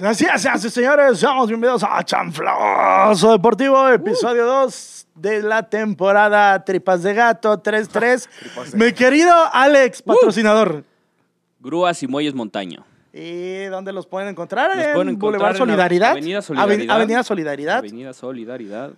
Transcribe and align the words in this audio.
Así 0.00 0.26
es, 0.26 0.44
así, 0.44 0.68
señores, 0.68 1.18
seamos 1.18 1.48
bienvenidos 1.48 1.82
a 1.82 2.04
Chanfloso 2.04 3.32
Deportivo, 3.32 3.88
episodio 3.88 4.44
2 4.44 5.06
de 5.14 5.40
la 5.42 5.62
temporada 5.62 6.62
Tripas 6.62 7.02
de 7.02 7.14
Gato 7.14 7.62
3-3. 7.62 8.28
Mi 8.74 8.92
querido 8.92 9.32
Alex, 9.52 10.02
patrocinador. 10.02 10.84
Grúas 11.60 12.02
y 12.02 12.06
Muelles 12.08 12.34
Montaño. 12.34 12.84
¿Y 13.14 13.64
dónde 13.64 13.90
los 13.94 14.06
pueden 14.06 14.28
encontrar? 14.28 14.76
Los 14.76 14.84
en 14.84 14.92
pueden 14.92 15.08
encontrar 15.08 15.30
Boulevard 15.32 15.52
en 15.52 15.56
Solidaridad. 15.58 16.10
Avenida 16.10 16.42
Solidaridad. 16.42 16.84
Ave- 16.84 16.92
Avenida 16.92 17.22
Solidaridad. 17.22 17.78
Avenida 17.78 18.12
Solidaridad. 18.12 18.90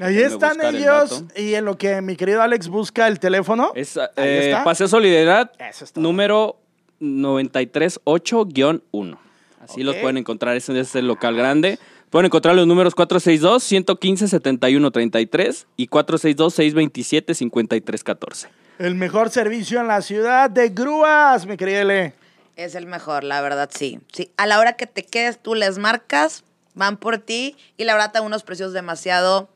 Ahí 0.00 0.18
están 0.18 0.60
el 0.60 0.74
ellos. 0.74 1.22
Y 1.36 1.54
en 1.54 1.64
lo 1.66 1.78
que 1.78 2.02
mi 2.02 2.16
querido 2.16 2.42
Alex 2.42 2.66
busca 2.66 3.06
el 3.06 3.20
teléfono. 3.20 3.70
Es 3.76 3.96
Ahí 3.96 4.08
eh, 4.16 4.50
está. 4.50 4.64
Paseo 4.64 4.88
Solidaridad, 4.88 5.52
Eso 5.60 5.84
es 5.84 5.92
todo. 5.92 6.02
número 6.02 6.56
938-1. 7.00 9.18
Así 9.62 9.82
los 9.82 9.96
pueden 9.96 10.16
encontrar. 10.16 10.56
Ese 10.56 10.78
es 10.78 10.94
el 10.96 11.06
local 11.06 11.36
grande. 11.36 11.78
Pueden 12.10 12.26
encontrar 12.26 12.54
los 12.54 12.66
números 12.66 12.94
462-115-7133 12.96 15.64
y 15.76 15.88
462-627-5314. 15.88 18.48
El 18.78 18.94
mejor 18.96 19.30
servicio 19.30 19.80
en 19.80 19.86
la 19.86 20.02
ciudad 20.02 20.50
de 20.50 20.68
grúas, 20.68 21.46
mi 21.46 21.56
querida 21.56 21.80
Ele. 21.82 22.12
Es 22.56 22.74
el 22.74 22.84
mejor, 22.86 23.24
la 23.24 23.40
verdad, 23.40 23.70
sí. 23.72 23.98
sí. 24.12 24.30
A 24.36 24.46
la 24.46 24.58
hora 24.58 24.74
que 24.74 24.86
te 24.86 25.04
quedes, 25.04 25.40
tú 25.40 25.54
les 25.54 25.78
marcas, 25.78 26.44
van 26.74 26.98
por 26.98 27.16
ti 27.18 27.56
y 27.76 27.84
la 27.84 27.94
verdad 27.94 28.12
te 28.12 28.18
dan 28.18 28.26
unos 28.26 28.42
precios 28.42 28.74
demasiado 28.74 29.48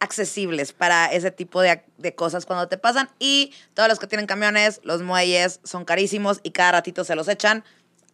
accesibles 0.00 0.72
para 0.72 1.12
ese 1.12 1.30
tipo 1.30 1.60
de, 1.60 1.82
de 1.98 2.14
cosas 2.14 2.46
cuando 2.46 2.66
te 2.66 2.78
pasan. 2.78 3.08
Y 3.18 3.52
todos 3.74 3.88
los 3.88 4.00
que 4.00 4.06
tienen 4.06 4.26
camiones, 4.26 4.80
los 4.82 5.02
muelles 5.02 5.60
son 5.62 5.84
carísimos 5.84 6.40
y 6.42 6.50
cada 6.50 6.72
ratito 6.72 7.04
se 7.04 7.14
los 7.14 7.28
echan 7.28 7.62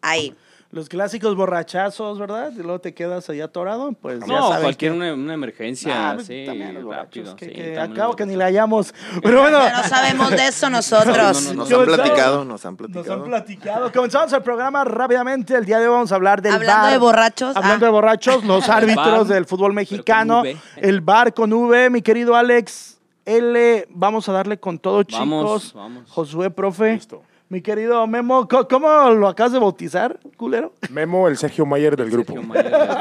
ahí. 0.03 0.34
Los 0.73 0.89
clásicos 0.89 1.35
borrachazos, 1.35 2.17
¿verdad? 2.21 2.53
Y 2.53 2.59
luego 2.63 2.79
te 2.81 2.95
quedas 2.95 3.29
ahí 3.29 3.41
atorado, 3.41 3.91
pues 3.91 4.21
ya 4.21 4.27
No, 4.27 4.49
saben 4.51 4.63
cualquier 4.63 4.93
que- 4.93 4.97
una, 4.99 5.15
una 5.15 5.35
emergencia, 5.35 6.11
Ah, 6.11 6.15
pues, 6.15 6.29
sí, 6.29 6.45
también 6.47 6.75
los 6.75 6.85
borrachos, 6.85 7.07
rápido. 7.27 7.37
que, 7.37 7.45
sí, 7.47 7.51
que 7.53 7.63
también 7.73 7.93
acabo 7.93 8.09
los 8.13 8.17
que 8.17 8.27
ni 8.27 8.37
la 8.37 8.45
hallamos. 8.45 8.95
Pero 9.23 9.41
bueno, 9.41 9.59
No 9.69 9.83
sabemos 9.89 10.31
de 10.31 10.47
eso 10.47 10.71
nosotros. 10.71 11.17
No, 11.17 11.25
no, 11.25 11.41
no, 11.41 11.55
Nos 11.55 11.69
¿Qué 11.69 11.75
han 11.75 11.85
platicado, 11.87 12.45
nos 12.45 12.65
han 12.65 12.73
nos 12.75 12.79
platicado. 12.89 13.15
han 13.15 13.29
platicado. 13.29 13.93
Comenzamos 13.93 14.33
el 14.33 14.43
programa 14.43 14.85
rápidamente. 14.85 15.57
El 15.57 15.65
día 15.65 15.81
de 15.81 15.89
hoy 15.89 15.93
vamos 15.95 16.13
a 16.13 16.15
hablar 16.15 16.41
del 16.41 16.53
Hablando 16.55 16.87
de 16.87 16.98
borrachos, 16.98 17.57
Hablando 17.57 17.87
ah. 17.87 17.89
de 17.89 17.93
borrachos, 17.93 18.45
los 18.45 18.69
árbitros 18.69 19.27
del 19.27 19.47
fútbol 19.47 19.73
mexicano. 19.73 20.43
pero 20.45 20.55
con 20.57 20.71
V. 20.83 20.89
El 20.89 21.01
bar 21.01 21.35
con 21.35 21.53
V, 21.53 21.91
mi 21.91 22.01
querido 22.01 22.37
Alex. 22.37 22.97
L, 23.27 23.87
vamos 23.91 24.29
a 24.29 24.33
darle 24.33 24.59
con 24.61 24.79
todo, 24.79 25.03
Vamos, 25.11 25.63
chicos. 25.63 25.75
vamos. 25.75 26.11
Josué, 26.11 26.51
profe. 26.51 26.95
Listo. 26.95 27.23
Mi 27.51 27.61
querido 27.62 28.06
Memo, 28.06 28.47
¿co- 28.47 28.69
¿cómo 28.69 29.11
lo 29.11 29.27
acabas 29.27 29.51
de 29.53 29.59
bautizar, 29.59 30.20
culero? 30.37 30.73
Memo, 30.89 31.27
el 31.27 31.37
Sergio 31.37 31.67
Mayer 31.67 31.97
del 31.97 32.09
grupo. 32.09 32.33
Sergio 32.33 32.48
Mayer 32.48 32.70
del 32.70 32.79
grupo. 32.79 32.95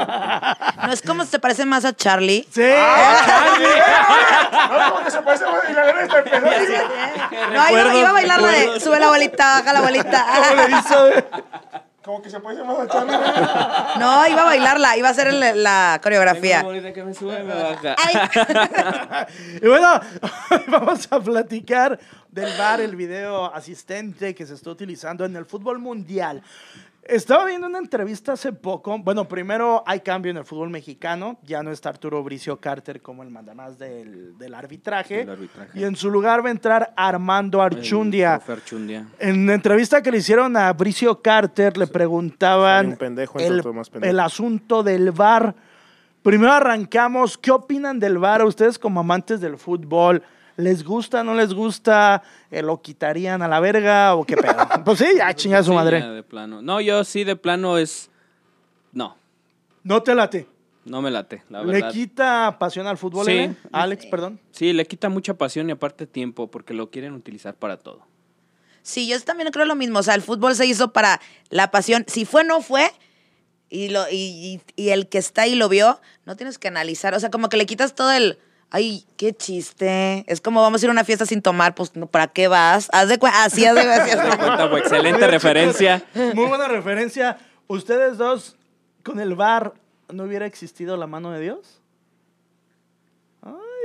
No 0.86 0.92
es 0.92 1.02
como 1.02 1.24
se 1.24 1.38
parece 1.38 1.64
más 1.64 1.84
a 1.84 1.94
Charlie. 1.94 2.44
Sí. 2.50 2.60
No, 7.54 7.70
iba, 7.70 7.94
iba 7.94 8.08
a 8.08 8.12
bailar 8.12 8.40
la 8.42 8.48
de 8.50 8.80
sube 8.80 8.98
la 8.98 9.08
bolita, 9.08 9.60
baja 9.60 9.72
la 9.72 9.80
¿Cómo 9.80 9.90
le 9.92 9.98
bolita. 9.98 10.26
hizo? 10.80 11.06
Como 12.04 12.22
que 12.22 12.30
se 12.30 12.40
parece 12.40 12.64
más 12.64 12.78
a 12.78 12.88
Charlie. 12.88 13.12
No, 14.00 14.26
iba 14.26 14.42
a 14.42 14.44
bailarla, 14.46 14.96
iba 14.96 15.08
a 15.08 15.10
hacer 15.10 15.28
el- 15.28 15.62
la 15.62 16.00
coreografía. 16.02 16.58
Tengo 16.58 16.70
bonita 16.70 16.92
que 16.94 17.04
me 17.04 17.12
sube, 17.12 17.42
me 17.42 17.54
baja. 17.54 17.94
Ay. 17.98 19.26
Y 19.62 19.66
bueno, 19.68 20.00
hoy 20.50 20.60
vamos 20.68 21.08
a 21.12 21.20
platicar 21.20 21.98
del 22.30 22.56
VAR, 22.56 22.80
el 22.80 22.96
video 22.96 23.52
asistente 23.54 24.34
que 24.34 24.46
se 24.46 24.54
está 24.54 24.70
utilizando 24.70 25.24
en 25.26 25.36
el 25.36 25.44
fútbol 25.44 25.78
mundial. 25.78 26.42
Estaba 27.02 27.46
viendo 27.46 27.66
una 27.66 27.78
entrevista 27.78 28.32
hace 28.32 28.52
poco. 28.52 28.98
Bueno, 28.98 29.26
primero 29.26 29.82
hay 29.86 30.00
cambio 30.00 30.30
en 30.30 30.36
el 30.36 30.44
fútbol 30.44 30.70
mexicano. 30.70 31.38
Ya 31.42 31.62
no 31.62 31.70
está 31.70 31.88
Arturo 31.88 32.22
Bricio 32.22 32.60
Carter 32.60 33.00
como 33.00 33.22
el 33.22 33.30
mandamás 33.30 33.78
del, 33.78 34.36
del 34.36 34.54
arbitraje. 34.54 35.18
Del 35.18 35.30
arbitraje. 35.30 35.78
Y 35.78 35.84
en 35.84 35.96
su 35.96 36.10
lugar 36.10 36.44
va 36.44 36.48
a 36.48 36.52
entrar 36.52 36.92
Armando 36.96 37.62
Archundia. 37.62 38.34
El 38.34 38.40
profe 38.40 38.52
Archundia. 38.52 39.06
En 39.18 39.46
la 39.46 39.54
entrevista 39.54 40.02
que 40.02 40.10
le 40.10 40.18
hicieron 40.18 40.56
a 40.56 40.72
Bricio 40.74 41.22
Carter, 41.22 41.76
le 41.78 41.86
preguntaban 41.86 42.96
pendejo, 42.96 43.38
el, 43.38 43.64
más 43.72 43.88
pendejo. 43.88 44.10
el 44.10 44.20
asunto 44.20 44.82
del 44.82 45.10
VAR. 45.10 45.54
Primero 46.22 46.52
arrancamos, 46.52 47.38
¿qué 47.38 47.50
opinan 47.50 47.98
del 47.98 48.18
VAR? 48.18 48.44
Ustedes 48.44 48.78
como 48.78 49.00
amantes 49.00 49.40
del 49.40 49.56
fútbol, 49.56 50.22
¿les 50.60 50.84
gusta, 50.84 51.24
no 51.24 51.34
les 51.34 51.52
gusta? 51.54 52.22
Eh, 52.50 52.62
¿Lo 52.62 52.80
quitarían 52.80 53.42
a 53.42 53.48
la 53.48 53.58
verga 53.60 54.14
o 54.14 54.24
qué 54.24 54.36
pedo? 54.36 54.54
pues 54.84 54.98
sí, 54.98 55.06
ya 55.16 55.34
chinga 55.34 55.62
su 55.62 55.70
Sí, 55.70 55.76
madre. 55.76 56.00
ya 56.00 56.10
de 56.10 56.22
plano. 56.22 56.62
No, 56.62 56.80
yo 56.80 57.02
sí 57.04 57.24
de 57.24 57.36
plano 57.36 57.78
es... 57.78 58.10
No, 58.92 59.16
No 59.82 60.02
te 60.02 60.14
late. 60.14 60.46
no 60.84 61.00
me 61.02 61.10
late, 61.10 61.42
la 61.48 61.62
¿Le 61.62 61.72
verdad. 61.74 61.92
quita 61.92 62.56
pasión 62.58 62.86
al 62.86 62.98
fútbol, 62.98 63.24
Sí. 63.26 63.50
Alex, 63.72 64.06
perdón. 64.06 64.40
Sí, 64.52 64.72
le 64.72 64.86
quita 64.86 65.08
mucha 65.08 65.34
pasión 65.34 65.68
y 65.68 65.72
aparte 65.72 66.06
tiempo 66.06 66.50
porque 66.50 66.74
lo 66.74 66.90
quieren 66.90 67.12
utilizar 67.14 67.54
para 67.54 67.76
todo. 67.78 68.00
Sí, 68.82 69.06
yo 69.06 69.20
también 69.20 69.50
creo 69.52 69.66
lo 69.66 69.74
mismo. 69.76 69.98
O 69.98 70.02
sea, 70.02 70.14
el 70.14 70.22
fútbol 70.22 70.54
se 70.54 70.66
hizo 70.66 70.92
para 70.92 71.20
la 71.50 71.70
pasión. 71.70 72.04
Si 72.08 72.24
fue, 72.24 72.44
no 72.44 72.62
fue. 72.62 72.90
Y, 73.68 73.90
lo, 73.90 74.08
y, 74.10 74.16
y- 74.16 74.60
y 74.74 74.88
el 74.88 75.08
que 75.08 75.18
está 75.18 75.42
ahí 75.42 75.54
lo 75.54 75.68
vio, 75.68 76.00
no 76.24 76.34
tienes 76.34 76.58
que 76.58 76.66
analizar. 76.68 77.14
O 77.14 77.20
sea, 77.20 77.30
como 77.30 77.48
que 77.50 77.56
le 77.58 77.66
quitas 77.66 77.94
todo 77.94 78.10
el. 78.10 78.38
Ay, 78.70 79.04
qué 79.16 79.32
chiste. 79.32 80.24
Es 80.28 80.40
como 80.40 80.62
vamos 80.62 80.82
a 80.82 80.86
ir 80.86 80.90
a 80.90 80.92
una 80.92 81.04
fiesta 81.04 81.26
sin 81.26 81.42
tomar, 81.42 81.74
pues, 81.74 81.94
no, 81.96 82.06
¿para 82.06 82.28
qué 82.28 82.48
vas? 82.48 82.88
Haz 82.92 83.08
de 83.08 83.18
cuenta. 83.18 83.44
Así, 83.44 83.64
haz 83.64 83.74
de 83.74 83.80
así, 83.80 84.10
haz 84.10 84.22
de 84.22 84.36
cuenta. 84.36 84.70
Cuenta, 84.70 84.78
excelente 84.78 85.26
referencia. 85.26 86.04
Muy 86.34 86.46
buena 86.46 86.68
referencia. 86.68 87.38
¿Ustedes 87.66 88.16
dos, 88.18 88.56
con 89.02 89.20
el 89.20 89.34
VAR, 89.34 89.74
no 90.12 90.24
hubiera 90.24 90.46
existido 90.46 90.96
la 90.96 91.06
mano 91.06 91.30
de 91.30 91.40
Dios? 91.40 91.80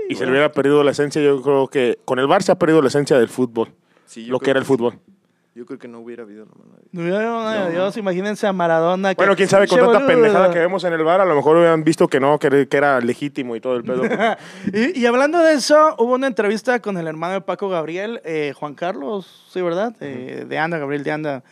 Y 0.09 0.15
se 0.15 0.25
le 0.25 0.31
hubiera 0.31 0.51
perdido 0.51 0.83
la 0.83 0.91
esencia, 0.91 1.21
yo 1.21 1.41
creo 1.41 1.67
que 1.67 1.99
con 2.05 2.19
el 2.19 2.27
Bar 2.27 2.43
se 2.43 2.51
ha 2.51 2.59
perdido 2.59 2.81
la 2.81 2.89
esencia 2.89 3.17
del 3.17 3.29
fútbol. 3.29 3.73
Sí, 4.05 4.25
lo 4.25 4.39
que 4.39 4.51
era 4.51 4.59
el 4.59 4.65
sí. 4.65 4.67
fútbol. 4.67 4.99
Yo 5.55 5.65
creo 5.65 5.79
que 5.79 5.87
no 5.87 5.99
hubiera 6.01 6.23
habido 6.23 6.43
la 6.45 6.51
mano 6.51 6.73
de 6.75 6.81
Dios. 6.81 6.89
No 6.91 7.01
hubiera 7.01 7.21
la 7.23 7.31
mano 7.31 7.65
de 7.67 7.71
Dios. 7.71 7.95
Imagínense 7.95 8.45
a 8.45 8.51
Maradona. 8.51 9.15
que- 9.15 9.15
Bueno, 9.15 9.37
quién 9.37 9.47
sabe, 9.47 9.67
con 9.69 9.79
tanta 9.79 10.05
pendejada 10.05 10.51
que 10.51 10.59
vemos 10.59 10.83
en 10.83 10.91
el 10.91 11.01
bar, 11.03 11.21
a 11.21 11.25
lo 11.25 11.33
mejor 11.33 11.55
hubieran 11.55 11.83
visto 11.85 12.09
que 12.09 12.19
no, 12.19 12.37
que, 12.39 12.67
que 12.67 12.75
era 12.77 12.99
legítimo 12.99 13.55
y 13.55 13.61
todo 13.61 13.77
el 13.77 13.85
pedo. 13.85 14.01
y, 14.73 14.99
y 14.99 15.05
hablando 15.05 15.39
de 15.39 15.53
eso, 15.53 15.95
hubo 15.97 16.13
una 16.15 16.27
entrevista 16.27 16.81
con 16.81 16.97
el 16.97 17.07
hermano 17.07 17.35
de 17.35 17.41
Paco 17.41 17.69
Gabriel, 17.69 18.19
eh, 18.25 18.51
Juan 18.53 18.75
Carlos, 18.75 19.45
sí, 19.49 19.61
¿verdad? 19.61 19.95
Eh, 20.01 20.43
de 20.45 20.59
Anda, 20.59 20.77
Gabriel 20.77 21.05
de 21.05 21.11
Anda, 21.11 21.43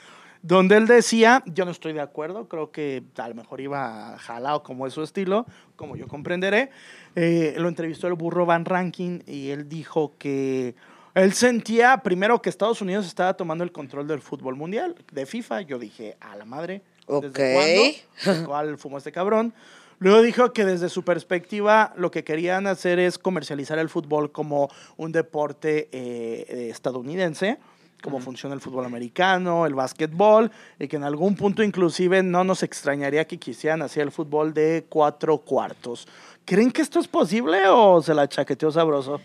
donde 0.42 0.76
él 0.76 0.86
decía, 0.86 1.42
yo 1.46 1.64
no 1.64 1.72
estoy 1.72 1.94
de 1.94 2.02
acuerdo, 2.02 2.50
creo 2.50 2.72
que 2.72 3.04
a 3.18 3.30
lo 3.30 3.36
mejor 3.36 3.62
iba 3.62 4.18
jalado 4.18 4.64
como 4.64 4.86
es 4.86 4.92
su 4.94 5.02
estilo, 5.02 5.46
como 5.78 5.96
yo 5.96 6.10
comprenderé. 6.10 6.72
Eh, 7.16 7.56
lo 7.58 7.70
entrevistó 7.70 8.08
el 8.08 8.16
burro 8.16 8.46
Van 8.46 8.66
Ranking 8.66 9.20
y 9.26 9.52
él 9.52 9.70
dijo 9.70 10.12
que 10.20 10.76
él 11.16 11.34
sentía 11.34 11.98
primero 11.98 12.42
que 12.42 12.50
Estados 12.50 12.82
Unidos 12.82 13.06
estaba 13.06 13.36
tomando 13.36 13.64
el 13.64 13.72
control 13.72 14.08
del 14.08 14.22
fútbol 14.22 14.56
mundial, 14.56 14.96
de 15.12 15.26
FIFA. 15.26 15.62
Yo 15.62 15.78
dije, 15.78 16.18
a 16.20 16.36
la 16.36 16.46
madre. 16.46 16.82
¿desde 17.08 17.96
Ok. 18.26 18.46
¿Cuál 18.46 18.78
fumó 18.78 18.98
este 18.98 19.12
cabrón? 19.12 19.54
Luego 20.00 20.22
dijo 20.22 20.54
que 20.54 20.66
desde 20.66 20.90
su 20.90 21.04
perspectiva 21.04 21.94
lo 21.96 22.12
que 22.12 22.24
querían 22.24 22.68
hacer 22.68 23.00
es 23.00 23.18
comercializar 23.18 23.80
el 23.80 23.90
fútbol 23.90 24.32
como 24.32 24.70
un 24.98 25.12
deporte 25.12 25.88
eh, 25.92 26.46
eh, 26.50 26.68
estadounidense, 26.70 27.58
como 28.02 28.20
funciona 28.20 28.56
el 28.56 28.60
fútbol 28.60 28.86
americano, 28.86 29.66
el 29.66 29.76
básquetbol, 29.76 30.52
y 30.80 30.88
que 30.88 30.98
en 30.98 31.04
algún 31.04 31.36
punto 31.36 31.64
inclusive 31.64 32.22
no 32.22 32.44
nos 32.44 32.64
extrañaría 32.64 33.26
que 33.26 33.38
quisieran 33.38 33.82
hacer 33.82 34.04
el 34.04 34.12
fútbol 34.12 34.54
de 34.54 34.86
cuatro 34.90 35.38
cuartos. 35.38 36.08
¿Creen 36.44 36.72
que 36.72 36.82
esto 36.82 37.00
es 37.00 37.08
posible 37.08 37.68
o 37.70 38.02
se 38.02 38.14
la 38.14 38.28
chaqueteó 38.28 38.72
sabroso? 38.72 39.22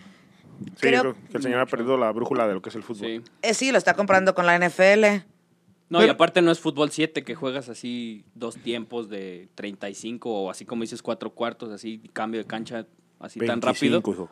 Sí, 0.64 0.72
Creo- 0.80 1.00
creo 1.02 1.14
que 1.30 1.36
el 1.36 1.42
señor 1.42 1.60
ha 1.60 1.66
perdido 1.66 1.96
la 1.96 2.10
brújula 2.12 2.46
de 2.48 2.54
lo 2.54 2.62
que 2.62 2.68
es 2.70 2.74
el 2.74 2.82
fútbol. 2.82 3.06
Sí. 3.06 3.22
Eh, 3.42 3.54
sí, 3.54 3.70
lo 3.72 3.78
está 3.78 3.94
comprando 3.94 4.34
con 4.34 4.46
la 4.46 4.54
NFL. 4.58 5.24
No, 5.90 6.04
y 6.04 6.08
aparte 6.08 6.42
no 6.42 6.50
es 6.50 6.60
fútbol 6.60 6.90
7 6.90 7.24
que 7.24 7.34
juegas 7.34 7.68
así 7.70 8.24
dos 8.34 8.56
tiempos 8.56 9.08
de 9.08 9.48
35 9.54 10.30
o 10.30 10.50
así 10.50 10.66
como 10.66 10.82
dices 10.82 11.00
cuatro 11.02 11.30
cuartos, 11.30 11.70
así 11.72 12.02
cambio 12.12 12.40
de 12.42 12.46
cancha 12.46 12.84
así 13.20 13.38
tan 13.40 13.60
25, 13.60 13.96
rápido. 13.96 14.12
hijo. 14.12 14.30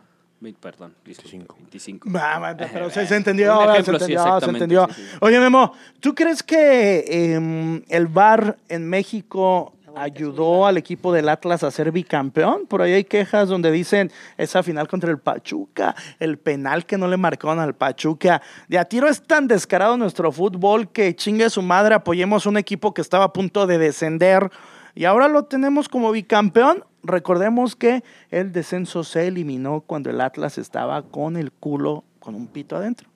Perdón, 0.60 0.94
disculpe, 1.02 1.30
25. 1.38 1.56
25. 1.56 2.10
Va, 2.12 2.38
va, 2.38 2.56
pero 2.56 2.90
se, 2.90 3.02
Eh, 3.02 3.06
se 3.06 3.16
entendió, 3.16 3.56
se 3.76 3.82
sí, 3.84 3.90
entendió, 3.90 4.40
se 4.40 4.46
entendió. 4.50 4.86
sí, 4.94 5.02
sí. 5.02 5.16
Oye, 5.22 5.40
Memo, 5.40 5.72
¿tú 5.98 6.14
crees 6.14 6.42
que 6.42 7.32
em, 7.34 7.82
el 7.88 8.06
VAR 8.06 8.58
en 8.68 8.86
México 8.86 9.72
ayudó 9.96 10.66
al 10.66 10.76
equipo 10.76 11.12
del 11.12 11.28
Atlas 11.28 11.64
a 11.64 11.70
ser 11.70 11.90
bicampeón? 11.90 12.66
Por 12.66 12.82
ahí 12.82 12.92
hay 12.92 13.04
quejas 13.04 13.48
donde 13.48 13.72
dicen 13.72 14.12
esa 14.36 14.62
final 14.62 14.86
contra 14.88 15.10
el 15.10 15.18
Pachuca, 15.18 15.96
el 16.20 16.38
penal 16.38 16.84
que 16.84 16.98
no 16.98 17.08
le 17.08 17.16
marcaron 17.16 17.58
al 17.58 17.74
Pachuca. 17.74 18.42
De 18.68 18.78
a 18.78 18.84
tiro 18.84 19.08
es 19.08 19.22
tan 19.22 19.48
descarado 19.48 19.96
nuestro 19.96 20.30
fútbol 20.30 20.92
que 20.92 21.16
chingue 21.16 21.48
su 21.48 21.62
madre, 21.62 21.94
apoyemos 21.94 22.46
un 22.46 22.58
equipo 22.58 22.92
que 22.92 23.00
estaba 23.00 23.24
a 23.24 23.32
punto 23.32 23.66
de 23.66 23.78
descender 23.78 24.50
y 24.94 25.06
ahora 25.06 25.28
lo 25.28 25.44
tenemos 25.44 25.88
como 25.88 26.12
bicampeón. 26.12 26.84
Recordemos 27.02 27.74
que 27.74 28.02
el 28.30 28.52
descenso 28.52 29.02
se 29.02 29.28
eliminó 29.28 29.80
cuando 29.80 30.10
el 30.10 30.20
Atlas 30.20 30.58
estaba 30.58 31.02
con 31.02 31.36
el 31.36 31.52
culo, 31.52 32.04
con 32.18 32.34
un 32.34 32.48
pito 32.48 32.76
adentro. 32.76 33.08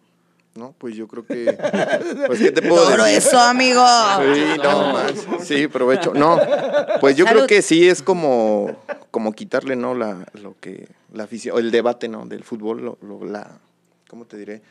No, 0.55 0.75
pues 0.79 0.97
yo 0.97 1.07
creo 1.09 1.25
que. 1.25 1.57
Pues, 2.27 2.41
¿qué 2.41 2.51
te 2.53 2.63
puedo 2.63 2.85
Todo 2.85 3.05
decir? 3.05 3.19
eso, 3.19 3.39
amigo. 3.39 3.85
Sí, 4.35 4.43
no, 4.63 4.93
más. 4.93 5.13
Sí, 5.47 5.69
provecho. 5.69 6.13
No, 6.15 6.39
pues 7.01 7.17
yo 7.17 7.25
Salud. 7.25 7.39
creo 7.39 7.47
que 7.49 7.63
sí 7.63 7.89
es 7.89 8.03
como, 8.03 8.77
como 9.11 9.33
quitarle, 9.33 9.77
¿no? 9.77 9.95
La, 9.95 10.27
lo 10.35 10.57
que, 10.61 10.89
la 11.13 11.25
afición, 11.25 11.59
el 11.59 11.71
debate, 11.71 12.09
¿no? 12.09 12.27
Del 12.27 12.43
fútbol, 12.45 12.83
lo, 12.85 12.99
lo- 13.03 13.25
la, 13.25 13.59
¿cómo 14.09 14.25
te 14.27 14.37
diré? 14.37 14.63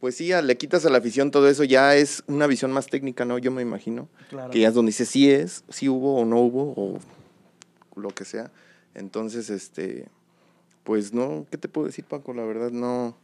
Pues 0.00 0.16
sí, 0.16 0.30
le 0.32 0.56
quitas 0.56 0.84
a 0.86 0.90
la 0.90 0.98
afición 0.98 1.30
todo 1.30 1.48
eso, 1.48 1.62
ya 1.64 1.94
es 1.94 2.22
una 2.26 2.46
visión 2.46 2.72
más 2.72 2.86
técnica, 2.86 3.24
¿no? 3.24 3.38
Yo 3.38 3.50
me 3.50 3.62
imagino. 3.62 4.08
Claro. 4.30 4.50
Que 4.50 4.60
ya 4.60 4.68
es 4.68 4.74
donde 4.74 4.90
dice 4.90 5.04
sí 5.06 5.30
es, 5.30 5.62
sí 5.68 5.88
hubo 5.88 6.16
o 6.20 6.24
no 6.24 6.38
hubo, 6.40 6.72
o 6.76 6.98
lo 8.00 8.08
que 8.10 8.24
sea. 8.24 8.50
Entonces, 8.94 9.50
este, 9.50 10.06
pues 10.84 11.12
no, 11.12 11.46
¿qué 11.50 11.58
te 11.58 11.68
puedo 11.68 11.86
decir, 11.86 12.04
Paco? 12.04 12.32
La 12.32 12.44
verdad, 12.44 12.70
no. 12.70 13.14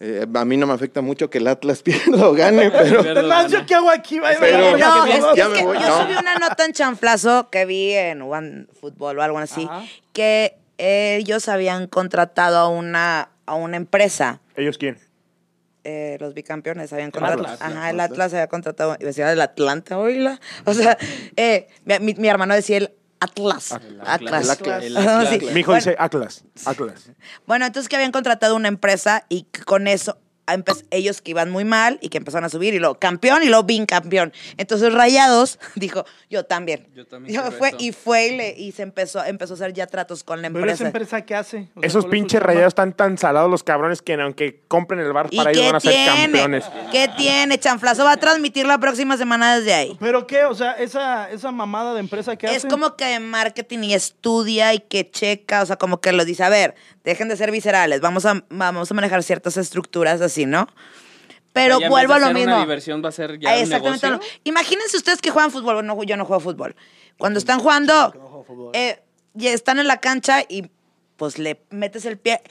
Eh, 0.00 0.26
a 0.34 0.44
mí 0.44 0.56
no 0.56 0.66
me 0.66 0.72
afecta 0.74 1.00
mucho 1.00 1.30
que 1.30 1.38
el 1.38 1.46
Atlas 1.48 1.82
pierda 1.84 2.28
o 2.28 2.32
gane, 2.34 2.70
pero. 2.72 3.00
Además, 3.00 3.50
¿yo 3.50 3.64
qué 3.66 3.74
hago 3.74 3.90
aquí? 3.90 4.18
Vaya, 4.18 4.38
Pero- 4.40 4.76
No, 4.76 5.06
es, 5.06 5.14
que 5.14 5.64
voy, 5.64 5.78
yo 5.78 5.86
no. 5.88 6.02
subí 6.02 6.12
una 6.16 6.34
nota 6.36 6.64
en 6.64 6.72
chanflazo 6.72 7.48
que 7.50 7.64
vi 7.66 7.92
en 7.92 8.22
One 8.22 8.66
Fútbol 8.80 9.18
o 9.18 9.22
algo 9.22 9.38
así, 9.38 9.66
Ajá. 9.70 9.84
que 10.12 10.56
ellos 10.78 11.48
habían 11.48 11.86
contratado 11.86 12.58
a 12.58 12.68
una, 12.68 13.30
a 13.46 13.54
una 13.54 13.76
empresa. 13.76 14.40
¿Ellos 14.56 14.76
quién? 14.78 14.98
eh, 15.88 16.16
los 16.18 16.34
bicampeones 16.34 16.92
habían 16.92 17.12
contratado. 17.12 17.44
Atlas. 17.44 17.62
Ajá, 17.62 17.90
el 17.90 18.00
Atlas 18.00 18.32
había 18.34 18.48
contratado. 18.48 18.96
Iba 18.98 19.04
a 19.04 19.06
decir 19.06 19.24
el 19.24 19.40
Atlanta, 19.40 19.96
oíla. 19.96 20.40
O 20.64 20.74
sea, 20.74 20.98
eh, 21.36 21.68
mi, 21.84 21.98
mi- 22.00 22.14
mi 22.14 22.28
hermano 22.28 22.54
decía 22.54 22.78
el 22.78 22.90
Atlas. 23.20 23.72
Atlas. 24.04 24.60
Mi 25.52 25.60
hijo 25.60 25.74
dice 25.74 25.96
Atlas. 25.98 26.44
Atlas. 26.64 27.10
Bueno, 27.46 27.66
entonces 27.66 27.88
que 27.88 27.96
habían 27.96 28.12
contratado 28.12 28.54
una 28.56 28.68
empresa 28.68 29.24
y 29.28 29.44
con 29.64 29.88
eso 29.88 30.18
ellos 30.90 31.20
que 31.22 31.32
iban 31.32 31.50
muy 31.50 31.64
mal 31.64 31.98
y 32.00 32.08
que 32.08 32.18
empezaron 32.18 32.44
a 32.44 32.48
subir 32.48 32.74
y 32.74 32.78
luego 32.78 32.98
campeón 32.98 33.42
y 33.42 33.46
luego 33.46 33.66
campeón. 33.86 34.32
Entonces 34.56 34.92
Rayados 34.92 35.58
dijo, 35.74 36.04
yo 36.30 36.44
también. 36.44 36.86
Yo 36.94 37.06
también 37.06 37.40
fue, 37.58 37.72
y 37.78 37.92
fue 37.92 38.26
y, 38.28 38.36
le- 38.36 38.54
y 38.58 38.72
se 38.72 38.82
empezó, 38.82 39.24
empezó 39.24 39.54
a 39.54 39.56
hacer 39.56 39.72
ya 39.72 39.86
tratos 39.86 40.22
con 40.24 40.42
la 40.42 40.48
Pero 40.50 40.60
esa 40.70 40.84
empresa. 40.86 40.86
empresa, 41.18 41.22
¿qué 41.26 41.34
hace? 41.34 41.56
O 41.74 41.80
sea, 41.80 41.86
Esos 41.88 42.04
¿cuál 42.04 42.14
es 42.14 42.20
pinches 42.20 42.42
rayados 42.42 42.68
están 42.68 42.92
tan 42.92 43.18
salados 43.18 43.50
los 43.50 43.62
cabrones 43.62 44.02
que 44.02 44.14
aunque 44.14 44.60
compren 44.68 45.00
el 45.00 45.12
bar 45.12 45.28
¿Y 45.30 45.36
para 45.36 45.50
ellos 45.50 45.66
van 45.66 45.76
a 45.76 45.80
ser 45.80 45.92
tiene? 45.92 46.16
campeones. 46.22 46.64
¿Qué 46.92 47.10
tiene? 47.16 47.58
Chanflazo 47.58 48.04
va 48.04 48.12
a 48.12 48.16
transmitir 48.16 48.66
la 48.66 48.78
próxima 48.78 49.16
semana 49.16 49.56
desde 49.58 49.74
ahí. 49.74 49.96
¿Pero 50.00 50.26
qué? 50.26 50.44
O 50.44 50.54
sea, 50.54 50.72
esa, 50.72 51.30
esa 51.30 51.50
mamada 51.52 51.94
de 51.94 52.00
empresa, 52.00 52.36
¿qué 52.36 52.46
Es 52.46 52.58
hace? 52.58 52.68
como 52.68 52.96
que 52.96 53.04
de 53.06 53.20
marketing 53.20 53.80
y 53.84 53.94
estudia 53.94 54.74
y 54.74 54.80
que 54.80 55.10
checa, 55.10 55.62
o 55.62 55.66
sea, 55.66 55.76
como 55.76 56.00
que 56.00 56.12
lo 56.12 56.24
dice, 56.24 56.44
a 56.44 56.48
ver, 56.48 56.74
dejen 57.04 57.28
de 57.28 57.36
ser 57.36 57.50
viscerales, 57.50 58.00
vamos 58.00 58.26
a, 58.26 58.44
vamos 58.50 58.90
a 58.90 58.94
manejar 58.94 59.22
ciertas 59.22 59.56
estructuras 59.56 60.20
así, 60.20 60.35
¿no? 60.44 60.68
Pero 61.52 61.80
ya 61.80 61.88
vuelvo 61.88 62.12
a 62.12 62.18
lo 62.18 62.32
mismo. 62.34 62.52
Una 62.52 62.60
diversión 62.60 63.02
va 63.02 63.08
a 63.08 63.12
ser 63.12 63.38
ya 63.38 63.48
Ah, 63.50 63.54
un 63.54 63.60
Exactamente. 63.62 64.06
negocio. 64.08 64.28
lo- 64.34 64.40
Imagínense 64.44 64.96
ustedes 64.98 65.22
que 65.22 65.30
juegan 65.30 65.50
fútbol. 65.50 65.76
Bueno, 65.76 66.02
yo 66.02 66.16
no 66.18 66.26
juego 66.26 66.40
fútbol. 66.40 66.76
Cuando 67.16 67.38
están 67.38 67.60
jugando, 67.60 68.70
eh, 68.74 69.02
y 69.38 69.46
están 69.46 69.78
en 69.78 69.86
la 69.86 69.98
cancha 70.00 70.42
y 70.46 70.70
pues 71.16 71.38
le 71.38 71.62
metes 71.70 72.04
el 72.04 72.18
pie. 72.18 72.42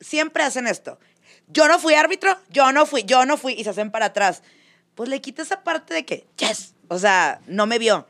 Siempre 0.00 0.42
hacen 0.42 0.66
esto. 0.66 0.98
Yo 1.48 1.68
no 1.68 1.78
fui 1.78 1.94
árbitro, 1.94 2.36
yo 2.50 2.70
no 2.72 2.84
fui, 2.84 3.04
yo 3.04 3.24
no 3.24 3.38
fui, 3.38 3.54
y 3.54 3.64
se 3.64 3.70
hacen 3.70 3.90
para 3.90 4.06
atrás. 4.06 4.42
Pues 4.94 5.08
le 5.08 5.20
quita 5.22 5.40
esa 5.42 5.62
parte 5.64 5.94
de 5.94 6.04
que, 6.04 6.26
yes, 6.36 6.74
o 6.88 6.98
sea, 6.98 7.40
no 7.46 7.66
me 7.66 7.78
vio. 7.78 8.06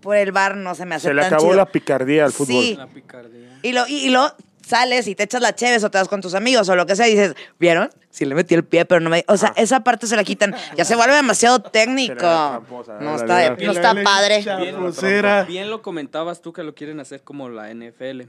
Por 0.00 0.14
el 0.16 0.30
bar 0.30 0.56
no 0.56 0.76
se 0.76 0.86
me 0.86 0.94
hace 0.94 1.08
Se 1.08 1.14
le 1.14 1.22
tan 1.22 1.32
acabó 1.34 1.46
chido. 1.48 1.56
la 1.56 1.66
picardía 1.66 2.24
al 2.24 2.32
fútbol. 2.32 2.62
Sí. 2.62 2.72
Una 2.74 2.86
picardía. 2.86 3.58
Y 3.62 3.72
lo, 3.72 3.88
y, 3.88 3.96
y 4.06 4.10
lo 4.10 4.32
sales 4.68 5.08
y 5.08 5.14
te 5.14 5.24
echas 5.24 5.42
la 5.42 5.54
cheves 5.54 5.82
o 5.84 5.90
te 5.90 5.98
vas 5.98 6.08
con 6.08 6.20
tus 6.20 6.34
amigos 6.34 6.68
o 6.68 6.76
lo 6.76 6.86
que 6.86 6.94
sea 6.94 7.08
y 7.08 7.12
dices, 7.12 7.34
¿vieron? 7.58 7.90
Sí 8.10 8.24
le 8.24 8.34
metí 8.34 8.54
el 8.54 8.64
pie, 8.64 8.84
pero 8.84 9.00
no 9.00 9.10
me... 9.10 9.24
O 9.28 9.36
sea, 9.36 9.52
esa 9.56 9.82
parte 9.82 10.06
se 10.06 10.16
la 10.16 10.24
quitan. 10.24 10.54
Ya 10.76 10.84
se 10.84 10.96
vuelve 10.96 11.14
demasiado 11.14 11.60
técnico. 11.60 12.14
Tramposa, 12.16 12.98
No 13.00 13.16
está, 13.16 13.56
no 13.56 13.72
está 13.72 13.94
padre. 14.02 14.44
Bien, 14.60 15.46
bien 15.46 15.70
lo 15.70 15.82
comentabas 15.82 16.40
tú 16.42 16.52
que 16.52 16.62
lo 16.62 16.74
quieren 16.74 17.00
hacer 17.00 17.22
como 17.22 17.48
la 17.48 17.72
NFL. 17.72 18.22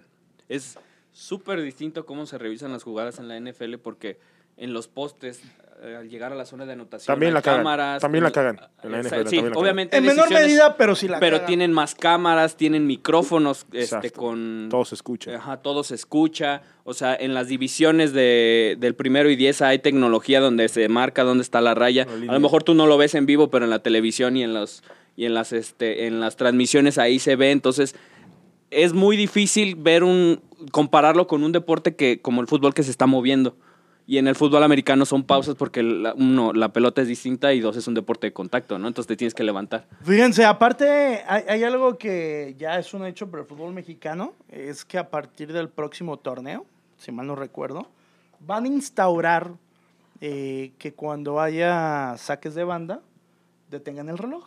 Es 0.47 0.77
súper 1.11 1.61
distinto 1.61 2.05
cómo 2.05 2.25
se 2.25 2.37
revisan 2.37 2.71
las 2.71 2.83
jugadas 2.83 3.19
en 3.19 3.27
la 3.27 3.39
NFL 3.39 3.75
porque 3.77 4.19
en 4.57 4.73
los 4.73 4.87
postes, 4.87 5.41
eh, 5.81 5.95
al 5.95 6.09
llegar 6.09 6.31
a 6.31 6.35
la 6.35 6.45
zona 6.45 6.65
de 6.65 6.73
anotación, 6.73 7.13
También 7.13 7.33
la 7.33 7.41
cagan, 7.41 7.61
cámaras. 7.61 8.01
también 8.01 8.23
la 8.23 8.31
cagan 8.31 8.59
en 8.83 8.91
la 8.91 8.99
NFL, 8.99 9.07
Sí, 9.07 9.11
también 9.11 9.35
la 9.45 9.49
cagan. 9.51 9.57
obviamente. 9.57 9.97
En 9.97 10.05
menor 10.05 10.29
medida, 10.31 10.75
pero 10.77 10.95
sí 10.95 11.07
la 11.07 11.19
Pero 11.19 11.37
cagan. 11.37 11.47
tienen 11.47 11.71
más 11.73 11.95
cámaras, 11.95 12.57
tienen 12.57 12.85
micrófonos 12.87 13.65
este, 13.71 14.11
con... 14.11 14.67
Todo 14.69 14.83
se 14.85 14.95
escucha. 14.95 15.35
Ajá, 15.35 15.57
todo 15.57 15.83
se 15.83 15.95
escucha. 15.95 16.61
O 16.83 16.93
sea, 16.93 17.15
en 17.15 17.33
las 17.33 17.47
divisiones 17.47 18.13
de, 18.13 18.75
del 18.79 18.95
primero 18.95 19.29
y 19.29 19.35
diez 19.35 19.61
hay 19.61 19.79
tecnología 19.79 20.39
donde 20.41 20.67
se 20.69 20.89
marca 20.89 21.23
dónde 21.23 21.43
está 21.43 21.61
la 21.61 21.75
raya. 21.75 22.05
La 22.23 22.31
A 22.31 22.33
lo 22.35 22.39
mejor 22.39 22.63
tú 22.63 22.73
no 22.73 22.85
lo 22.87 22.97
ves 22.97 23.15
en 23.15 23.25
vivo, 23.25 23.49
pero 23.49 23.65
en 23.65 23.71
la 23.71 23.79
televisión 23.79 24.35
y 24.37 24.43
en 24.43 24.53
los 24.53 24.83
y 25.15 25.25
en 25.25 25.33
las 25.33 25.51
este 25.53 26.07
en 26.07 26.19
las 26.19 26.35
transmisiones 26.35 26.97
ahí 26.97 27.19
se 27.19 27.35
ve. 27.35 27.51
Entonces 27.51 27.95
es 28.71 28.93
muy 28.93 29.17
difícil 29.17 29.75
ver 29.75 30.03
un 30.03 30.41
compararlo 30.71 31.27
con 31.27 31.43
un 31.43 31.51
deporte 31.51 31.95
que 31.95 32.21
como 32.21 32.41
el 32.41 32.47
fútbol 32.47 32.73
que 32.73 32.83
se 32.83 32.91
está 32.91 33.05
moviendo. 33.05 33.55
Y 34.09 34.17
en 34.17 34.27
el 34.27 34.33
fútbol 34.35 34.63
americano 34.63 35.05
son 35.05 35.23
pausas 35.23 35.53
porque 35.53 35.83
la, 35.83 36.15
uno, 36.15 36.51
la 36.51 36.73
pelota 36.73 36.99
es 37.03 37.07
distinta 37.07 37.53
y 37.53 37.59
dos, 37.59 37.77
es 37.77 37.87
un 37.87 37.93
deporte 37.93 38.25
de 38.25 38.33
contacto, 38.33 38.79
¿no? 38.79 38.87
Entonces 38.87 39.05
te 39.07 39.15
tienes 39.15 39.35
que 39.35 39.43
levantar. 39.43 39.85
Fíjense, 40.01 40.45
aparte 40.45 41.21
hay, 41.27 41.43
hay 41.47 41.63
algo 41.63 41.95
que 41.99 42.55
ya 42.57 42.79
es 42.79 42.91
un 42.95 43.05
hecho 43.05 43.29
para 43.29 43.43
el 43.43 43.47
fútbol 43.47 43.71
mexicano, 43.71 44.33
es 44.49 44.83
que 44.83 44.97
a 44.97 45.11
partir 45.11 45.53
del 45.53 45.69
próximo 45.69 46.17
torneo, 46.17 46.65
si 46.97 47.11
mal 47.11 47.27
no 47.27 47.35
recuerdo, 47.35 47.87
van 48.39 48.63
a 48.63 48.67
instaurar 48.69 49.51
eh, 50.21 50.71
que 50.79 50.91
cuando 50.93 51.39
haya 51.39 52.15
saques 52.17 52.55
de 52.55 52.63
banda, 52.63 53.01
detengan 53.69 54.09
el 54.09 54.17
reloj. 54.17 54.43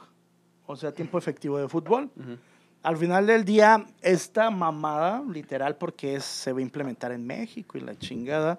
O 0.66 0.74
sea, 0.74 0.90
tiempo 0.92 1.18
efectivo 1.18 1.58
de 1.58 1.68
fútbol. 1.68 2.10
Al 2.82 2.96
final 2.96 3.28
del 3.28 3.44
día, 3.44 3.86
esta 4.00 4.50
mamada, 4.50 5.22
literal, 5.32 5.76
porque 5.76 6.16
es- 6.16 6.24
se 6.24 6.52
va 6.52 6.58
a 6.58 6.62
implementar 6.62 7.12
en 7.12 7.24
México 7.24 7.78
y 7.78 7.80
la 7.80 7.94
chingada, 7.96 8.58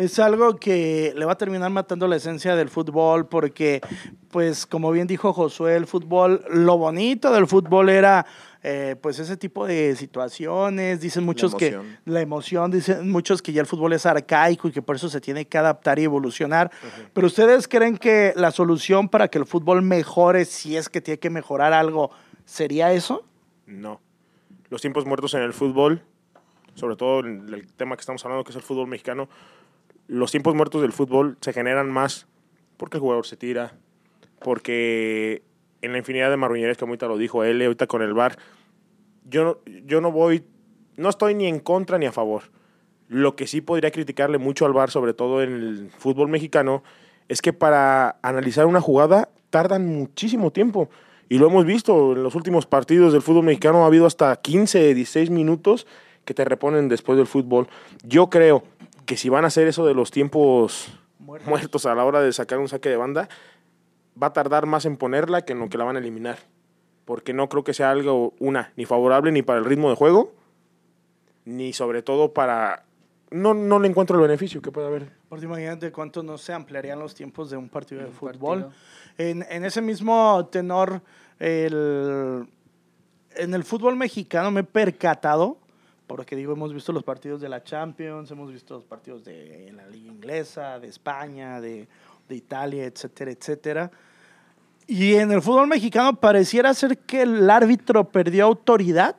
es 0.00 0.18
algo 0.18 0.56
que 0.56 1.12
le 1.14 1.26
va 1.26 1.32
a 1.32 1.36
terminar 1.36 1.70
matando 1.70 2.08
la 2.08 2.16
esencia 2.16 2.56
del 2.56 2.70
fútbol, 2.70 3.26
porque, 3.26 3.82
pues, 4.30 4.64
como 4.64 4.90
bien 4.92 5.06
dijo 5.06 5.34
Josué, 5.34 5.76
el 5.76 5.86
fútbol, 5.86 6.42
lo 6.48 6.78
bonito 6.78 7.30
del 7.30 7.46
fútbol 7.46 7.90
era, 7.90 8.24
eh, 8.62 8.96
pues, 8.98 9.18
ese 9.18 9.36
tipo 9.36 9.66
de 9.66 9.94
situaciones. 9.96 11.02
Dicen 11.02 11.22
muchos 11.22 11.54
que 11.54 11.78
la 12.06 12.22
emoción, 12.22 12.70
dicen 12.70 13.10
muchos 13.10 13.42
que 13.42 13.52
ya 13.52 13.60
el 13.60 13.66
fútbol 13.66 13.92
es 13.92 14.06
arcaico 14.06 14.68
y 14.68 14.72
que 14.72 14.80
por 14.80 14.96
eso 14.96 15.10
se 15.10 15.20
tiene 15.20 15.44
que 15.44 15.58
adaptar 15.58 15.98
y 15.98 16.04
evolucionar. 16.04 16.70
Pero 17.12 17.26
ustedes 17.26 17.68
creen 17.68 17.98
que 17.98 18.32
la 18.36 18.52
solución 18.52 19.10
para 19.10 19.28
que 19.28 19.36
el 19.36 19.44
fútbol 19.44 19.82
mejore, 19.82 20.46
si 20.46 20.78
es 20.78 20.88
que 20.88 21.02
tiene 21.02 21.18
que 21.18 21.28
mejorar 21.28 21.74
algo, 21.74 22.10
sería 22.46 22.90
eso? 22.94 23.22
No. 23.66 24.00
Los 24.70 24.80
tiempos 24.80 25.04
muertos 25.04 25.34
en 25.34 25.42
el 25.42 25.52
fútbol, 25.52 26.02
sobre 26.74 26.96
todo 26.96 27.20
en 27.20 27.52
el 27.52 27.70
tema 27.74 27.96
que 27.96 28.00
estamos 28.00 28.24
hablando, 28.24 28.44
que 28.44 28.50
es 28.52 28.56
el 28.56 28.62
fútbol 28.62 28.86
mexicano, 28.86 29.28
los 30.10 30.32
tiempos 30.32 30.56
muertos 30.56 30.82
del 30.82 30.90
fútbol 30.90 31.38
se 31.40 31.52
generan 31.52 31.88
más 31.88 32.26
porque 32.76 32.96
el 32.96 33.00
jugador 33.00 33.26
se 33.26 33.36
tira, 33.36 33.74
porque 34.40 35.42
en 35.82 35.92
la 35.92 35.98
infinidad 35.98 36.30
de 36.30 36.36
marruñerías 36.36 36.76
que 36.76 36.84
ahorita 36.84 37.06
lo 37.06 37.16
dijo 37.16 37.44
él, 37.44 37.62
ahorita 37.62 37.86
con 37.86 38.02
el 38.02 38.12
VAR, 38.12 38.36
yo 39.24 39.44
no, 39.44 39.58
yo 39.86 40.00
no 40.00 40.10
voy, 40.10 40.44
no 40.96 41.08
estoy 41.10 41.34
ni 41.34 41.46
en 41.46 41.60
contra 41.60 41.96
ni 41.96 42.06
a 42.06 42.12
favor. 42.12 42.42
Lo 43.06 43.36
que 43.36 43.46
sí 43.46 43.60
podría 43.60 43.92
criticarle 43.92 44.38
mucho 44.38 44.66
al 44.66 44.72
VAR, 44.72 44.90
sobre 44.90 45.14
todo 45.14 45.44
en 45.44 45.52
el 45.52 45.90
fútbol 45.96 46.28
mexicano, 46.28 46.82
es 47.28 47.40
que 47.40 47.52
para 47.52 48.18
analizar 48.22 48.66
una 48.66 48.80
jugada 48.80 49.28
tardan 49.50 49.86
muchísimo 49.86 50.50
tiempo. 50.50 50.90
Y 51.28 51.38
lo 51.38 51.46
hemos 51.46 51.64
visto 51.64 52.14
en 52.14 52.24
los 52.24 52.34
últimos 52.34 52.66
partidos 52.66 53.12
del 53.12 53.22
fútbol 53.22 53.44
mexicano, 53.44 53.84
ha 53.84 53.86
habido 53.86 54.06
hasta 54.06 54.34
15, 54.34 54.92
16 54.92 55.30
minutos 55.30 55.86
que 56.24 56.34
te 56.34 56.44
reponen 56.44 56.88
después 56.88 57.16
del 57.16 57.28
fútbol. 57.28 57.68
Yo 58.02 58.28
creo 58.28 58.64
que 59.10 59.16
si 59.16 59.28
van 59.28 59.42
a 59.42 59.48
hacer 59.48 59.66
eso 59.66 59.84
de 59.84 59.92
los 59.92 60.12
tiempos 60.12 60.88
Muertos. 61.18 61.48
muertos 61.48 61.84
a 61.84 61.96
la 61.96 62.04
hora 62.04 62.20
de 62.20 62.32
sacar 62.32 62.60
un 62.60 62.68
saque 62.68 62.88
de 62.88 62.96
banda, 62.96 63.28
va 64.22 64.28
a 64.28 64.32
tardar 64.32 64.66
más 64.66 64.84
en 64.84 64.96
ponerla 64.96 65.42
que 65.44 65.52
en 65.52 65.58
lo 65.58 65.68
que 65.68 65.78
la 65.78 65.82
van 65.82 65.96
a 65.96 65.98
eliminar. 65.98 66.38
Porque 67.06 67.32
no 67.34 67.48
creo 67.48 67.64
que 67.64 67.74
sea 67.74 67.90
algo, 67.90 68.34
una, 68.38 68.72
ni 68.76 68.84
favorable 68.84 69.32
ni 69.32 69.42
para 69.42 69.58
el 69.58 69.64
ritmo 69.64 69.90
de 69.90 69.96
juego, 69.96 70.32
ni 71.44 71.72
sobre 71.72 72.02
todo 72.02 72.32
para... 72.32 72.84
No, 73.32 73.52
no 73.52 73.80
le 73.80 73.88
encuentro 73.88 74.14
el 74.14 74.22
beneficio 74.22 74.62
que 74.62 74.70
puede 74.70 74.86
haber. 74.86 75.10
Porque 75.28 75.46
imagínate 75.46 75.90
cuánto 75.90 76.22
no 76.22 76.38
se 76.38 76.52
ampliarían 76.52 77.00
los 77.00 77.12
tiempos 77.12 77.50
de 77.50 77.56
un 77.56 77.68
partido 77.68 78.02
de 78.02 78.06
Un 78.06 78.12
fútbol. 78.12 78.60
partido. 78.60 78.72
En, 79.18 79.44
en 79.50 79.64
ese 79.64 79.82
mismo 79.82 80.46
tenor, 80.52 81.02
el, 81.40 82.46
en 83.34 83.54
el 83.54 83.64
fútbol 83.64 83.96
mexicano 83.96 84.52
me 84.52 84.60
he 84.60 84.64
percatado, 84.64 85.58
porque 86.10 86.34
digo, 86.34 86.54
hemos 86.54 86.74
visto 86.74 86.92
los 86.92 87.04
partidos 87.04 87.40
de 87.40 87.48
la 87.48 87.62
Champions, 87.62 88.28
hemos 88.32 88.50
visto 88.50 88.74
los 88.74 88.84
partidos 88.84 89.22
de 89.22 89.72
la 89.76 89.86
Liga 89.86 90.10
Inglesa, 90.10 90.80
de 90.80 90.88
España, 90.88 91.60
de, 91.60 91.86
de 92.28 92.34
Italia, 92.34 92.84
etcétera, 92.84 93.30
etcétera. 93.30 93.92
Y 94.88 95.14
en 95.14 95.30
el 95.30 95.40
fútbol 95.40 95.68
mexicano 95.68 96.18
pareciera 96.18 96.74
ser 96.74 96.98
que 96.98 97.22
el 97.22 97.48
árbitro 97.48 98.08
perdió 98.08 98.46
autoridad 98.46 99.14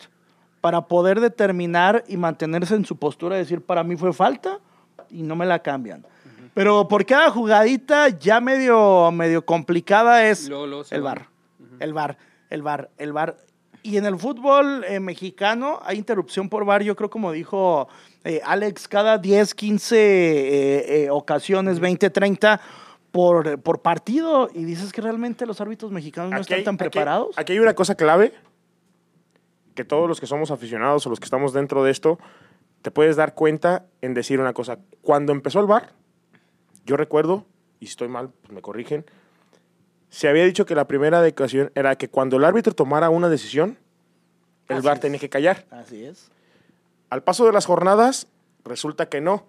para 0.60 0.82
poder 0.82 1.22
determinar 1.22 2.04
y 2.10 2.18
mantenerse 2.18 2.76
en 2.76 2.84
su 2.84 2.98
postura, 2.98 3.38
decir, 3.38 3.62
para 3.62 3.86
mí 3.86 3.96
fue 3.96 4.12
falta 4.12 4.60
y 5.10 5.24
no 5.24 5.38
me 5.38 5.46
la 5.46 5.60
cambian. 5.60 6.06
Pero 6.54 6.90
por 6.90 7.06
cada 7.06 7.30
jugadita 7.30 8.10
ya 8.10 8.42
medio, 8.42 9.14
medio 9.14 9.46
complicada 9.46 10.28
es 10.28 10.52
el 10.90 11.02
bar. 11.02 11.30
El 11.80 11.94
bar, 11.94 12.18
el 12.50 12.62
bar, 12.62 12.90
el 12.98 13.14
bar. 13.14 13.38
Y 13.84 13.98
en 13.98 14.06
el 14.06 14.18
fútbol 14.18 14.84
eh, 14.84 15.00
mexicano 15.00 15.80
hay 15.84 15.98
interrupción 15.98 16.50
por 16.50 16.66
bar, 16.66 16.84
yo 16.84 16.96
creo 16.96 17.10
como 17.10 17.32
dijo 17.32 17.88
eh, 18.24 18.40
Alex, 18.46 18.88
cada 18.88 19.18
10, 19.18 19.56
15 19.56 19.96
eh, 19.98 21.04
eh, 21.06 21.10
ocasiones, 21.10 21.80
20, 21.80 22.10
30 22.12 22.62
por, 23.12 23.60
por 23.62 23.82
partido. 23.82 24.50
Y 24.54 24.64
dices 24.66 24.92
que 24.94 25.02
realmente 25.02 25.46
los 25.48 25.60
árbitros 25.62 25.92
mexicanos 25.92 26.30
no 26.32 26.36
Aquí 26.38 26.42
están 26.44 26.58
hay- 26.60 26.64
tan 26.64 26.76
aquí- 26.76 26.84
preparados. 26.84 27.38
Aquí 27.38 27.54
hay 27.54 27.60
una 27.60 27.74
cosa 27.74 27.96
clave 27.96 28.34
que 29.74 29.84
todos 29.84 30.08
los 30.08 30.20
que 30.20 30.28
somos 30.28 30.52
aficionados 30.52 31.08
o 31.08 31.10
los 31.10 31.20
que 31.20 31.26
estamos 31.26 31.54
dentro 31.54 31.84
de 31.84 31.92
esto, 31.92 32.20
te 32.82 32.92
puedes 32.92 33.16
dar 33.16 33.34
cuenta 33.34 33.86
en 34.02 34.14
decir 34.14 34.40
una 34.40 34.54
cosa. 34.54 34.78
Cuando 35.02 35.32
empezó 35.32 35.60
el 35.60 35.66
VAR, 35.66 35.94
yo 36.86 36.98
recuerdo, 36.98 37.46
y 37.80 37.86
si 37.86 37.92
estoy 37.92 38.10
mal, 38.10 38.30
pues 38.42 38.52
me 38.54 38.62
corrigen, 38.62 39.06
se 40.12 40.27
había 40.27 40.44
dicho 40.44 40.65
que 40.65 40.75
la 40.75 40.86
primera 40.88 41.25
ocasión 41.25 41.72
era 41.74 41.96
que 41.96 42.10
cuando 42.10 42.36
el 42.36 42.44
árbitro 42.44 42.74
tomara 42.74 43.10
una 43.10 43.30
decisión, 43.30 43.77
el 44.68 44.77
Así 44.77 44.86
VAR 44.86 44.96
es. 44.98 45.01
tenía 45.01 45.20
que 45.20 45.30
callar. 45.30 45.65
Así 45.72 46.03
es. 46.06 46.30
Al 47.10 47.24
paso 47.24 47.46
de 47.46 47.53
las 47.53 47.65
jornadas, 47.65 48.27
resulta 48.65 49.08
que 49.08 49.22
no, 49.22 49.46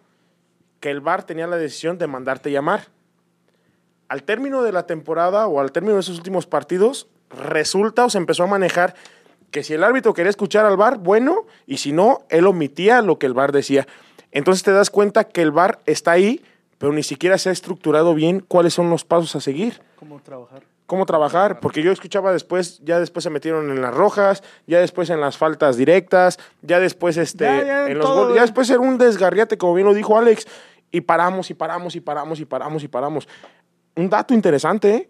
que 0.79 0.91
el 0.91 1.01
VAR 1.01 1.25
tenía 1.25 1.49
la 1.49 1.57
decisión 1.57 1.99
de 1.99 2.07
mandarte 2.07 2.53
llamar. 2.53 2.87
Al 4.09 4.23
término 4.23 4.63
de 4.63 4.71
la 4.73 4.87
temporada 4.87 5.49
o 5.49 5.61
al 5.61 5.73
término 5.73 5.95
de 5.95 6.01
esos 6.01 6.17
últimos 6.17 6.47
partidos, 6.47 7.09
resulta 7.29 8.05
o 8.05 8.11
se 8.11 8.19
empezó 8.19 8.45
a 8.45 8.47
manejar 8.47 8.95
que 9.51 9.65
si 9.65 9.75
el 9.75 9.83
árbitro 9.83 10.15
quería 10.15 10.31
escuchar 10.31 10.65
al 10.65 10.77
VAR, 10.77 10.99
bueno, 10.99 11.45
y 11.67 11.79
si 11.79 11.93
no, 11.93 12.23
él 12.29 12.47
omitía 12.47 13.03
lo 13.03 13.19
que 13.19 13.27
el 13.27 13.35
VAR 13.35 13.51
decía. 13.51 13.87
Entonces 14.31 14.63
te 14.63 14.71
das 14.71 14.91
cuenta 14.91 15.25
que 15.25 15.43
el 15.43 15.51
VAR 15.51 15.81
está 15.87 16.13
ahí, 16.13 16.41
pero 16.83 16.93
ni 16.93 17.05
siquiera 17.05 17.39
se 17.39 17.49
ha 17.49 17.53
estructurado 17.53 18.13
bien 18.13 18.41
cuáles 18.41 18.75
son 18.75 18.91
los 18.91 19.05
pasos 19.05 19.37
a 19.37 19.41
seguir 19.41 19.81
¿Cómo 19.95 20.19
trabajar? 20.19 20.65
cómo 20.87 21.07
trabajar, 21.07 21.61
porque 21.61 21.81
yo 21.81 21.93
escuchaba 21.93 22.33
después, 22.33 22.81
ya 22.83 22.99
después 22.99 23.23
se 23.23 23.31
metieron 23.31 23.71
en 23.71 23.81
las 23.81 23.95
rojas, 23.95 24.43
ya 24.67 24.81
después 24.81 25.09
en 25.11 25.21
las 25.21 25.39
faltas 25.39 25.77
directas, 25.77 26.41
ya 26.61 26.81
después 26.81 27.17
este, 27.19 27.45
Ya, 27.45 27.65
ya, 27.65 27.89
en 27.89 27.99
los 27.99 28.07
todo, 28.07 28.17
goles, 28.23 28.35
ya. 28.35 28.41
ya 28.41 28.43
después 28.43 28.69
era 28.69 28.81
un 28.81 28.99
desgarriate, 28.99 29.57
como 29.57 29.75
bien 29.75 29.87
lo 29.87 29.95
dijo 29.95 30.19
Alex, 30.19 30.45
y 30.91 31.03
paramos 31.03 31.49
y 31.51 31.55
paramos 31.55 31.95
y 31.95 32.01
paramos 32.01 32.41
y 32.41 32.45
paramos 32.45 32.83
y 32.83 32.89
paramos. 32.89 33.29
Un 33.95 34.11
dato 34.11 34.35
interesante, 34.35 34.95
¿eh? 34.95 35.09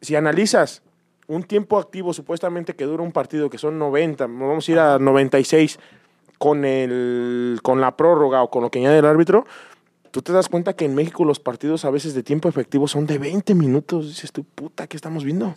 si 0.00 0.14
analizas 0.14 0.80
un 1.26 1.42
tiempo 1.42 1.76
activo 1.76 2.14
supuestamente 2.14 2.76
que 2.76 2.84
dura 2.84 3.02
un 3.02 3.12
partido, 3.12 3.50
que 3.50 3.58
son 3.58 3.80
90, 3.80 4.26
vamos 4.26 4.68
a 4.68 4.72
ir 4.72 4.78
a 4.78 4.98
96 4.98 5.78
con, 6.38 6.64
el, 6.64 7.58
con 7.62 7.80
la 7.80 7.96
prórroga 7.96 8.42
o 8.42 8.48
con 8.48 8.62
lo 8.62 8.70
que 8.70 8.78
añade 8.78 9.00
el 9.00 9.06
árbitro, 9.06 9.44
tú 10.12 10.22
te 10.22 10.32
das 10.32 10.48
cuenta 10.48 10.74
que 10.74 10.84
en 10.84 10.94
México 10.94 11.24
los 11.24 11.40
partidos 11.40 11.84
a 11.84 11.90
veces 11.90 12.14
de 12.14 12.22
tiempo 12.22 12.48
efectivo 12.48 12.86
son 12.86 13.06
de 13.06 13.18
20 13.18 13.54
minutos. 13.56 14.06
Dices 14.08 14.30
tú, 14.30 14.44
puta, 14.44 14.86
¿qué 14.86 14.96
estamos 14.96 15.24
viendo? 15.24 15.56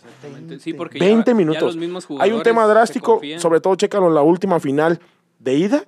Sí, 0.58 0.72
porque 0.72 0.98
ya- 0.98 1.04
20 1.06 1.30
ya 1.30 1.34
minutos. 1.36 1.62
los 1.62 1.76
mismos 1.76 2.08
Hay 2.18 2.32
un 2.32 2.42
tema 2.42 2.66
drástico, 2.66 3.20
sobre 3.38 3.60
todo 3.60 3.76
chécalo 3.76 4.08
en 4.08 4.14
la 4.14 4.22
última 4.22 4.58
final 4.58 4.98
de 5.38 5.54
ida. 5.54 5.84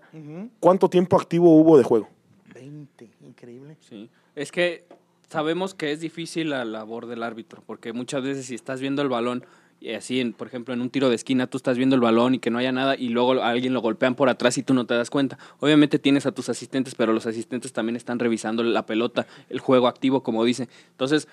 ¿Cuánto 0.61 0.89
tiempo 0.89 1.17
activo 1.17 1.59
hubo 1.59 1.77
de 1.79 1.83
juego? 1.85 2.09
20, 2.55 3.11
increíble. 3.27 3.77
Sí. 3.81 4.11
Es 4.37 4.53
que 4.53 4.85
sabemos 5.31 5.75
que 5.75 5.91
es 5.93 6.01
difícil 6.01 6.51
la 6.51 6.65
labor 6.65 7.07
del 7.07 7.23
árbitro, 7.23 7.63
porque 7.67 7.93
muchas 7.93 8.23
veces 8.23 8.47
si 8.47 8.55
estás 8.55 8.81
viendo 8.81 9.03
el 9.03 9.09
balón, 9.09 9.45
y 9.81 9.95
así, 9.95 10.21
en, 10.21 10.33
por 10.33 10.49
ejemplo, 10.49 10.75
en 10.75 10.81
un 10.81 10.91
tiro 10.91 11.09
de 11.09 11.15
esquina, 11.15 11.47
tú 11.47 11.57
estás 11.57 11.77
viendo 11.77 11.95
el 11.95 12.01
balón 12.03 12.35
y 12.35 12.39
que 12.41 12.51
no 12.51 12.59
haya 12.59 12.73
nada 12.73 12.97
y 12.97 13.11
luego 13.11 13.35
a 13.35 13.49
alguien 13.49 13.73
lo 13.73 13.81
golpean 13.81 14.17
por 14.17 14.29
atrás 14.29 14.59
y 14.59 14.65
tú 14.65 14.75
no 14.75 14.87
te 14.87 14.95
das 14.95 15.09
cuenta. 15.09 15.39
Obviamente 15.61 16.01
tienes 16.01 16.27
a 16.27 16.33
tus 16.33 16.49
asistentes, 16.49 16.97
pero 16.97 17.13
los 17.13 17.27
asistentes 17.27 17.73
también 17.73 17.95
están 17.95 18.19
revisando 18.19 18.65
la 18.65 18.87
pelota, 18.87 19.27
el 19.49 19.61
juego 19.61 19.87
activo, 19.87 20.23
como 20.25 20.45
dice. 20.45 20.69
Entonces, 20.91 21.29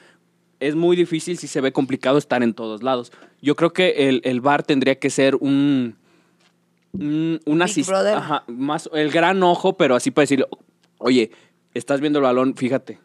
es 0.60 0.76
muy 0.76 0.96
difícil 0.96 1.38
si 1.38 1.48
se 1.48 1.60
ve 1.60 1.72
complicado 1.72 2.20
estar 2.20 2.44
en 2.44 2.54
todos 2.54 2.84
lados. 2.84 3.12
Yo 3.42 3.56
creo 3.56 3.74
que 3.74 4.10
el, 4.10 4.22
el 4.24 4.42
VAR 4.42 4.64
tendría 4.64 4.96
que 4.96 5.10
ser 5.10 5.36
un... 5.36 5.96
Un, 6.94 7.42
un 7.46 7.58
más 8.48 8.90
el 8.94 9.12
gran 9.12 9.44
ojo, 9.44 9.76
pero 9.76 9.96
así 9.96 10.12
para 10.12 10.24
decir, 10.24 10.48
oye, 10.98 11.30
estás 11.74 12.00
viendo 12.00 12.20
el 12.20 12.24
balón, 12.24 12.56
fíjate, 12.56 13.00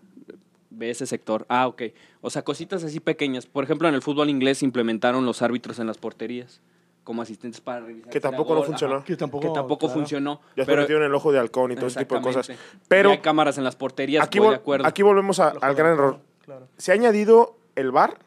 ve 0.81 0.91
ese 0.91 1.07
sector. 1.07 1.47
Ah, 1.49 1.69
ok. 1.69 1.83
O 2.23 2.31
sea, 2.31 2.43
cositas 2.43 2.83
así 2.83 2.99
pequeñas. 2.99 3.47
Por 3.47 3.63
ejemplo, 3.63 3.87
en 3.89 3.95
el 3.95 4.03
fútbol 4.03 4.29
inglés 4.31 4.63
implementaron 4.65 5.25
los 5.27 5.43
árbitros 5.43 5.79
en 5.79 5.87
las 5.87 5.99
porterías 5.99 6.61
como 7.05 7.23
asistentes 7.23 7.61
para 7.61 7.81
revisar. 7.81 8.11
Que 8.11 8.21
tampoco 8.21 8.55
no 8.55 8.63
funcionó. 8.63 8.97
ajá, 8.97 9.05
Que 9.05 9.17
tampoco, 9.17 9.47
que 9.49 9.55
tampoco 9.55 9.87
claro. 9.87 9.95
funcionó. 9.95 10.41
Ya 10.57 10.65
se 10.65 10.75
metieron 10.77 11.03
el 11.05 11.15
ojo 11.15 11.33
de 11.33 11.39
halcón 11.39 11.73
y 11.73 11.77
todo 11.77 11.87
ese 11.87 11.99
tipo 12.01 12.15
de 12.17 12.23
cosas. 12.23 12.51
Pero 12.89 13.11
Y 13.11 13.13
hay 13.13 13.19
cámaras 13.19 13.59
en 13.59 13.65
las 13.65 13.77
porterías, 13.77 14.25
aquí, 14.25 14.39
voy 14.39 14.49
vol- 14.49 14.51
de 14.51 14.57
acuerdo. 14.57 14.87
aquí 14.87 15.03
volvemos 15.03 15.39
a- 15.41 15.49
al 15.61 15.75
gran 15.75 15.93
error. 15.93 16.21
Claro. 16.45 16.67
Se 16.77 16.93
ha 16.93 16.95
añadido 16.95 17.57
el 17.77 17.91
VAR 17.91 18.19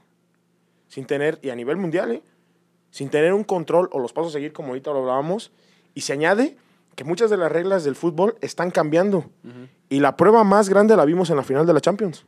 sin 0.88 1.06
tener, 1.06 1.40
y 1.42 1.50
a 1.50 1.56
nivel 1.56 1.78
mundial, 1.78 2.12
¿eh? 2.12 2.24
sin 2.92 3.10
tener 3.10 3.34
un 3.34 3.44
control 3.44 3.90
o 3.92 4.00
los 4.00 4.14
pasos 4.14 4.30
a 4.32 4.34
seguir 4.34 4.54
como 4.54 4.70
ahorita 4.70 4.92
lo 4.92 5.00
hablábamos, 5.00 5.52
y 5.96 6.02
se 6.02 6.14
añade 6.14 6.56
que 6.96 7.04
muchas 7.04 7.30
de 7.32 7.38
las 7.38 7.52
reglas 7.52 7.84
del 7.84 7.96
fútbol 7.96 8.36
están 8.42 8.70
cambiando. 8.70 9.26
Y 9.90 10.00
la 10.00 10.16
prueba 10.18 10.44
más 10.44 10.70
grande 10.70 10.96
la 10.96 11.06
vimos 11.06 11.30
en 11.32 11.38
la 11.38 11.44
final 11.44 11.66
de 11.66 11.74
la 11.74 11.82
Champions, 11.82 12.26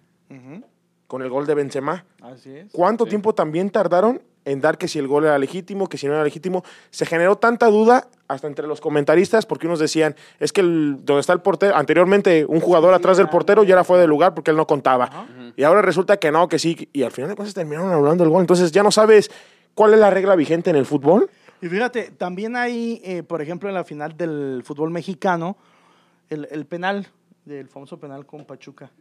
Con 1.08 1.22
el 1.22 1.30
gol 1.30 1.46
de 1.46 1.54
Benzema. 1.56 2.04
Así 2.22 2.50
es. 2.56 2.72
¿Cuánto 2.72 3.06
tiempo 3.06 3.34
también 3.36 3.70
tardaron 3.70 4.22
en 4.44 4.60
dar 4.62 4.78
que 4.78 4.88
si 4.88 4.98
el 5.00 5.08
gol 5.08 5.26
era 5.26 5.38
legítimo, 5.38 5.88
que 5.88 5.98
si 5.98 6.08
no 6.08 6.14
era 6.14 6.24
legítimo? 6.24 6.64
Se 6.90 7.06
generó 7.06 7.36
tanta 7.38 7.68
duda 7.68 8.08
hasta 8.28 8.48
entre 8.48 8.66
los 8.68 8.82
comentaristas 8.82 9.46
porque 9.46 9.68
unos 9.68 9.78
decían, 9.80 10.16
es 10.40 10.52
que 10.52 10.62
el- 10.62 10.98
donde 11.06 11.20
está 11.22 11.34
el 11.34 11.42
portero, 11.42 11.76
anteriormente 11.76 12.44
un 12.46 12.60
jugador 12.60 12.94
atrás 12.96 13.18
del 13.18 13.30
portero 13.30 13.64
ya 13.64 13.74
era 13.74 13.84
fuera 13.84 14.02
de 14.02 14.08
lugar 14.08 14.34
porque 14.34 14.50
él 14.52 14.58
no 14.58 14.66
contaba. 14.66 15.28
Y 15.56 15.64
ahora 15.64 15.82
resulta 15.84 16.18
que 16.18 16.32
no, 16.32 16.48
que 16.48 16.58
sí, 16.58 16.90
y 16.92 17.04
al 17.04 17.12
final 17.12 17.30
de 17.30 17.36
cuentas 17.36 17.54
terminaron 17.54 17.92
anulando 17.92 18.24
el 18.24 18.30
gol. 18.32 18.42
Entonces 18.42 18.72
ya 18.72 18.82
no 18.82 18.92
sabes 18.92 19.30
cuál 19.76 19.94
es 19.94 20.00
la 20.00 20.10
regla 20.10 20.36
vigente 20.36 20.72
en 20.72 20.76
el 20.76 20.86
fútbol. 20.88 21.30
Y 21.62 21.68
fíjate, 21.68 22.12
también 22.18 22.56
hay, 22.56 23.00
eh, 23.06 23.22
por 23.24 23.42
ejemplo, 23.42 23.70
en 23.70 23.76
la 23.76 23.84
final 23.84 24.18
del 24.18 24.62
fútbol 24.66 24.90
mexicano, 24.90 25.56
el, 26.30 26.48
el 26.52 26.66
penal, 26.66 27.08
del 27.46 27.68
famoso 27.70 28.00
penal 28.00 28.26
con 28.26 28.44
Pachuca. 28.46 28.92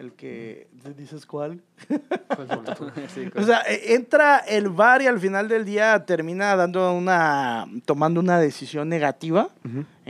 El 0.00 0.12
que, 0.12 0.66
¿dices 0.96 1.26
cuál? 1.26 1.60
O 3.36 3.42
sea, 3.42 3.60
e- 3.68 3.92
entra 3.94 4.38
el 4.38 4.70
VAR 4.70 5.02
y 5.02 5.06
al 5.06 5.20
final 5.20 5.46
del 5.46 5.66
día 5.66 6.06
termina 6.06 6.56
dando 6.56 6.94
una, 6.94 7.66
tomando 7.84 8.18
una 8.18 8.40
decisión 8.40 8.88
negativa 8.88 9.50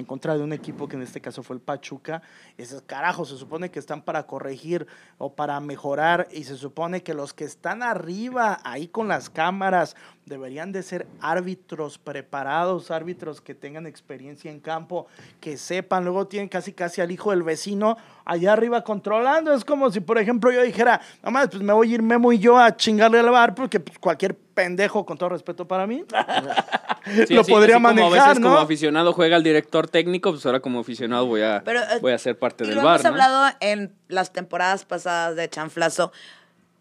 en 0.00 0.06
contra 0.06 0.36
de 0.36 0.42
un 0.42 0.52
equipo 0.52 0.88
que 0.88 0.96
en 0.96 1.02
este 1.02 1.20
caso 1.20 1.42
fue 1.42 1.56
el 1.56 1.62
Pachuca. 1.62 2.22
Y 2.56 2.62
dices, 2.62 2.82
carajo, 2.86 3.24
se 3.24 3.36
supone 3.36 3.70
que 3.70 3.78
están 3.78 4.02
para 4.02 4.26
corregir 4.26 4.86
o 5.18 5.34
para 5.34 5.60
mejorar 5.60 6.26
y 6.32 6.44
se 6.44 6.56
supone 6.56 7.02
que 7.02 7.14
los 7.14 7.32
que 7.32 7.44
están 7.44 7.82
arriba 7.82 8.58
ahí 8.64 8.88
con 8.88 9.08
las 9.08 9.30
cámaras 9.30 9.94
deberían 10.26 10.72
de 10.72 10.82
ser 10.82 11.06
árbitros 11.20 11.98
preparados, 11.98 12.90
árbitros 12.90 13.40
que 13.40 13.54
tengan 13.54 13.86
experiencia 13.86 14.50
en 14.50 14.60
campo, 14.60 15.06
que 15.40 15.56
sepan, 15.56 16.04
luego 16.04 16.26
tienen 16.26 16.48
casi 16.48 16.72
casi 16.72 17.00
al 17.00 17.10
hijo 17.10 17.30
del 17.30 17.42
vecino 17.42 17.96
allá 18.24 18.52
arriba 18.52 18.82
controlando. 18.82 19.52
Es 19.52 19.64
como 19.64 19.90
si, 19.90 20.00
por 20.00 20.18
ejemplo, 20.18 20.50
yo 20.50 20.62
dijera, 20.62 21.00
nomás, 21.22 21.48
pues 21.48 21.62
me 21.62 21.72
voy 21.72 21.90
a 21.90 21.94
ir 21.94 22.02
Memo 22.02 22.32
y 22.32 22.38
yo 22.38 22.58
a 22.58 22.74
chingarle 22.74 23.18
al 23.18 23.30
bar 23.30 23.54
porque 23.54 23.80
pues, 23.80 23.98
cualquier 23.98 24.36
pendejo, 24.54 25.04
con 25.06 25.16
todo 25.18 25.30
respeto 25.30 25.66
para 25.68 25.86
mí, 25.86 26.04
Sí, 27.26 27.34
lo 27.34 27.40
así- 27.40 27.50
podría 27.50 27.76
así 27.76 27.82
como 27.82 27.88
a 27.88 27.92
manejar, 27.94 28.28
veces 28.28 28.42
como 28.42 28.54
¿no? 28.56 28.60
aficionado 28.60 29.12
juega 29.12 29.36
el 29.36 29.42
director 29.42 29.88
técnico, 29.88 30.30
pues 30.32 30.44
ahora 30.46 30.60
como 30.60 30.80
aficionado 30.80 31.26
voy 31.26 31.42
a, 31.42 31.62
Pero, 31.64 31.80
eh, 31.80 31.98
voy 32.00 32.12
a 32.12 32.18
ser 32.18 32.38
parte 32.38 32.64
y 32.64 32.66
del 32.68 32.76
lo 32.76 32.82
bar, 32.82 33.00
hemos 33.00 33.04
¿no? 33.04 33.08
hablado 33.10 33.56
en 33.60 33.92
las 34.08 34.32
temporadas 34.32 34.84
pasadas 34.84 35.34
de 35.36 35.48
Chanflazo. 35.48 36.12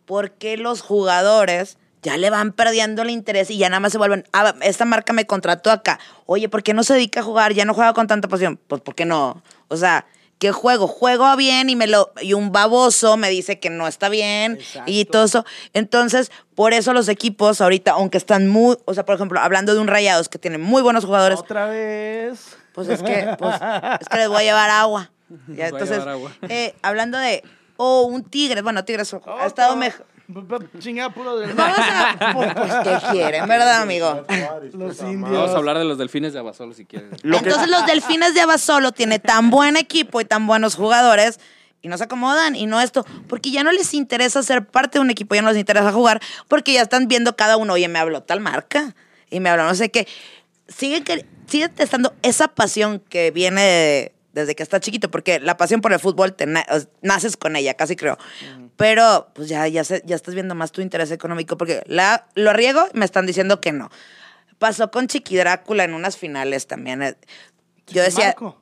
¿Por 0.06 0.32
qué 0.32 0.58
los 0.58 0.82
jugadores 0.82 1.78
ya 2.02 2.18
le 2.18 2.30
van 2.30 2.52
perdiendo 2.54 3.02
el 3.02 3.10
interés 3.10 3.50
y 3.52 3.58
ya 3.58 3.70
nada 3.70 3.80
más 3.82 3.92
se 3.92 3.98
vuelven, 3.98 4.24
ah, 4.34 4.56
esta 4.62 4.86
marca 4.86 5.14
me 5.14 5.26
contrató 5.26 5.70
acá. 5.72 6.00
Oye, 6.26 6.48
¿por 6.50 6.64
qué 6.64 6.74
no 6.74 6.84
se 6.84 6.94
dedica 6.94 7.20
a 7.20 7.24
jugar? 7.24 7.54
Ya 7.54 7.66
no 7.66 7.74
juega 7.74 7.94
con 7.94 8.08
tanta 8.08 8.28
pasión. 8.30 8.58
Pues, 8.68 8.82
¿por 8.82 8.96
qué 8.96 9.06
no? 9.06 9.42
O 9.68 9.76
sea, 9.78 10.06
¿qué 10.40 10.52
juego? 10.52 10.88
Juego 10.88 11.36
bien 11.36 11.70
y 11.70 11.76
me 11.76 11.86
lo 11.86 12.12
y 12.22 12.34
un 12.34 12.52
baboso 12.52 13.18
me 13.18 13.30
dice 13.30 13.60
que 13.60 13.70
no 13.70 13.88
está 13.88 14.10
bien 14.10 14.58
y 14.88 15.06
todo 15.06 15.26
eso. 15.26 15.46
Entonces, 15.74 16.32
por 16.56 16.74
eso 16.74 16.94
los 16.94 17.08
equipos 17.10 17.62
ahorita, 17.62 17.92
aunque 17.92 18.18
están 18.18 18.48
muy, 18.48 18.78
o 18.86 18.94
sea, 18.94 19.06
por 19.06 19.16
ejemplo, 19.16 19.40
hablando 19.40 19.74
de 19.74 19.80
un 19.80 19.88
Rayados 19.88 20.28
que 20.30 20.40
tiene 20.40 20.58
muy 20.58 20.82
buenos 20.82 21.06
jugadores, 21.06 21.40
Otra 21.40 21.68
vez. 21.68 22.58
pues 22.74 22.88
es 22.90 23.04
que, 23.04 23.36
pues, 23.38 23.56
es 24.02 24.08
que 24.10 24.18
les 24.18 24.28
voy 24.30 24.38
a 24.38 24.44
llevar 24.44 24.70
agua. 24.72 25.12
Ya, 25.30 25.36
Les 25.48 25.48
voy 25.56 25.62
a 25.62 25.68
entonces, 25.68 25.98
llevar 26.00 26.10
agua. 26.10 26.32
eh, 26.50 26.74
hablando 26.82 27.18
de, 27.20 27.44
o 27.78 28.02
un 28.04 28.24
tigre, 28.24 28.62
bueno, 28.64 28.84
Tigres 28.84 29.14
ha 29.14 29.46
estado 29.46 29.76
mejor. 29.76 30.06
Chingada 30.80 31.10
puro 31.14 31.38
del 31.38 31.54
Vamos 31.54 31.78
a, 31.80 32.54
pues, 32.56 32.74
¿qué 32.84 33.08
quieren, 33.12 33.48
verdad, 33.48 33.82
amigo? 33.82 34.26
Los 34.74 35.02
indios. 35.02 35.32
Vamos 35.32 35.50
a 35.52 35.58
hablar 35.58 35.78
de 35.78 35.86
los 35.86 35.98
delfines 35.98 36.34
de 36.34 36.40
Abasolo 36.40 36.74
si 36.74 36.86
que- 36.86 36.98
Entonces 37.24 37.68
los 37.68 37.86
Delfines 37.86 38.34
de 38.34 38.42
Abasolo 38.42 38.92
tiene 38.92 39.20
tan 39.20 39.50
buen 39.50 39.76
equipo 39.78 40.22
y 40.22 40.26
tan 40.26 40.46
buenos 40.46 40.76
jugadores 40.76 41.40
y 41.82 41.88
no 41.88 41.98
se 41.98 42.04
acomodan 42.04 42.56
y 42.56 42.66
no 42.66 42.80
esto, 42.82 43.06
porque 43.28 43.52
ya 43.52 43.64
no 43.64 43.72
les 43.72 43.94
interesa 43.94 44.44
ser 44.44 44.66
parte 44.66 45.00
de 45.00 45.02
un 45.02 45.10
equipo, 45.10 45.34
ya 45.34 45.42
no 45.42 45.50
les 45.50 45.58
interesa 45.58 45.92
jugar, 45.92 46.22
porque 46.48 46.74
ya 46.74 46.82
están 46.82 47.08
viendo 47.08 47.36
cada 47.36 47.58
uno, 47.58 47.74
oye, 47.74 47.88
me 47.88 48.00
habló 48.00 48.22
tal 48.22 48.40
marca 48.42 48.96
y 49.30 49.40
me 49.40 49.50
habló 49.50 49.64
no 49.64 49.74
sé 49.76 49.90
qué. 49.90 50.08
Sigue, 50.68 51.04
que, 51.04 51.26
sigue 51.48 51.70
testando 51.70 52.14
esa 52.22 52.50
pasión 52.50 53.00
que 53.10 53.32
viene 53.32 53.62
de, 53.62 54.14
desde 54.34 54.56
que 54.56 54.62
está 54.62 54.80
chiquito, 54.80 55.10
porque 55.10 55.40
la 55.40 55.58
pasión 55.58 55.82
por 55.82 55.94
el 55.94 56.00
fútbol 56.00 56.34
te 56.34 56.46
naces 57.02 57.38
con 57.38 57.56
ella, 57.56 57.74
casi 57.74 57.96
creo. 57.96 58.18
Pero 58.80 59.28
pues 59.34 59.50
ya, 59.50 59.68
ya, 59.68 59.84
se- 59.84 60.02
ya 60.06 60.16
estás 60.16 60.34
viendo 60.36 60.56
más 60.56 60.72
tu 60.72 60.80
interés 60.82 61.12
económico, 61.12 61.58
porque 61.58 61.84
la, 61.86 62.28
lo 62.36 62.54
riego, 62.54 62.88
me 62.94 63.04
están 63.04 63.26
diciendo 63.26 63.60
que 63.60 63.74
no. 63.74 63.90
Pasó 64.58 64.90
con 64.90 65.08
Chiqui 65.08 65.36
Drácula 65.36 65.84
en 65.84 65.94
unas 65.94 66.16
finales 66.16 66.66
también. 66.66 67.02
eh. 67.04 67.18
Yo 67.88 68.02
decía, 68.04 68.28
Marco. 68.28 68.58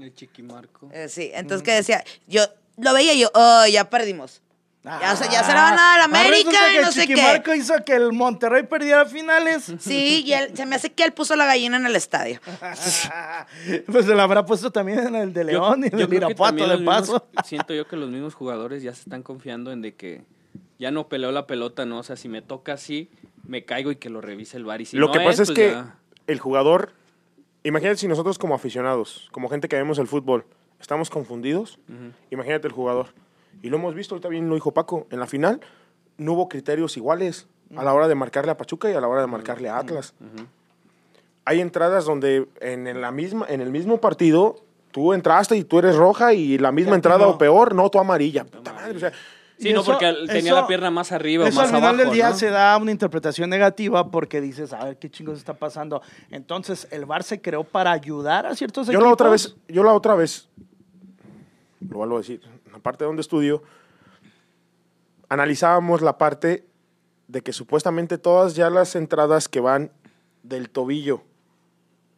El 0.00 0.14
chiquimarco. 0.14 0.90
eh, 0.92 1.08
sí, 1.08 1.32
entonces 1.34 1.64
que 1.64 1.72
decía, 1.72 2.04
yo 2.28 2.42
lo 2.76 2.94
veía 2.94 3.14
y 3.14 3.20
yo, 3.20 3.32
oh, 3.34 3.66
ya 3.66 3.90
perdimos. 3.90 4.41
Ya, 4.84 5.14
se- 5.14 5.30
ya 5.30 5.44
se 5.44 5.52
la 5.54 5.62
van 5.62 5.74
a 5.74 5.76
dar 5.76 6.00
a 6.00 6.02
Ah, 6.02 6.04
América 6.06 6.50
resulta 6.50 6.74
y 6.74 6.78
no 6.84 6.90
sé 6.92 7.00
qué. 7.06 7.14
Chiquimarco 7.14 7.54
hizo 7.54 7.84
que 7.84 7.92
el 7.94 8.12
Monterrey 8.12 8.64
perdiera 8.64 9.06
finales. 9.06 9.72
Sí, 9.78 10.24
y 10.26 10.32
él, 10.32 10.50
se 10.56 10.66
me 10.66 10.74
hace 10.74 10.90
que 10.92 11.04
él 11.04 11.12
puso 11.12 11.36
la 11.36 11.46
gallina 11.46 11.76
en 11.76 11.86
el 11.86 11.94
estadio. 11.94 12.40
pues 13.86 14.06
se 14.06 14.14
la 14.14 14.24
habrá 14.24 14.44
puesto 14.44 14.70
también 14.70 14.98
en 15.00 15.14
el 15.14 15.32
de 15.32 15.44
León 15.44 15.84
y 15.84 15.86
en 15.88 15.98
el 16.00 16.12
Irapuato 16.12 16.66
de 16.66 16.76
mismos- 16.78 16.84
paso. 16.84 17.26
siento 17.44 17.74
yo 17.74 17.86
que 17.86 17.96
los 17.96 18.10
mismos 18.10 18.34
jugadores 18.34 18.82
ya 18.82 18.92
se 18.94 19.02
están 19.02 19.22
confiando 19.22 19.72
en 19.72 19.82
de 19.82 19.94
que 19.94 20.22
ya 20.78 20.90
no 20.90 21.08
peleó 21.08 21.30
la 21.32 21.46
pelota, 21.46 21.86
¿no? 21.86 21.98
O 21.98 22.02
sea, 22.02 22.16
si 22.16 22.28
me 22.28 22.42
toca 22.42 22.72
así, 22.72 23.08
me 23.46 23.64
caigo 23.64 23.90
y 23.92 23.96
que 23.96 24.10
lo 24.10 24.20
revise 24.20 24.56
el 24.56 24.64
bar. 24.64 24.80
Y 24.80 24.86
si 24.86 24.96
Lo 24.96 25.06
no 25.06 25.12
que 25.12 25.20
pasa 25.20 25.42
es 25.42 25.48
pues 25.50 25.58
que 25.58 25.70
ya. 25.72 25.94
el 26.26 26.40
jugador, 26.40 26.92
imagínate 27.62 27.98
si 27.98 28.08
nosotros 28.08 28.38
como 28.38 28.54
aficionados, 28.54 29.28
como 29.30 29.48
gente 29.48 29.68
que 29.68 29.76
vemos 29.76 29.98
el 29.98 30.08
fútbol, 30.08 30.44
estamos 30.80 31.08
confundidos, 31.08 31.78
imagínate 32.30 32.66
el 32.66 32.72
jugador. 32.72 33.14
Y 33.60 33.68
lo 33.70 33.76
hemos 33.76 33.94
visto, 33.94 34.14
ahorita 34.14 34.28
bien 34.28 34.48
lo 34.48 34.54
dijo 34.54 34.72
Paco, 34.72 35.06
en 35.10 35.20
la 35.20 35.26
final 35.26 35.60
no 36.18 36.32
hubo 36.34 36.48
criterios 36.48 36.96
iguales 36.96 37.46
a 37.76 37.82
la 37.84 37.94
hora 37.94 38.06
de 38.08 38.14
marcarle 38.14 38.50
a 38.52 38.56
Pachuca 38.56 38.90
y 38.90 38.94
a 38.94 39.00
la 39.00 39.08
hora 39.08 39.20
de 39.22 39.26
marcarle 39.26 39.68
a 39.68 39.78
Atlas. 39.78 40.14
Hay 41.44 41.60
entradas 41.60 42.04
donde 42.04 42.48
en, 42.60 42.86
en 42.86 43.00
la 43.00 43.10
misma, 43.10 43.46
en 43.48 43.60
el 43.60 43.70
mismo 43.70 43.98
partido 44.00 44.56
tú 44.92 45.12
entraste 45.12 45.56
y 45.56 45.64
tú 45.64 45.78
eres 45.78 45.96
roja 45.96 46.34
y 46.34 46.58
la 46.58 46.70
misma 46.70 46.94
entrada 46.94 47.24
no. 47.24 47.30
o 47.30 47.38
peor, 47.38 47.74
no, 47.74 47.88
tú 47.90 47.98
amarilla. 47.98 48.44
Puta 48.44 48.72
madre, 48.72 48.96
o 48.96 49.00
sea, 49.00 49.12
Sí, 49.58 49.72
no, 49.72 49.80
eso- 49.82 49.92
porque 49.92 50.12
tenía 50.26 50.52
eso- 50.52 50.60
la 50.60 50.66
pierna 50.66 50.90
más 50.90 51.12
arriba 51.12 51.44
o 51.44 51.46
más 51.46 51.56
al 51.58 51.66
final 51.66 51.82
abajo, 51.82 51.96
del 51.98 52.10
día 52.10 52.30
¿no? 52.30 52.34
se 52.36 52.50
da 52.50 52.76
una 52.76 52.90
interpretación 52.90 53.48
negativa 53.48 54.10
porque 54.10 54.40
dices, 54.40 54.72
a 54.72 54.84
ver 54.84 54.96
qué 54.98 55.08
chingos 55.08 55.38
está 55.38 55.54
pasando. 55.54 56.02
Entonces, 56.30 56.88
el 56.90 57.06
VAR 57.06 57.22
se 57.22 57.40
creó 57.40 57.62
para 57.62 57.92
ayudar 57.92 58.44
a 58.46 58.54
ciertos 58.56 58.86
Yo 58.88 58.92
equipos. 58.92 59.06
la 59.06 59.12
otra 59.12 59.28
vez, 59.30 59.54
yo 59.68 59.82
la 59.84 59.92
otra 59.94 60.14
vez, 60.16 60.48
lo 61.88 61.98
vuelvo 61.98 62.16
a 62.16 62.18
decir, 62.18 62.40
en 62.72 62.78
la 62.78 62.82
parte 62.82 63.04
donde 63.04 63.20
estudio, 63.20 63.62
analizábamos 65.28 66.00
la 66.02 66.16
parte 66.18 66.64
de 67.28 67.42
que 67.42 67.52
supuestamente 67.52 68.18
todas 68.18 68.54
ya 68.54 68.70
las 68.70 68.94
entradas 68.96 69.48
que 69.48 69.60
van 69.60 69.90
del 70.42 70.70
tobillo 70.70 71.22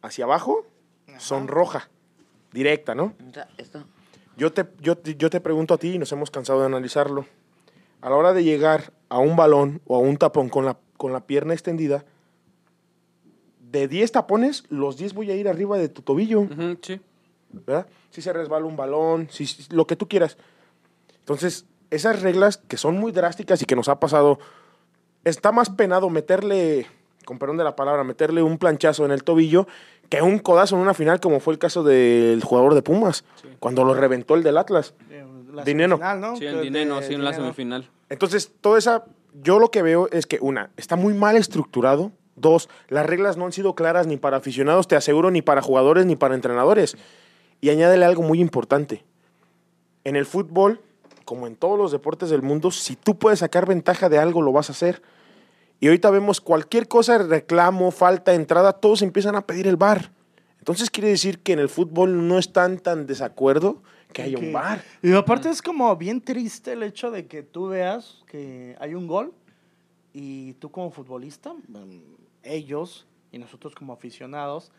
hacia 0.01 0.25
abajo 0.25 0.65
son 1.17 1.47
roja, 1.47 1.89
directa, 2.51 2.95
¿no? 2.95 3.13
Esto. 3.57 3.83
Yo 4.37 4.51
te, 4.51 4.65
yo, 4.81 4.97
te- 4.97 5.15
yo 5.15 5.29
te 5.29 5.39
pregunto 5.39 5.73
a 5.73 5.77
ti, 5.77 5.93
y 5.93 5.99
nos 5.99 6.11
hemos 6.11 6.29
cansado 6.31 6.59
de 6.61 6.65
analizarlo, 6.65 7.25
a 8.01 8.09
la 8.09 8.15
hora 8.15 8.33
de 8.33 8.43
llegar 8.43 8.91
a 9.09 9.19
un 9.19 9.35
balón 9.35 9.81
o 9.85 9.95
a 9.95 9.99
un 9.99 10.17
tapón 10.17 10.49
con 10.49 10.65
la, 10.65 10.77
con 10.97 11.13
la 11.13 11.25
pierna 11.25 11.53
extendida, 11.53 12.03
de 13.71 13.87
10 13.87 14.11
tapones, 14.11 14.63
los 14.69 14.97
10 14.97 15.13
voy 15.13 15.31
a 15.31 15.35
ir 15.35 15.47
arriba 15.47 15.77
de 15.77 15.89
tu 15.89 16.01
tobillo. 16.01 16.47
Sí. 16.81 16.99
¿Verdad? 17.65 17.87
Si 18.09 18.21
se 18.21 18.33
resbala 18.33 18.65
un 18.65 18.75
balón, 18.75 19.27
si, 19.31 19.45
si- 19.45 19.65
lo 19.73 19.85
que 19.87 19.95
tú 19.95 20.07
quieras. 20.07 20.37
Entonces, 21.19 21.65
esas 21.91 22.21
reglas 22.21 22.57
que 22.57 22.77
son 22.77 22.97
muy 22.97 23.11
drásticas 23.11 23.61
y 23.61 23.65
que 23.65 23.75
nos 23.75 23.89
ha 23.89 23.99
pasado, 23.99 24.39
está 25.23 25.51
más 25.51 25.69
penado 25.69 26.09
meterle, 26.09 26.87
con 27.25 27.39
perdón 27.39 27.57
de 27.57 27.63
la 27.63 27.75
palabra, 27.75 28.03
meterle 28.03 28.41
un 28.43 28.57
planchazo 28.57 29.05
en 29.05 29.11
el 29.11 29.23
tobillo 29.23 29.67
que 30.09 30.21
un 30.21 30.37
codazo 30.37 30.75
en 30.75 30.81
una 30.81 30.93
final 30.93 31.19
como 31.19 31.39
fue 31.39 31.53
el 31.53 31.59
caso 31.59 31.83
del 31.83 32.43
jugador 32.43 32.75
de 32.75 32.83
Pumas, 32.83 33.23
cuando 33.59 33.83
lo 33.83 33.95
reventó 33.95 34.35
el 34.35 34.43
del 34.43 34.57
Atlas. 34.57 34.93
La 35.51 35.63
Dinero. 35.63 35.95
semifinal, 35.97 36.19
¿no? 36.21 36.35
Sí, 36.35 36.45
en 36.45 37.03
sí, 37.03 37.15
la 37.17 37.33
semifinal. 37.33 37.89
Entonces, 38.09 38.51
toda 38.61 38.77
esa, 38.77 39.05
yo 39.41 39.57
lo 39.57 39.71
que 39.71 39.81
veo 39.81 40.07
es 40.11 40.27
que 40.27 40.37
una, 40.41 40.69
está 40.77 40.95
muy 40.95 41.13
mal 41.13 41.37
estructurado. 41.37 42.11
Dos, 42.35 42.69
las 42.89 43.05
reglas 43.05 43.37
no 43.37 43.45
han 43.45 43.53
sido 43.53 43.73
claras 43.73 44.05
ni 44.05 44.17
para 44.17 44.37
aficionados, 44.37 44.87
te 44.89 44.95
aseguro, 44.97 45.31
ni 45.31 45.41
para 45.41 45.61
jugadores, 45.61 46.05
ni 46.05 46.15
para 46.17 46.35
entrenadores. 46.35 46.97
Y 47.65 47.71
añádele 47.71 48.05
algo 48.05 48.21
muy 48.21 48.39
importante. 48.41 49.03
En 50.03 50.15
el 50.15 50.27
fútbol, 50.27 50.81
como 51.25 51.47
en 51.47 51.55
todos 51.55 51.79
los 51.79 51.91
deportes 51.91 52.29
del 52.29 52.43
mundo, 52.43 52.69
si 52.69 52.95
tú 52.95 53.17
puedes 53.17 53.39
sacar 53.39 53.65
ventaja 53.65 54.07
de 54.07 54.19
algo, 54.19 54.43
lo 54.43 54.51
vas 54.51 54.69
a 54.69 54.73
hacer. 54.73 55.01
Y 55.79 55.87
ahorita 55.87 56.11
vemos 56.11 56.41
cualquier 56.41 56.87
cosa, 56.87 57.17
reclamo, 57.17 57.89
falta, 57.89 58.35
entrada, 58.35 58.71
todos 58.73 59.01
empiezan 59.01 59.35
a 59.35 59.47
pedir 59.47 59.65
el 59.65 59.77
bar. 59.77 60.11
Entonces 60.59 60.91
quiere 60.91 61.09
decir 61.09 61.39
que 61.39 61.53
en 61.53 61.59
el 61.59 61.67
fútbol 61.69 62.27
no 62.27 62.37
están 62.37 62.77
tan 62.77 63.07
desacuerdo 63.07 63.81
que 64.13 64.25
Que- 64.29 64.35
un 64.35 64.53
bar. 64.53 64.83
Y 65.01 65.13
aparte 65.13 65.49
es 65.49 65.63
como 65.63 65.95
bien 65.95 66.21
triste 66.21 66.73
el 66.73 66.83
hecho 66.83 67.09
de 67.09 67.25
que 67.25 67.41
tú 67.41 67.69
veas 67.69 68.21
que 68.27 68.75
hay 68.79 68.93
un 68.93 69.07
gol 69.07 69.33
y 70.13 70.53
tú 70.53 70.69
como 70.69 70.91
futbolista, 70.91 71.51
mm, 71.67 71.97
ellos 72.43 73.07
y 73.31 73.39
nosotros 73.39 73.73
como 73.73 73.91
aficionados, 73.91 74.71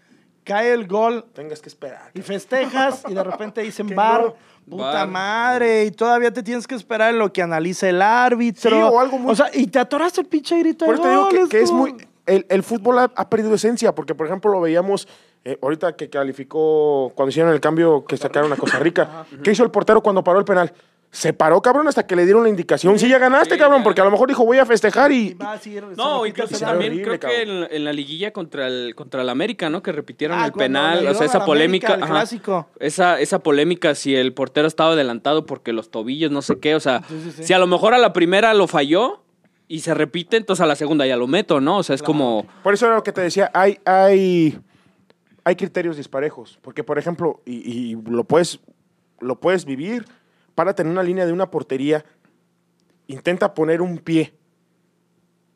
cae 0.47 0.73
el 0.73 0.87
gol 0.87 1.27
Tengas 1.35 1.61
que 1.61 1.69
esperar. 1.69 2.11
y 2.15 2.23
festejas 2.23 3.03
y 3.09 3.13
de 3.15 3.23
repente 3.25 3.61
dicen 3.61 3.89
bar, 3.95 4.23
no. 4.23 4.35
puta 4.71 4.85
Bar. 4.93 5.09
madre, 5.09 5.85
y 5.85 5.91
todavía 5.91 6.33
te 6.33 6.43
tienes 6.43 6.67
que 6.67 6.75
esperar 6.77 7.11
en 7.13 7.19
lo 7.19 7.33
que 7.33 7.43
analiza 7.43 7.89
el 7.89 8.01
árbitro. 8.01 8.71
Sí, 8.71 8.77
o 8.95 9.01
algo 9.01 9.19
muy- 9.19 9.33
O 9.33 9.35
sea, 9.37 9.51
y 9.53 9.67
te 9.67 9.79
atoraste 9.79 10.21
el 10.23 10.27
pinche 10.29 10.59
grito 10.61 10.87
Por 10.87 10.95
eso 10.95 11.03
te 11.03 11.11
digo 11.11 11.49
que, 11.51 11.61
es 11.61 11.73
muy. 11.73 11.95
El, 12.25 12.47
el 12.49 12.63
fútbol 12.63 12.99
ha, 12.99 13.13
ha 13.15 13.29
perdido 13.29 13.55
esencia, 13.55 13.95
porque 13.95 14.15
por 14.15 14.27
ejemplo 14.27 14.51
lo 14.51 14.61
veíamos 14.61 15.07
eh, 15.45 15.59
ahorita 15.63 15.95
que 15.95 16.11
calificó, 16.11 17.13
cuando 17.15 17.31
hicieron 17.31 17.53
el 17.53 17.61
cambio 17.61 18.05
que 18.05 18.17
sacaron 18.17 18.53
a 18.53 18.57
Costa 18.57 18.79
Rica. 18.81 19.27
¿Qué 19.45 19.53
hizo 19.53 19.63
el 19.63 19.71
portero 19.71 20.01
cuando 20.03 20.25
paró 20.25 20.39
el 20.41 20.45
penal? 20.45 20.73
Se 21.11 21.33
paró, 21.33 21.63
cabrón, 21.63 21.89
hasta 21.89 22.07
que 22.07 22.15
le 22.15 22.25
dieron 22.25 22.43
la 22.43 22.49
indicación. 22.51 22.99
Sí, 22.99 23.09
ya 23.09 23.19
ganaste, 23.19 23.55
sí, 23.55 23.59
cabrón, 23.59 23.81
ya. 23.81 23.85
porque 23.85 24.01
a 24.03 24.05
lo 24.05 24.11
mejor 24.11 24.29
dijo 24.29 24.45
voy 24.45 24.59
a 24.59 24.67
festejar 24.67 25.13
Y 25.13 25.29
y. 25.29 25.35
va 25.35 25.59
No, 25.97 26.27
incluso 26.27 26.59
también 26.59 26.93
horrible, 26.93 27.19
creo 27.19 27.31
que 27.31 27.43
en, 27.43 27.69
en 27.71 27.85
la 27.85 27.93
liguilla 27.93 28.33
contra 28.33 28.67
el 28.67 28.95
contra 28.95 29.23
el 29.23 29.29
América, 29.29 29.71
¿no? 29.71 29.83
Que 29.83 29.93
repitieron 29.93 30.39
Ah, 30.39 30.47
el 30.47 30.53
penal, 30.53 31.07
o 31.07 31.15
sea, 31.15 31.27
esa 31.27 31.45
polémica, 31.45 31.95
América, 31.95 31.95
el 31.95 32.03
ajá. 32.03 32.13
clásico. 32.13 32.69
esa 32.81 33.21
esa 33.21 33.39
polémica 33.39 33.95
si 33.95 34.15
el 34.15 34.35
portero 34.35 34.69
estaba 34.69 34.93
adelantado 34.93 35.47
porque 35.47 35.73
los 35.73 35.91
tobillos, 35.91 36.31
no 36.31 36.43
sé 36.43 36.59
qué, 36.59 36.75
o 36.75 36.81
sea, 36.81 37.03
sí, 37.09 37.45
si 37.45 37.53
a 37.53 37.59
lo 37.59 37.67
mejor 37.67 37.95
a 37.95 37.99
la 37.99 38.13
primera 38.13 38.53
lo 38.53 38.67
falló 38.67 39.23
y 39.69 39.81
se 39.81 39.95
repite, 39.95 40.37
entonces 40.37 40.63
a 40.63 40.67
la 40.67 40.77
segunda 40.77 41.07
ya 41.07 41.17
lo 41.17 41.27
meto, 41.27 41.61
¿no? 41.61 41.79
O 41.79 41.83
sea, 41.83 41.95
es 41.95 42.03
como 42.03 42.47
Por 42.63 42.75
eso 42.75 42.87
era 42.87 42.95
lo 42.95 43.03
que 43.03 43.13
te 43.13 43.21
decía, 43.21 43.51
hay, 43.55 43.79
hay, 43.85 44.59
hay 45.45 45.57
criterios 45.57 45.97
disparejos. 45.97 46.59
Porque, 46.63 46.85
por 46.85 46.99
ejemplo, 46.99 47.41
y, 47.45 47.93
y 47.93 47.97
lo, 48.09 48.23
puedes, 48.25 48.61
lo 49.19 49.41
puedes 49.41 49.65
vivir, 49.65 50.05
párate 50.57 50.83
en 50.83 50.89
una 50.89 51.05
línea 51.05 51.25
de 51.25 51.33
una 51.33 51.53
portería, 51.53 52.05
intenta 53.07 53.55
poner 53.55 53.81
un 53.81 53.99
pie 53.99 54.35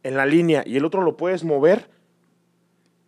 en 0.04 0.16
la 0.16 0.26
línea 0.26 0.62
y 0.64 0.76
el 0.76 0.84
otro 0.84 1.02
lo 1.02 1.16
puedes 1.16 1.42
mover 1.42 1.90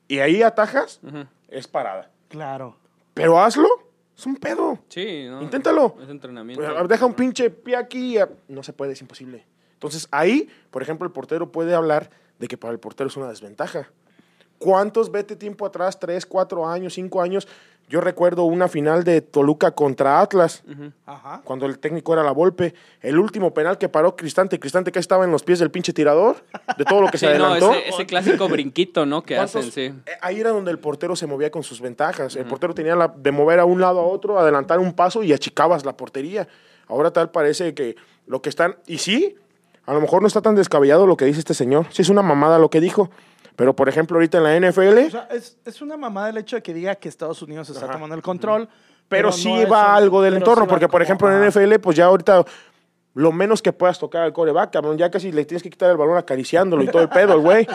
y 0.09 0.19
ahí 0.19 0.43
atajas, 0.43 1.01
es 1.49 1.69
parada. 1.69 2.11
Claro. 2.29 2.77
Pero 3.15 3.39
hazlo, 3.41 3.69
es 4.17 4.27
un 4.27 4.37
pedo. 4.37 4.79
Sí, 4.89 5.27
¿no? 5.29 5.43
Inténtalo. 5.43 5.97
Es 6.03 6.09
entrenamiento. 6.09 6.65
Pues, 6.67 6.89
deja 6.89 7.07
un 7.07 7.15
pinche 7.15 7.51
pie 7.51 7.77
aquí. 7.77 8.17
No 8.49 8.63
se 8.63 8.73
puede, 8.73 8.93
es 8.93 9.01
imposible. 9.01 9.47
Entonces 9.75 10.09
ahí, 10.11 10.49
por 10.71 10.83
ejemplo, 10.83 11.07
el 11.07 11.13
portero 11.13 11.53
puede 11.53 11.75
hablar 11.75 12.11
de 12.39 12.49
que 12.49 12.57
para 12.57 12.73
el 12.73 12.81
portero 12.81 13.09
es 13.09 13.17
una 13.17 13.29
desventaja. 13.29 13.91
¿Cuántos 14.59 15.11
vete 15.11 15.37
tiempo 15.37 15.67
atrás? 15.67 15.99
¿Tres, 15.99 16.25
cuatro 16.25 16.67
años, 16.67 16.95
cinco 16.95 17.21
años? 17.21 17.49
Yo 17.93 18.01
recuerdo 18.01 18.45
una 18.45 18.69
final 18.69 19.05
de 19.05 19.21
Toluca 19.21 19.73
contra 19.73 20.23
Atlas, 20.23 20.65
Ajá. 21.05 21.43
cuando 21.45 21.67
el 21.67 21.79
técnico 21.79 22.15
era 22.15 22.23
la 22.25 22.31
Volpe. 22.33 22.73
El 23.03 23.19
último 23.19 23.53
penal 23.53 23.77
que 23.77 23.91
paró 23.91 24.17
Cristante, 24.17 24.59
Cristante 24.59 24.91
que 24.93 24.99
estaba 24.99 25.27
en 25.27 25.31
los 25.31 25.43
pies 25.43 25.59
del 25.59 25.71
pinche 25.71 25.93
tirador, 25.93 26.37
de 26.79 26.87
todo 26.87 27.03
lo 27.03 27.09
que 27.09 27.19
Sí, 27.19 27.27
se 27.27 27.37
no, 27.37 27.45
adelantó. 27.49 27.75
ese, 27.79 27.89
ese 27.91 28.07
clásico 28.07 28.49
brinquito, 28.49 29.05
¿no? 29.05 29.23
Que 29.23 29.35
¿Cuántos- 29.35 29.57
hacen, 29.57 29.73
sí. 29.73 29.83
eh, 30.07 30.13
Ahí 30.23 30.41
era 30.41 30.53
donde 30.53 30.71
el 30.71 30.79
portero 30.79 31.17
se 31.17 31.27
movía 31.27 31.51
con 31.51 31.63
sus 31.63 31.83
ventajas. 31.83 32.35
El 32.35 32.47
portero 32.47 32.73
tenía 32.73 32.97
la, 32.97 33.09
de 33.09 33.31
mover 33.31 33.61
a 33.61 33.67
un 33.67 33.79
lado 33.83 34.01
a 34.01 34.05
otro, 34.07 34.39
adelantar 34.39 34.79
un 34.79 34.95
paso 34.95 35.23
y 35.23 35.35
achicabas 35.35 35.85
la 35.85 35.95
portería. 35.95 36.49
Ahora 36.89 37.11
tal 37.13 37.31
parece 37.31 37.75
que 37.75 37.97
lo 38.27 38.41
que 38.41 38.49
están... 38.49 38.77
Y 38.87 38.97
sí, 38.99 39.37
a 39.85 39.93
lo 39.93 40.01
mejor 40.01 40.23
no 40.23 40.29
está 40.29 40.41
tan 40.41 40.55
descabellado 40.55 41.07
lo 41.07 41.19
que 41.19 41.27
dice 41.27 41.41
este 41.41 41.53
señor. 41.53 41.89
Sí 41.91 42.01
es 42.01 42.09
una 42.09 42.23
mamada 42.23 42.59
lo 42.59 42.71
que 42.71 42.81
dijo. 42.81 43.11
Pero, 43.57 43.75
por 43.75 43.89
ejemplo, 43.89 44.17
ahorita 44.17 44.39
en 44.39 44.45
la 44.45 44.71
NFL... 44.71 44.99
O 45.07 45.11
sea, 45.11 45.29
es, 45.31 45.57
es 45.65 45.83
una 45.83 45.97
mamada 45.97 46.31
el 46.31 46.39
hecho 46.39 46.57
de 46.57 46.63
que 46.63 46.73
diga 46.73 46.95
que 46.95 47.09
Estados 47.09 47.43
Unidos 47.43 47.69
está 47.69 47.85
Ajá. 47.85 47.95
tomando 47.95 48.17
el 48.17 48.23
control. 48.23 48.69
pero, 49.09 49.31
sí 49.31 49.65
va 49.65 49.95
algo 49.95 50.23
del 50.23 50.35
entorno, 50.35 50.65
sí 50.65 50.71
porque 50.71 50.89
por 50.89 51.03
ejemplo 51.03 51.29
en 51.31 51.43
ajá. 51.43 51.51
NFL, 51.51 51.75
pues 51.81 51.97
ya 51.97 52.07
ahorita 52.07 52.45
lo 53.15 53.31
menos 53.31 53.61
que 53.61 53.73
puedas 53.73 53.99
tocar 53.99 54.23
al 54.23 54.33
coreback, 54.33 54.73
cabrón. 54.73 54.97
Ya 54.97 55.11
casi 55.11 55.33
le 55.33 55.45
tienes 55.45 55.63
que 55.63 55.69
quitar 55.71 55.91
el 55.91 55.97
balón 55.99 56.17
acariciándolo 56.17 56.83
y 56.83 56.87
todo 56.89 57.03
el 57.03 57.09
pedo, 57.11 57.35
el 57.35 57.41
güey. 57.41 57.67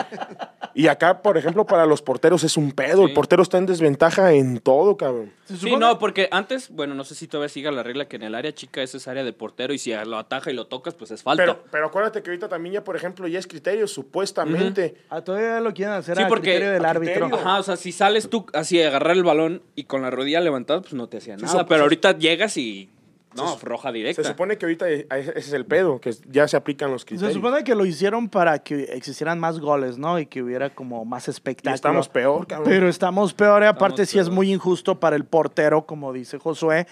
Y 0.74 0.88
acá, 0.88 1.22
por 1.22 1.36
ejemplo, 1.38 1.64
para 1.64 1.86
los 1.86 2.02
porteros 2.02 2.44
es 2.44 2.56
un 2.56 2.72
pedo. 2.72 3.04
El 3.06 3.12
portero 3.12 3.42
está 3.42 3.58
en 3.58 3.66
desventaja 3.66 4.32
en 4.32 4.58
todo, 4.58 4.96
cabrón. 4.96 5.32
Sí, 5.44 5.76
no, 5.76 5.98
porque 5.98 6.28
antes, 6.30 6.70
bueno, 6.70 6.94
no 6.94 7.04
sé 7.04 7.14
si 7.14 7.26
todavía 7.26 7.48
siga 7.48 7.70
la 7.70 7.82
regla 7.82 8.06
que 8.06 8.16
en 8.16 8.22
el 8.22 8.34
área 8.34 8.52
chica 8.54 8.82
esa 8.82 8.96
es 8.96 9.08
área 9.08 9.24
de 9.24 9.32
portero 9.32 9.72
y 9.72 9.78
si 9.78 9.92
lo 9.94 10.18
ataja 10.18 10.50
y 10.50 10.54
lo 10.54 10.66
tocas, 10.66 10.94
pues 10.94 11.10
es 11.10 11.22
falta. 11.22 11.42
Pero, 11.44 11.64
pero 11.70 11.86
acuérdate 11.86 12.22
que 12.22 12.30
ahorita 12.30 12.48
también 12.48 12.74
ya, 12.74 12.84
por 12.84 12.96
ejemplo, 12.96 13.26
ya 13.28 13.38
es 13.38 13.46
criterio, 13.46 13.86
supuestamente. 13.86 14.96
Ah, 15.10 15.22
todavía 15.22 15.60
lo 15.60 15.72
quieren 15.72 15.94
hacer 15.94 16.16
Sí, 16.16 16.22
a 16.22 16.28
porque- 16.28 16.42
criterio 16.50 16.72
del 16.72 16.84
a 16.84 16.90
árbitro. 16.90 17.14
criterio. 17.28 17.36
Ajá, 17.46 17.58
o 17.60 17.62
sea, 17.62 17.76
si 17.76 17.92
sales 17.92 18.28
tú 18.28 18.46
así 18.54 18.80
a 18.82 18.88
agarrar 18.88 19.16
el 19.16 19.24
balón 19.24 19.62
y 19.74 19.84
con 19.84 20.02
la 20.02 20.10
rodilla 20.10 20.40
levantada, 20.40 20.80
pues 20.80 20.94
no 20.94 21.08
te 21.08 21.18
hacía 21.18 21.36
nada. 21.36 21.66
pero 21.66 21.82
ahorita 21.84 22.18
llegas 22.18 22.56
y. 22.56 22.90
No, 23.42 23.58
se- 23.58 23.64
roja 23.66 23.88
Se 23.88 23.94
directa. 23.94 24.24
supone 24.24 24.58
que 24.58 24.66
ahorita 24.66 24.88
e- 24.90 25.06
ese 25.10 25.32
es 25.38 25.52
el 25.52 25.64
pedo, 25.66 26.00
que 26.00 26.14
ya 26.30 26.46
se 26.48 26.56
aplican 26.56 26.90
los 26.90 27.04
criterios. 27.04 27.32
Se 27.32 27.38
supone 27.38 27.64
que 27.64 27.74
lo 27.74 27.84
hicieron 27.86 28.28
para 28.28 28.58
que 28.60 28.84
existieran 28.94 29.38
más 29.40 29.58
goles, 29.60 29.98
¿no? 29.98 30.18
Y 30.18 30.26
que 30.26 30.42
hubiera 30.42 30.70
como 30.74 31.04
más 31.04 31.28
y 31.28 31.30
espectáculo. 31.30 31.74
estamos 31.74 32.08
peor, 32.08 32.46
cabrón. 32.46 32.68
Pero 32.68 32.88
estamos 32.88 33.34
peor, 33.34 33.62
y 33.62 33.66
aparte 33.66 34.02
Estamos 34.02 34.08
sí 34.10 34.18
es 34.18 34.28
muy 34.34 34.52
injusto 34.52 34.98
para 35.00 35.16
el 35.16 35.24
portero, 35.24 35.86
como 35.86 36.12
dice 36.12 36.38
Josué. 36.38 36.86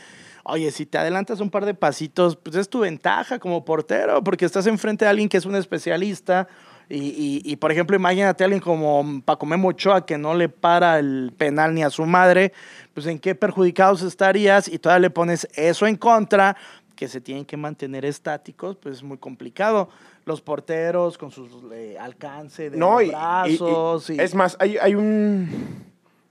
Oye, 0.48 0.70
si 0.70 0.86
te 0.86 0.96
adelantas 0.96 1.40
un 1.40 1.50
par 1.50 1.64
de 1.64 1.74
pasitos, 1.74 2.36
pues 2.36 2.54
es 2.54 2.68
tu 2.68 2.80
ventaja 2.80 3.40
como 3.40 3.64
portero, 3.64 4.22
porque 4.22 4.44
estás 4.44 4.66
enfrente 4.68 5.04
de 5.04 5.10
alguien 5.10 5.28
que 5.28 5.36
es 5.38 5.44
un 5.44 5.56
especialista. 5.56 6.46
Y, 6.88 6.98
y- 6.98 7.42
y, 7.44 7.56
por 7.56 7.72
ejemplo, 7.72 7.96
imagínate 7.96 8.44
a 8.44 8.46
alguien 8.46 8.60
como 8.62 9.20
Paco 9.24 9.44
Memo 9.46 9.68
Ochoa 9.68 10.06
que 10.06 10.18
no 10.18 10.34
le 10.34 10.48
para 10.48 10.98
el 11.00 11.32
penal 11.36 11.74
ni 11.74 11.82
a 11.82 11.90
su 11.90 12.06
madre, 12.06 12.52
pues 12.94 13.06
en 13.06 13.18
qué 13.18 13.34
perjudicados 13.34 14.02
estarías 14.02 14.68
y 14.68 14.78
todavía 14.78 15.00
le 15.00 15.10
pones 15.10 15.48
eso 15.54 15.86
en 15.86 15.96
contra, 15.96 16.56
que 16.94 17.08
se 17.08 17.20
tienen 17.20 17.44
que 17.44 17.56
mantener 17.56 18.04
estáticos, 18.04 18.76
pues 18.76 18.96
es 18.98 19.02
muy 19.02 19.18
complicado. 19.18 19.88
Los 20.24 20.40
porteros 20.40 21.18
con 21.18 21.30
sus 21.30 21.50
eh, 21.72 21.96
alcance 22.00 22.70
de 22.70 22.76
No, 22.78 23.00
y, 23.02 23.06
y- 23.06 23.08
y- 23.08 23.10
brazos. 23.10 24.10
y- 24.10 24.20
es 24.20 24.34
más, 24.34 24.56
hay, 24.60 24.76
hay 24.78 24.94
un. 24.94 25.84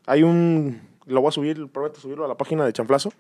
Hay 0.08 0.24
un. 0.24 0.82
Lo 1.08 1.22
voy 1.22 1.30
a 1.30 1.32
subir, 1.32 1.68
prometo 1.72 2.00
subirlo 2.00 2.26
a 2.26 2.28
la 2.28 2.36
página 2.36 2.66
de 2.66 2.74
Chanflazo. 2.74 3.12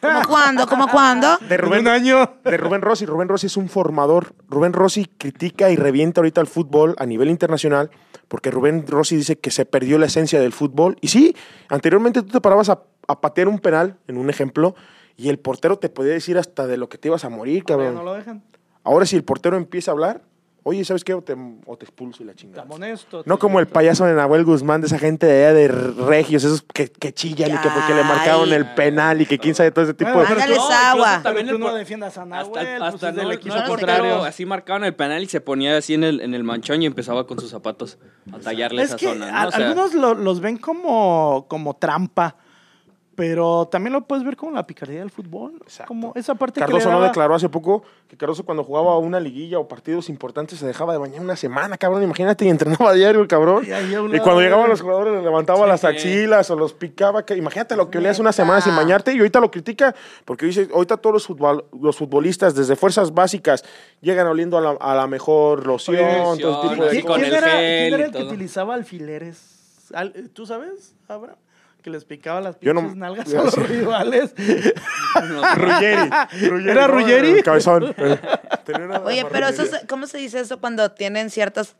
¿Cómo 0.00 0.20
cuándo? 0.28 0.66
¿Cómo 0.66 0.88
cuándo? 0.88 1.38
De 1.48 1.56
Rubén, 1.56 1.80
un 1.80 1.88
año. 1.88 2.38
de 2.44 2.56
Rubén 2.56 2.82
Rossi. 2.82 3.06
Rubén 3.06 3.28
Rossi 3.28 3.46
es 3.46 3.56
un 3.56 3.68
formador. 3.68 4.34
Rubén 4.48 4.72
Rossi 4.72 5.06
critica 5.06 5.70
y 5.70 5.76
revienta 5.76 6.20
ahorita 6.20 6.40
el 6.40 6.46
fútbol 6.48 6.94
a 6.98 7.06
nivel 7.06 7.30
internacional 7.30 7.90
porque 8.26 8.50
Rubén 8.50 8.84
Rossi 8.86 9.16
dice 9.16 9.38
que 9.38 9.50
se 9.50 9.64
perdió 9.64 9.98
la 9.98 10.06
esencia 10.06 10.40
del 10.40 10.52
fútbol. 10.52 10.96
Y 11.00 11.08
sí, 11.08 11.34
anteriormente 11.68 12.22
tú 12.22 12.28
te 12.28 12.40
parabas 12.40 12.68
a, 12.68 12.82
a 13.06 13.20
patear 13.20 13.48
un 13.48 13.58
penal, 13.58 13.96
en 14.06 14.18
un 14.18 14.28
ejemplo, 14.30 14.74
y 15.16 15.28
el 15.30 15.38
portero 15.38 15.78
te 15.78 15.88
podía 15.88 16.12
decir 16.12 16.36
hasta 16.38 16.66
de 16.66 16.76
lo 16.76 16.88
que 16.88 16.98
te 16.98 17.08
ibas 17.08 17.24
a 17.24 17.28
morir, 17.30 17.62
Ahora 17.68 17.84
cabrón. 17.84 17.94
no 17.94 18.02
lo 18.04 18.14
dejan. 18.14 18.42
Ahora 18.84 19.06
si 19.06 19.16
el 19.16 19.24
portero 19.24 19.56
empieza 19.56 19.90
a 19.90 19.92
hablar, 19.92 20.22
oye, 20.68 20.84
¿sabes 20.84 21.02
qué? 21.04 21.14
O 21.14 21.22
te, 21.22 21.34
o 21.66 21.76
te 21.76 21.84
expulso 21.84 22.22
y 22.22 22.26
la 22.26 22.34
chingada. 22.34 22.62
Tan 22.62 22.72
honesto. 22.72 23.22
No 23.26 23.38
como 23.38 23.60
el 23.60 23.66
payaso 23.66 24.04
de 24.04 24.14
Nahuel 24.14 24.44
Guzmán, 24.44 24.80
de 24.80 24.86
esa 24.86 24.98
gente 24.98 25.26
de 25.26 25.46
allá 25.46 25.52
de 25.54 25.68
regios, 25.68 26.44
esos 26.44 26.62
que, 26.62 26.88
que 26.90 27.12
chillan 27.12 27.50
y 27.54 27.58
que 27.58 27.68
porque 27.68 27.94
le 27.94 28.04
marcaron 28.04 28.52
el 28.52 28.66
penal 28.74 29.20
y 29.20 29.26
que 29.26 29.38
quién 29.38 29.54
sabe 29.54 29.70
todo 29.70 29.84
ese 29.84 29.94
tipo 29.94 30.10
Bueno, 30.12 30.26
de... 30.26 30.32
Ándales 30.34 30.56
incluso 30.56 30.72
agua. 30.72 31.20
también 31.22 31.48
el 31.48 31.54
tú 31.54 31.58
no 31.58 31.74
defiendas 31.74 32.16
a 32.18 32.24
Nahuel, 32.26 32.58
Hasta, 32.82 32.90
pues 32.90 33.02
hasta 33.04 33.12
no, 33.22 33.32
equipo 33.32 33.54
no, 33.54 33.60
el 33.62 33.68
contrario. 33.68 34.24
así 34.24 34.46
marcaban 34.46 34.84
el 34.84 34.94
penal 34.94 35.22
y 35.22 35.26
se 35.26 35.40
ponía 35.40 35.76
así 35.76 35.94
en 35.94 36.04
el, 36.04 36.20
en 36.20 36.34
el 36.34 36.44
manchón 36.44 36.82
y 36.82 36.86
empezaba 36.86 37.26
con 37.26 37.38
sus 37.40 37.50
zapatos 37.50 37.98
a 38.32 38.38
tallarle 38.38 38.82
Es 38.82 38.88
esa 38.88 38.96
que 38.98 39.06
zona. 39.06 39.30
¿no? 39.30 39.36
a- 39.38 39.46
O 39.48 39.50
sea, 39.50 39.66
algunos 39.66 39.94
lo- 39.94 40.14
los 40.14 40.40
ven 40.40 40.58
como, 40.58 41.46
como 41.48 41.74
trampa, 41.76 42.36
pero 43.18 43.66
también 43.68 43.92
lo 43.92 44.02
puedes 44.02 44.24
ver 44.24 44.36
como 44.36 44.52
la 44.52 44.64
picardía 44.64 45.00
del 45.00 45.10
fútbol. 45.10 45.54
Exacto. 45.62 45.88
Como 45.88 46.12
esa 46.14 46.36
parte 46.36 46.60
Cardoso 46.60 46.78
que 46.78 46.84
le 46.84 46.90
no 46.92 46.98
daba- 47.00 47.08
declaró 47.08 47.34
hace 47.34 47.48
poco 47.48 47.82
que 48.06 48.16
Cardoso 48.16 48.44
cuando 48.44 48.62
jugaba 48.62 48.96
una 48.98 49.18
liguilla 49.18 49.58
o 49.58 49.66
partidos 49.66 50.08
importantes 50.08 50.60
se 50.60 50.66
dejaba 50.68 50.92
de 50.92 51.00
bañar 51.00 51.20
una 51.20 51.34
semana, 51.34 51.76
cabrón. 51.76 52.04
Imagínate, 52.04 52.44
y 52.44 52.48
entrenaba 52.48 52.90
a 52.90 52.92
diario 52.94 53.20
el 53.20 53.26
cabrón. 53.26 53.64
Y 53.66 53.70
Y 54.16 54.20
cuando 54.20 54.40
llegaban 54.40 54.68
los 54.70 54.80
jugadores 54.80 55.14
le 55.14 55.22
levantaba 55.22 55.66
las 55.66 55.82
axilas 55.84 56.48
o 56.52 56.54
los 56.56 56.72
picaba. 56.74 57.26
que- 57.26 57.36
imagínate 57.36 57.74
lo 57.74 57.90
que 57.90 58.00
le 58.00 58.08
hace 58.08 58.20
una 58.20 58.30
semana 58.32 58.60
sin 58.60 58.76
bañarte 58.76 59.12
y 59.12 59.18
ahorita 59.18 59.40
lo 59.40 59.50
critica 59.50 59.94
porque 60.24 60.46
dice, 60.46 60.68
ahorita 60.72 60.96
todos 60.98 61.14
los, 61.14 61.28
futbol- 61.28 61.64
los 61.80 61.96
futbolistas 61.96 62.54
desde 62.54 62.76
fuerzas 62.76 63.12
básicas 63.12 63.64
llegan 64.00 64.28
oliendo 64.28 64.56
a 64.58 64.60
la, 64.60 64.70
a 64.80 64.94
la 64.94 65.08
mejor 65.08 65.66
loción, 65.66 66.38
todo 66.38 66.68
tipo 66.70 66.84
de 66.84 66.90
¿Quién, 66.90 67.02
quién 67.04 67.24
era, 67.24 67.40
quién 67.56 67.94
era 67.94 68.04
el 68.06 68.12
que 68.12 68.22
utilizaba 68.22 68.74
alfileres? 68.74 69.88
Al- 69.92 70.12
¿Tú 70.32 70.46
sabes, 70.46 70.94
Abraham? 71.08 71.36
Que 71.88 71.92
les 71.92 72.04
picaba 72.04 72.42
las 72.42 72.60
Yo 72.60 72.74
no- 72.74 72.80
pinches 72.80 72.98
nalgas 72.98 73.28
a 73.34 73.42
los 73.44 73.54
sí. 73.54 73.60
rivales. 73.60 74.34
Ruggeri. 75.56 76.10
Ruggeri, 76.50 76.70
¿Era. 76.70 76.86
Ruggeri? 76.86 77.30
El 77.30 77.42
cabezón. 77.42 77.94
Tenía 78.64 78.84
una 78.84 79.00
Oye, 79.00 79.24
pero 79.32 79.48
eso, 79.48 79.62
es- 79.62 79.86
¿cómo 79.88 80.06
se 80.06 80.18
dice 80.18 80.40
eso 80.40 80.60
cuando 80.60 80.90
tienen 80.90 81.30
ciertas... 81.30 81.76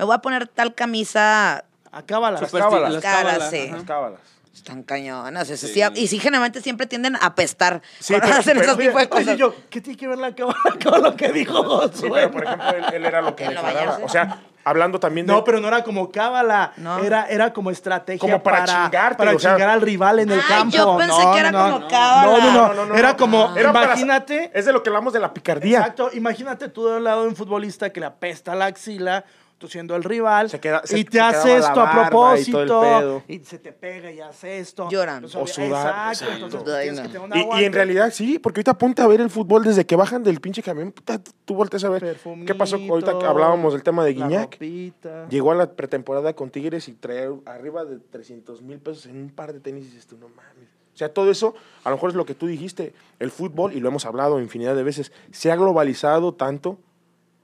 Me 0.00 0.04
voy 0.04 0.16
a 0.16 0.18
poner 0.18 0.48
tal 0.48 0.74
camisa 0.74 1.64
Acábalas. 1.92 2.40
Las 2.42 2.50
cábalas. 2.50 2.92
las 2.94 3.02
Cábalas, 3.02 3.50
sí. 3.50 3.68
Las 3.70 3.84
cábalas. 3.84 4.18
Están 4.52 4.82
cañonas. 4.82 5.48
eso 5.48 5.66
sí, 5.68 5.74
Sí. 5.74 5.82
y 5.94 6.08
sí, 6.08 6.18
generalmente 6.18 6.60
siempre 6.60 6.86
tienden 6.88 7.14
a 7.14 7.26
apestar 7.26 7.82
Sí, 8.00 8.14
cuando 8.14 8.26
pero- 8.26 8.40
hacen 8.40 8.52
pero 8.54 8.64
esos 8.66 8.78
mira, 8.78 8.90
tipos 8.90 9.02
de 9.02 9.14
Oye, 9.16 9.24
cosas. 9.26 9.38
yo, 9.38 9.54
¿qué 9.70 9.80
tiene 9.80 9.96
que 9.96 10.08
ver 10.08 10.18
la 10.18 10.34
cábala 10.34 10.56
con 10.84 11.02
lo 11.04 11.14
que 11.16 11.28
dijo 11.32 11.88
Sí, 11.92 12.02
Josué? 12.08 12.10
pero 12.10 12.30
por 12.32 12.44
ejemplo, 12.44 12.68
él, 12.70 12.84
él 12.94 13.04
era 13.06 13.22
lo 13.22 13.36
que 13.36 13.44
¿En 13.44 13.54
no 13.54 13.62
declaraba. 13.62 14.00
O 14.04 14.08
sea, 14.08 14.40
hablando 14.64 15.00
también 15.00 15.26
de... 15.26 15.32
No, 15.32 15.44
pero 15.44 15.60
no 15.60 15.68
era 15.68 15.82
como 15.84 16.10
cábala, 16.10 16.72
No. 16.76 16.98
era, 16.98 17.26
era 17.26 17.52
como 17.52 17.70
estrategia 17.70 18.18
Como 18.20 18.42
para 18.42 18.64
chingarte, 18.64 19.16
para 19.16 19.34
o 19.34 19.38
sea- 19.38 19.52
chingar 19.54 19.68
al 19.70 19.80
rival 19.80 20.20
en 20.20 20.30
el 20.30 20.38
Ay, 20.40 20.44
campo. 20.48 20.76
yo 20.76 20.96
pensé 20.96 21.24
No, 21.24 21.32
que 21.32 21.38
era 21.40 21.50
no, 21.50 21.58
como 21.64 21.78
no. 21.80 21.88
cábala. 21.88 22.38
No, 22.52 22.74
no, 22.74 22.86
no, 22.86 22.94
era 22.94 23.16
como, 23.16 23.56
Era 23.56 23.72
para- 23.72 23.86
imagínate, 23.86 24.50
es 24.54 24.64
de 24.64 24.72
lo 24.72 24.82
que 24.82 24.90
hablamos 24.90 25.12
de 25.12 25.20
la 25.20 25.32
picardía. 25.34 25.78
exacto, 25.80 26.10
imagínate 26.12 26.68
tú 26.68 26.86
del 26.86 27.04
lado 27.04 27.22
de 27.22 27.28
un 27.28 27.36
futbolista 27.36 27.90
que 27.90 28.00
le 28.00 28.06
apesta 28.06 28.54
la 28.54 28.66
axila, 28.66 29.24
siendo 29.68 29.96
el 29.96 30.04
rival, 30.04 30.50
Se 30.50 30.60
queda- 30.60 30.82
se- 30.84 30.98
y 30.98 31.02
se 31.04 31.10
te 31.10 31.20
hace 31.20 31.56
esto 31.56 31.80
a 31.80 31.90
y 31.92 31.96
propósito, 32.08 33.22
y, 33.28 33.38
se 33.40 33.58
te 33.58 33.72
pega 33.72 34.10
y 34.10 34.20
hace 34.20 34.58
esto. 34.58 34.88
Lloran. 34.90 35.24
O 35.24 35.28
sudar, 35.46 36.12
Exacto, 36.12 36.34
entonces 36.44 36.62
tienes 36.82 37.00
que 37.00 37.08
tener 37.08 37.38
Y, 37.58 37.60
y 37.60 37.64
en 37.64 37.72
realidad 37.72 38.10
sí, 38.12 38.38
porque 38.38 38.60
ahorita 38.60 38.78
ponte 38.78 39.02
a 39.02 39.06
ver 39.06 39.20
el 39.20 39.30
fútbol 39.30 39.64
desde 39.64 39.84
que 39.86 39.96
bajan 39.96 40.22
del 40.22 40.40
pinche 40.40 40.62
camión. 40.62 40.92
puta, 40.92 41.20
tú 41.44 41.54
volteas 41.54 41.84
a 41.84 41.88
ver. 41.88 42.16
¿Qué 42.46 42.54
pasó? 42.54 42.76
Ahorita 42.76 43.18
que 43.18 43.26
hablábamos 43.26 43.72
del 43.72 43.82
tema 43.82 44.04
de 44.04 44.14
Guiñac. 44.14 44.58
Llegó 45.30 45.52
a 45.52 45.54
la 45.54 45.70
pretemporada 45.70 46.32
con 46.34 46.50
Tigres 46.50 46.88
y 46.88 46.92
trae 46.94 47.30
arriba 47.46 47.84
de 47.84 47.98
300 47.98 48.62
mil 48.62 48.78
pesos 48.78 49.06
en 49.06 49.16
un 49.16 49.30
par 49.30 49.52
de 49.52 49.60
tenis 49.60 49.84
y 49.84 49.88
dices 49.88 50.06
tú, 50.06 50.16
no 50.18 50.28
mames. 50.28 50.68
O 50.94 50.96
sea, 50.96 51.12
todo 51.12 51.30
eso, 51.30 51.54
a 51.84 51.90
lo 51.90 51.96
mejor 51.96 52.10
es 52.10 52.16
lo 52.16 52.26
que 52.26 52.34
tú 52.34 52.46
dijiste, 52.46 52.92
el 53.18 53.30
fútbol, 53.30 53.72
y 53.72 53.80
lo 53.80 53.88
hemos 53.88 54.04
hablado 54.04 54.40
infinidad 54.40 54.76
de 54.76 54.82
veces, 54.82 55.10
se 55.30 55.50
ha 55.50 55.56
globalizado 55.56 56.34
tanto, 56.34 56.78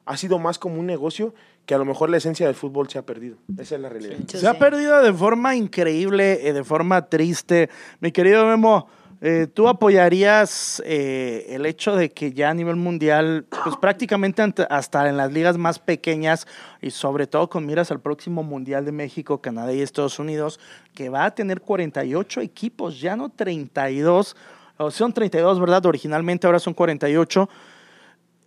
ha 0.05 0.17
sido 0.19 0.39
más 0.39 0.59
como 0.59 0.79
un 0.79 0.87
negocio 0.87 1.35
que 1.69 1.75
a 1.75 1.79
lo 1.79 1.85
mejor 1.85 2.09
la 2.09 2.17
esencia 2.17 2.47
del 2.47 2.55
fútbol 2.55 2.89
se 2.89 2.99
ha 2.99 3.03
perdido. 3.03 3.37
Esa 3.59 3.75
es 3.75 3.81
la 3.83 3.91
realidad. 3.91 4.17
Se 4.27 4.49
ha 4.49 4.59
perdido 4.59 5.03
de 5.03 5.13
forma 5.13 5.55
increíble, 5.55 6.49
eh, 6.49 6.55
de 6.55 6.65
forma 6.65 7.11
triste. 7.11 7.69
Mi 8.01 8.11
querido 8.11 8.47
Memo, 8.47 8.89
eh, 9.21 9.49
¿tú 9.53 9.69
apoyarías 9.69 10.83
eh, 10.87 11.45
el 11.51 11.67
hecho 11.67 11.95
de 11.95 12.09
que 12.09 12.33
ya 12.33 12.49
a 12.49 12.55
nivel 12.55 12.77
mundial, 12.77 13.45
pues 13.51 13.77
prácticamente 13.77 14.43
hasta 14.71 15.11
en 15.11 15.19
las 15.19 15.31
ligas 15.31 15.59
más 15.59 15.79
pequeñas 15.79 16.47
y 16.81 16.91
sobre 16.91 17.27
todo 17.27 17.51
con 17.51 17.67
miras 17.67 17.91
al 17.91 18.01
próximo 18.01 18.43
Mundial 18.43 18.87
de 18.87 18.93
México, 18.93 19.43
Canadá 19.43 19.75
y 19.75 19.83
Estados 19.83 20.19
Unidos, 20.19 20.59
que 20.95 21.11
va 21.11 21.27
a 21.27 21.35
tener 21.35 21.61
48 21.61 22.41
equipos, 22.41 22.99
ya 22.99 23.15
no 23.15 23.29
32, 23.29 24.37
o 24.79 24.91
son 24.91 25.13
32, 25.13 25.61
¿verdad? 25.61 25.85
Originalmente 25.85 26.47
ahora 26.47 26.61
son 26.61 26.73
48 26.73 27.47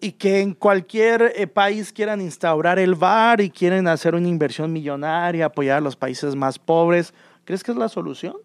y 0.02 0.14
que 0.14 0.42
en 0.42 0.56
cualquier 0.56 1.32
eh, 1.36 1.46
país 1.46 1.94
quieran 1.94 2.20
instaurar 2.20 2.80
el 2.80 2.96
VAR 2.96 3.40
y 3.40 3.52
quieren 3.52 3.88
hacer 3.88 4.16
una 4.16 4.28
inversión 4.28 4.74
millonaria, 4.74 5.46
apoyar 5.46 5.78
a 5.78 5.82
los 5.82 5.96
países 5.96 6.36
más 6.36 6.58
pobres, 6.58 7.14
¿crees 7.46 7.64
que 7.64 7.72
es 7.72 7.78
la 7.78 7.88
solución? 7.88 8.36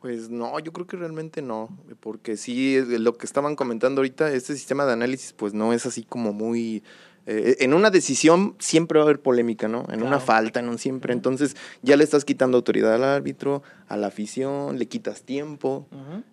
Pues 0.00 0.28
no, 0.28 0.58
yo 0.58 0.72
creo 0.72 0.86
que 0.86 0.96
realmente 0.96 1.40
no, 1.40 1.70
porque 2.00 2.36
sí, 2.36 2.78
lo 2.86 3.16
que 3.16 3.24
estaban 3.24 3.56
comentando 3.56 4.00
ahorita, 4.00 4.30
este 4.32 4.54
sistema 4.54 4.84
de 4.84 4.92
análisis 4.92 5.32
pues 5.32 5.54
no 5.54 5.72
es 5.72 5.86
así 5.86 6.02
como 6.02 6.32
muy... 6.32 6.82
eh, 7.26 7.56
en 7.60 7.72
una 7.72 7.88
decisión 7.90 8.54
siempre 8.58 8.98
va 8.98 9.04
a 9.04 9.06
haber 9.06 9.22
polémica, 9.22 9.68
¿no? 9.68 9.86
En 9.90 10.02
una 10.02 10.20
falta, 10.20 10.60
en 10.60 10.68
un 10.68 10.78
siempre. 10.78 11.12
Entonces 11.14 11.56
ya 11.80 11.96
le 11.96 12.04
estás 12.04 12.24
quitando 12.24 12.58
autoridad 12.58 12.94
al 12.94 13.04
árbitro, 13.04 13.62
a 13.88 13.96
la 13.96 14.08
afición, 14.08 14.78
le 14.78 14.86
quitas 14.86 15.22
tiempo. 15.22 15.86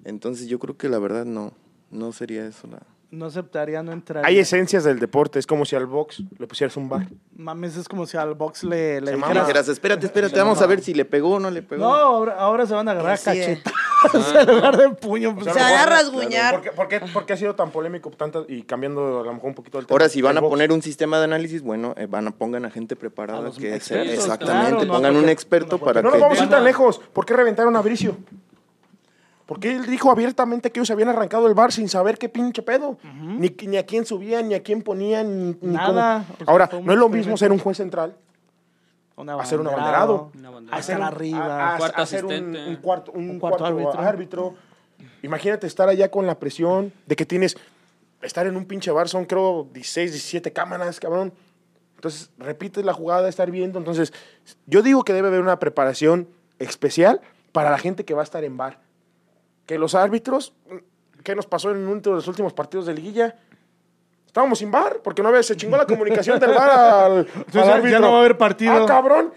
Entonces 0.04 0.48
yo 0.48 0.60
creo 0.60 0.76
que 0.76 0.90
la 0.90 1.00
verdad 1.00 1.26
no, 1.26 1.54
no 1.90 2.12
sería 2.12 2.46
eso 2.46 2.68
la... 2.68 2.82
No 3.12 3.26
aceptaría, 3.26 3.82
no 3.82 3.92
entrar. 3.92 4.24
Hay 4.24 4.38
esencias 4.38 4.84
del 4.84 5.00
deporte, 5.00 5.40
es 5.40 5.48
como 5.48 5.66
si 5.66 5.76
al 5.76 5.88
box 5.88 6.22
le 6.38 6.46
pusieras 6.46 6.78
un 6.78 6.90
bar. 6.90 7.08
Mames, 7.36 7.76
es 7.76 7.88
como 7.90 8.06
si 8.06 8.18
al 8.18 8.36
box 8.36 8.64
le, 8.64 9.02
le 9.02 9.08
Se 9.12 9.16
dijeras, 9.16 9.48
dijeras, 9.48 9.68
espérate, 9.68 10.06
espérate, 10.06 10.38
vamos 10.38 10.62
a 10.62 10.68
ver 10.68 10.82
si 10.82 10.94
le 10.94 11.06
pegó 11.06 11.32
o 11.32 11.40
no 11.40 11.50
le 11.50 11.64
pegó. 11.64 11.82
No, 11.86 11.96
ahora, 11.96 12.36
ahora 12.38 12.68
se 12.68 12.76
van 12.76 12.88
a 12.88 12.92
agarrar 12.92 13.14
a 13.14 13.18
Sí, 13.18 13.30
eh. 13.32 13.62
cachetazos 13.64 14.36
en 14.48 14.56
lugar 14.56 14.78
de 14.78 14.90
puño. 14.92 15.34
pues, 15.34 15.48
O 15.48 15.50
Se 15.54 15.60
sea, 15.60 15.64
van 15.64 15.74
a 15.74 15.82
a 15.82 15.86
lo 15.86 15.90
mejor- 15.90 16.04
rasguñar. 16.04 16.54
¿Por 16.54 16.64
qué, 16.64 16.72
por 16.72 16.88
qué- 16.88 17.00
por 17.00 17.26
qué 17.26 17.34
ha 17.34 17.38
sido 17.38 17.56
tan 17.56 17.72
polémico 17.72 18.12
tanto, 18.12 18.46
y 18.48 18.62
cambiando 18.62 19.22
a 19.22 19.26
lo 19.26 19.34
mejor 19.34 19.50
un 19.50 19.56
poquito 19.56 19.80
el 19.80 19.88
tema? 19.88 19.96
Ahora, 19.96 20.08
si 20.08 20.22
van 20.22 20.38
a 20.38 20.42
box. 20.42 20.52
poner 20.52 20.72
un 20.72 20.84
sistema 20.84 21.18
de 21.18 21.24
análisis, 21.24 21.64
bueno, 21.64 21.96
eh, 21.98 22.06
van 22.06 22.28
a 22.28 22.32
pongan 22.32 22.66
a 22.66 22.70
gente 22.70 22.94
A 22.94 22.98
preparada 23.00 23.42
los 23.42 23.56
que 23.56 23.70
sea- 23.70 23.76
expertos, 24.04 24.14
exactamente, 24.14 24.70
claro, 24.72 24.86
no 24.86 24.94
pongan 24.94 25.14
un 25.16 25.22
porque- 25.22 25.32
experto 25.32 25.78
no, 25.80 25.84
para 25.84 26.02
No 26.04 26.10
que 26.12 26.18
nos 26.18 26.22
vamos 26.22 26.40
a 26.40 26.44
ir 26.44 26.50
tan 26.52 26.64
lejos. 26.64 27.00
¿Por 27.12 27.26
qué 27.26 27.34
reventaron 27.36 27.76
a 27.76 27.82
Bricio? 27.82 28.18
Porque 29.50 29.76
él 29.76 29.88
dijo 29.88 30.12
abiertamente 30.12 30.72
que 30.72 30.80
ellos 30.80 30.92
habían 30.92 31.10
arrancado 31.10 31.48
el 31.48 31.56
bar 31.56 31.72
sin 31.72 31.90
saber 31.90 32.20
qué 32.20 32.30
pinche 32.30 32.62
pedo. 32.62 33.00
ni, 33.26 33.50
ni 33.66 33.78
a 33.78 33.86
quién 33.86 34.06
subían, 34.06 34.48
ni 34.48 34.54
a 34.54 34.62
quién 34.62 34.84
ponían, 34.84 35.26
ni, 35.40 35.58
ni 35.60 35.74
Nada. 35.74 36.24
Ahora, 36.46 36.70
no 36.84 36.94
es 36.94 37.00
lo 37.00 37.10
mismo 37.10 37.36
ser 37.36 37.52
un 37.52 37.58
juez 37.58 37.76
central, 37.78 38.16
hacer 39.40 39.60
un 39.60 39.68
abanderado. 39.68 40.32
Hacer 40.72 40.98
un- 40.98 41.04
arriba. 41.04 41.46
a- 41.72 41.76
a- 41.76 41.78
Cuarto 41.80 42.02
hacer 42.02 42.26
un, 42.26 42.32
asistente. 42.32 42.68
un 42.70 42.76
cuarto, 42.76 43.12
un 43.12 43.30
Un 43.32 43.40
cuarto 43.40 43.58
cuarto 43.58 43.74
árbitro. 44.00 44.02
árbitro. 44.02 44.54
Imagínate 45.24 45.66
estar 45.66 45.90
allá 45.90 46.10
con 46.12 46.28
la 46.28 46.38
presión 46.40 46.94
de 47.08 47.16
que 47.16 47.26
tienes. 47.26 47.58
Estar 48.22 48.46
en 48.46 48.56
un 48.56 48.66
pinche 48.66 48.92
bar 48.92 49.08
son, 49.10 49.26
creo, 49.26 49.68
16, 49.74 50.12
17 50.12 50.54
cámaras, 50.54 51.00
cabrón. 51.00 51.34
Entonces, 51.96 52.30
repites 52.38 52.86
la 52.86 52.94
jugada, 52.94 53.28
estar 53.28 53.50
viendo. 53.50 53.80
Entonces, 53.80 54.14
yo 54.68 54.82
digo 54.84 55.04
que 55.04 55.14
debe 55.14 55.30
haber 55.30 55.42
una 55.42 55.58
preparación 55.58 56.28
especial 56.60 57.20
para 57.52 57.72
la 57.72 57.78
gente 57.80 58.06
que 58.06 58.14
va 58.14 58.22
a 58.22 58.24
estar 58.26 58.44
en 58.44 58.56
bar. 58.58 58.80
Que 59.70 59.78
los 59.78 59.94
árbitros, 59.94 60.52
¿qué 61.24 61.36
nos 61.36 61.46
pasó 61.46 61.70
en 61.70 61.88
uno 61.88 62.02
de 62.02 62.10
los 62.10 62.28
últimos 62.28 62.54
partidos 62.54 62.88
de 62.88 62.94
liguilla? 62.96 63.36
Estábamos 64.26 64.58
sin 64.58 64.72
bar, 64.72 65.02
porque 65.04 65.22
no 65.22 65.32
ves, 65.32 65.46
se 65.46 65.56
chingó 65.56 65.78
la 65.78 65.86
comunicación 65.86 66.40
del 66.40 66.56
bar 66.56 66.72
al, 66.72 67.12
al 67.20 67.28
ya- 67.52 67.66
ya 67.66 67.76
árbitro. 67.76 68.00
no 68.00 68.12
va 68.14 68.18
a 68.18 68.20
haber 68.22 68.36
partido. 68.36 68.74
Ah, 68.74 68.86
cabrón. 68.88 69.32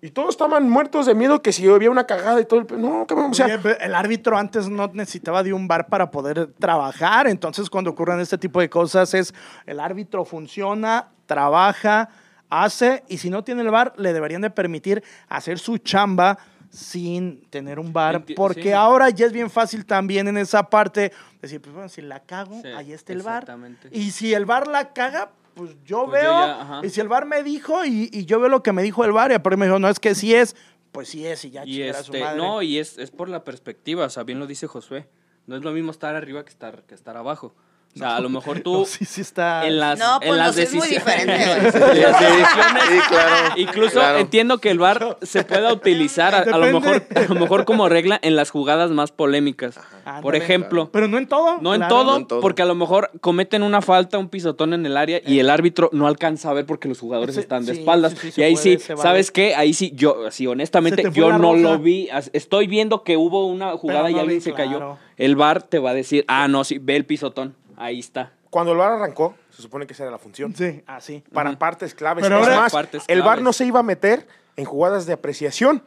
Y 0.00 0.10
todos 0.10 0.28
estaban 0.30 0.70
muertos 0.70 1.06
de 1.06 1.14
miedo 1.16 1.42
que 1.42 1.50
si 1.52 1.68
había 1.68 1.90
una 1.90 2.06
cagada 2.06 2.40
y 2.40 2.44
todo 2.44 2.60
el... 2.60 2.80
No, 2.80 3.04
cabrón, 3.08 3.32
o 3.32 3.34
sea... 3.34 3.46
El 3.80 3.94
árbitro 3.96 4.38
antes 4.38 4.68
no 4.68 4.88
necesitaba 4.92 5.42
de 5.42 5.52
un 5.52 5.66
bar 5.66 5.88
para 5.88 6.08
poder 6.12 6.52
trabajar, 6.60 7.26
entonces 7.26 7.68
cuando 7.68 7.90
ocurren 7.90 8.20
este 8.20 8.38
tipo 8.38 8.60
de 8.60 8.70
cosas 8.70 9.12
es 9.12 9.34
el 9.66 9.80
árbitro 9.80 10.24
funciona, 10.24 11.08
trabaja, 11.26 12.10
hace 12.48 13.02
y 13.08 13.18
si 13.18 13.28
no 13.28 13.42
tiene 13.42 13.62
el 13.62 13.72
bar 13.72 13.92
le 13.96 14.12
deberían 14.12 14.42
de 14.42 14.50
permitir 14.50 15.02
hacer 15.28 15.58
su 15.58 15.78
chamba 15.78 16.38
sin 16.74 17.42
tener 17.50 17.78
un 17.78 17.92
bar, 17.92 18.24
Enti- 18.26 18.34
porque 18.34 18.62
sí. 18.64 18.72
ahora 18.72 19.08
ya 19.10 19.26
es 19.26 19.32
bien 19.32 19.48
fácil 19.50 19.86
también 19.86 20.26
en 20.28 20.36
esa 20.36 20.68
parte 20.68 21.12
decir, 21.40 21.60
pues 21.60 21.72
bueno, 21.74 21.88
si 21.88 22.02
la 22.02 22.20
cago, 22.20 22.60
Sí, 22.62 22.68
ahí 22.68 22.92
está 22.92 23.12
el 23.12 23.22
bar. 23.22 23.46
Y 23.92 24.10
si 24.10 24.34
el 24.34 24.44
bar 24.44 24.66
la 24.66 24.92
caga, 24.92 25.30
pues 25.54 25.70
yo 25.84 26.06
Pues 26.06 26.22
yo 26.22 26.28
veo, 26.28 26.32
ya, 26.32 26.80
y 26.82 26.90
si 26.90 27.00
el 27.00 27.08
bar 27.08 27.26
me 27.26 27.42
dijo 27.44 27.84
y, 27.84 28.10
y 28.12 28.24
yo 28.24 28.40
veo 28.40 28.48
lo 28.48 28.62
que 28.62 28.72
me 28.72 28.82
dijo 28.82 29.04
el 29.04 29.12
bar 29.12 29.30
y 29.30 29.34
aparte 29.34 29.56
me 29.56 29.66
dijo, 29.66 29.78
no, 29.78 29.88
es 29.88 30.00
que 30.00 30.14
sí 30.16 30.34
es, 30.34 30.56
pues 30.90 31.08
sí 31.08 31.26
es 31.26 31.44
y 31.44 31.50
ya 31.50 31.64
Y 31.64 31.82
a 31.88 31.94
su 31.94 32.12
este, 32.12 32.20
madre. 32.20 32.38
no, 32.38 32.60
y 32.62 32.78
es, 32.78 32.98
es 32.98 33.10
por 33.10 33.28
la 33.28 33.44
perspectiva, 33.44 34.04
o 34.06 34.10
sea, 34.10 34.24
bien 34.24 34.38
lo 34.40 34.46
dice 34.46 34.66
Josué. 34.66 35.08
No 35.46 35.56
es 35.56 35.62
lo 35.62 35.72
mismo 35.72 35.90
estar 35.90 36.14
arriba 36.16 36.44
que 36.44 36.50
estar, 36.50 36.82
que 36.84 36.94
estar 36.94 37.16
abajo. 37.16 37.54
O 37.94 37.98
sea, 37.98 38.16
a 38.16 38.20
lo 38.20 38.28
mejor 38.28 38.60
tú 38.60 38.72
No, 38.80 38.84
sí, 38.84 39.04
sí 39.04 39.20
está... 39.20 39.66
en 39.66 39.78
las, 39.78 39.98
No, 39.98 40.18
pues 40.18 40.30
en 40.30 40.36
las 40.38 40.54
sí 40.56 40.62
es 40.62 40.72
muy 40.74 40.88
decisiones- 40.88 41.26
diferente, 41.26 41.60
decisiones- 41.78 42.84
Sí, 42.88 42.98
claro. 43.08 43.54
Incluso 43.56 43.92
Claro. 44.00 44.18
entiendo 44.18 44.58
que 44.58 44.70
el 44.70 44.78
VAR 44.78 45.16
se 45.22 45.44
pueda 45.44 45.72
utilizar 45.72 46.34
a, 46.34 46.38
a 46.40 46.58
lo 46.58 46.80
mejor 46.80 47.06
a 47.14 47.20
lo 47.32 47.34
mejor 47.40 47.64
como 47.64 47.88
regla 47.88 48.18
en 48.22 48.36
las 48.36 48.50
jugadas 48.50 48.90
más 48.90 49.12
polémicas. 49.12 49.76
Por 49.76 49.84
Ándale. 50.12 50.38
ejemplo, 50.38 50.90
Pero 50.92 51.08
no 51.08 51.18
en 51.18 51.26
todo. 51.28 51.58
no 51.60 51.74
en, 51.74 51.86
todo, 51.88 52.04
No 52.12 52.16
en 52.18 52.26
todo. 52.26 52.40
porque 52.40 52.62
a 52.62 52.66
lo 52.66 52.74
mejor 52.74 53.10
cometen 53.20 53.62
una 53.62 53.80
falta, 53.80 54.18
un 54.18 54.28
pisotón 54.28 54.74
en 54.74 54.84
el 54.86 54.96
área 54.96 55.20
y 55.24 55.38
el 55.38 55.48
árbitro 55.50 55.88
no 55.92 56.06
alcanza 56.06 56.50
a 56.50 56.52
ver 56.52 56.66
porque 56.66 56.88
los 56.88 56.98
jugadores 57.00 57.36
están 57.36 57.64
de 57.64 57.74
sí, 57.74 57.80
espaldas. 57.80 58.12
sí, 58.12 58.18
sí, 58.22 58.30
se 58.32 58.40
y 58.40 58.44
ahí 58.44 58.54
puede, 58.54 58.78
sí, 58.78 58.88
vale. 58.92 59.02
¿sabes 59.02 59.30
qué? 59.30 59.54
Ahí 59.54 59.72
sí, 59.72 59.92
yo, 59.94 60.30
sí, 60.30 60.46
honestamente, 60.46 61.04
yo 61.12 61.32
no 61.32 61.52
roja. 61.52 61.56
lo 61.62 61.78
vi. 61.78 62.08
Estoy 62.32 62.66
viendo 62.66 63.02
que 63.02 63.16
hubo 63.16 63.46
una 63.46 63.72
jugada 63.76 64.10
y 64.10 64.18
alguien 64.18 64.38
vi, 64.38 64.40
se 64.40 64.52
claro. 64.52 64.70
cayó. 64.70 64.98
El 65.16 65.36
VAR 65.36 65.62
te 65.62 65.78
va 65.78 65.90
a 65.90 65.94
decir, 65.94 66.24
ah, 66.28 66.48
no, 66.48 66.64
sí, 66.64 66.78
ve 66.78 66.96
el 66.96 67.04
pisotón. 67.06 67.54
Ahí 67.76 67.98
está. 68.00 68.32
Cuando 68.50 68.72
el 68.72 68.78
VAR 68.78 68.92
arrancó, 68.92 69.34
se 69.50 69.62
supone 69.62 69.86
que 69.86 69.92
esa 69.94 70.04
era 70.04 70.12
la 70.12 70.18
función. 70.18 70.54
Sí, 70.54 70.82
así. 70.86 71.24
Para 71.32 71.50
Ujú. 71.50 71.58
partes 71.58 71.94
claves. 71.94 72.22
Pero 72.22 72.38
es 72.38 72.44
ahora- 72.46 72.60
más, 72.60 72.72
Partes 72.72 73.04
el 73.08 73.20
claves. 73.22 73.42
no 73.42 73.52
se 73.52 73.64
iba 73.66 73.80
a 73.80 73.82
meter 73.82 74.26
en 74.56 74.64
jugadas 74.64 75.06
de 75.06 75.12
apreciación, 75.12 75.82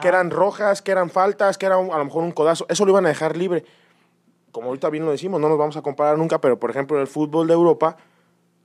que 0.00 0.06
eran 0.08 0.30
rojas, 0.30 0.80
que 0.82 0.92
eran 0.92 1.10
faltas, 1.10 1.58
que 1.58 1.66
era 1.66 1.78
un- 1.78 1.92
a 1.92 1.98
lo 1.98 2.04
mejor 2.04 2.22
un 2.22 2.30
codazo. 2.32 2.66
Eso 2.68 2.84
lo 2.84 2.92
iban 2.92 3.04
a 3.06 3.08
dejar 3.08 3.36
libre. 3.36 3.64
Como 4.52 4.68
ahorita 4.68 4.88
bien 4.90 5.04
lo 5.04 5.10
decimos, 5.10 5.40
no 5.40 5.48
nos 5.48 5.58
vamos 5.58 5.76
a 5.76 5.82
comparar 5.82 6.16
nunca, 6.18 6.40
pero 6.40 6.60
por 6.60 6.70
ejemplo 6.70 6.96
en 6.96 7.00
el 7.00 7.06
fútbol 7.08 7.48
de 7.48 7.54
Europa, 7.54 7.96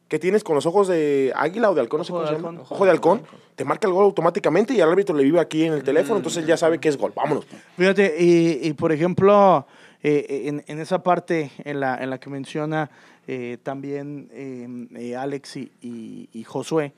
que 0.07 0.19
tienes 0.19 0.43
con 0.43 0.53
los 0.55 0.65
ojos 0.65 0.87
de 0.87 1.33
águila 1.35 1.71
o 1.71 1.73
de 1.75 1.81
halcón, 1.81 1.97
no 1.99 2.03
sé 2.03 2.11
Ojo 2.13 2.19
cómo 2.21 2.29
de 2.29 2.35
se 2.37 2.41
llama. 2.41 2.49
halcón. 2.59 2.67
Ojo 2.75 2.85
de 2.85 2.91
halcón, 2.91 3.23
te 3.55 3.65
marca 3.65 3.87
el 3.87 3.93
gol 3.93 4.03
automáticamente 4.05 4.73
y 4.73 4.79
el 4.81 4.87
árbitro 4.89 5.15
le 5.15 5.23
vive 5.23 5.39
aquí 5.39 5.63
en 5.63 5.73
el 5.73 5.83
teléfono, 5.83 6.17
entonces 6.17 6.43
él 6.43 6.47
ya 6.47 6.55
sabe 6.57 6.79
que 6.79 6.87
es 6.89 6.97
gol. 6.97 7.11
Vámonos. 7.15 7.45
Fíjate, 7.77 8.15
y, 8.19 8.59
y 8.67 8.73
por 8.73 8.91
ejemplo, 8.91 9.65
eh, 10.09 10.47
en, 10.47 10.63
en 10.67 10.79
esa 10.79 11.03
parte 11.03 11.51
en 11.65 11.81
la, 11.81 12.17
que 12.19 12.29
menciona 12.29 12.89
eh, 13.27 13.57
también 13.61 14.29
eh, 14.31 14.87
eh, 14.95 15.15
Alex 15.17 15.57
y, 15.57 15.71
y- 15.81 16.43
Josué, 16.45 16.93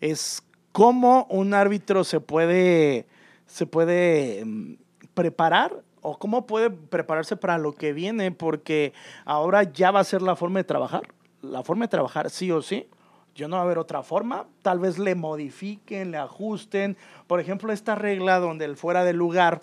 es 0.00 0.42
cómo 0.72 1.26
un 1.28 1.52
árbitro 1.52 2.04
se 2.04 2.20
puede, 2.20 3.04
se 3.46 3.66
puede 3.66 4.42
mm, 4.46 4.76
preparar 5.12 5.82
o 6.00 6.18
cómo 6.18 6.46
puede 6.46 6.70
prepararse 6.70 7.36
para 7.36 7.58
lo 7.58 7.72
que 7.74 7.92
viene, 7.92 8.30
porque 8.32 8.94
ahora 9.26 9.64
ya 9.64 9.90
va 9.90 10.00
a 10.00 10.04
ser 10.04 10.22
la 10.22 10.34
forma 10.34 10.60
de 10.60 10.64
trabajar, 10.64 11.02
la 11.42 11.62
forma 11.62 11.84
de 11.84 11.88
trabajar 11.88 12.30
sí 12.30 12.50
o 12.50 12.62
sí. 12.62 12.86
Yo 13.34 13.46
no 13.46 13.56
va 13.56 13.62
a 13.62 13.64
haber 13.66 13.78
otra 13.78 14.02
forma, 14.02 14.46
tal 14.62 14.78
vez 14.78 14.98
le 14.98 15.14
modifiquen, 15.14 16.12
le 16.12 16.16
ajusten. 16.16 16.96
Por 17.26 17.40
ejemplo, 17.40 17.72
esta 17.72 17.94
regla 17.94 18.38
donde 18.38 18.64
el 18.64 18.76
fuera 18.76 19.04
de 19.04 19.12
lugar, 19.12 19.60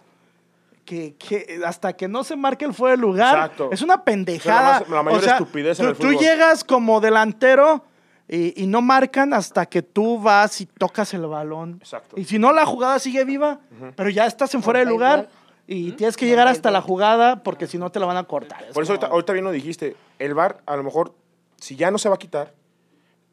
que, 0.92 1.16
que 1.16 1.62
hasta 1.66 1.94
que 1.94 2.10
no 2.10 2.22
se 2.26 2.36
marque 2.36 2.66
el 2.66 2.74
fuera 2.74 2.98
de 2.98 3.02
lugar, 3.02 3.34
Exacto. 3.36 3.70
es 3.72 3.82
una 3.82 4.04
pendejada. 4.04 4.74
La 4.74 4.80
más- 4.82 4.90
la 4.90 5.04
mayor 5.04 5.24
estupidez 5.24 5.80
en 5.80 5.86
tú, 5.86 5.92
el 5.92 5.98
tú 5.98 6.04
fútbol. 6.08 6.18
llegas 6.18 6.64
como 6.66 7.00
delantero 7.00 7.86
y, 8.28 8.62
y 8.62 8.68
no 8.68 8.82
marcan 8.82 9.34
hasta 9.34 9.66
que 9.68 9.82
tú 9.82 10.20
vas 10.22 10.60
y 10.60 10.66
tocas 10.66 11.14
el 11.14 11.26
balón. 11.28 11.78
Exacto. 11.80 12.20
Y 12.20 12.26
si 12.26 12.40
no, 12.40 12.52
la 12.52 12.66
jugada 12.66 13.00
sigue 13.00 13.24
viva, 13.24 13.60
pero 13.96 14.10
ya 14.10 14.26
estás 14.26 14.54
en 14.54 14.62
fuera 14.64 14.80
de 14.82 14.86
lugar 14.86 15.30
y 15.66 15.94
tienes 15.94 16.18
que 16.18 16.26
llegar 16.26 16.50
hasta 16.50 16.72
la 16.72 16.82
jugada 16.82 17.42
porque 17.42 17.68
si 17.68 17.78
no 17.78 17.90
te 17.90 18.00
la 18.02 18.06
van 18.06 18.18
a 18.18 18.26
cortar. 18.26 18.62
Es 18.68 18.74
Por 18.74 18.84
eso 18.84 18.92
ahorita, 18.92 19.08
como- 19.08 19.14
ahorita 19.16 19.32
bien 19.32 19.46
lo 19.46 19.52
dijiste, 19.52 19.96
el 20.20 20.34
VAR 20.34 20.60
a 20.66 20.76
lo 20.76 20.84
mejor, 20.84 21.14
si 21.58 21.78
ya 21.78 21.90
no 21.90 21.98
se 22.00 22.10
va 22.10 22.16
a 22.16 22.20
quitar, 22.20 22.54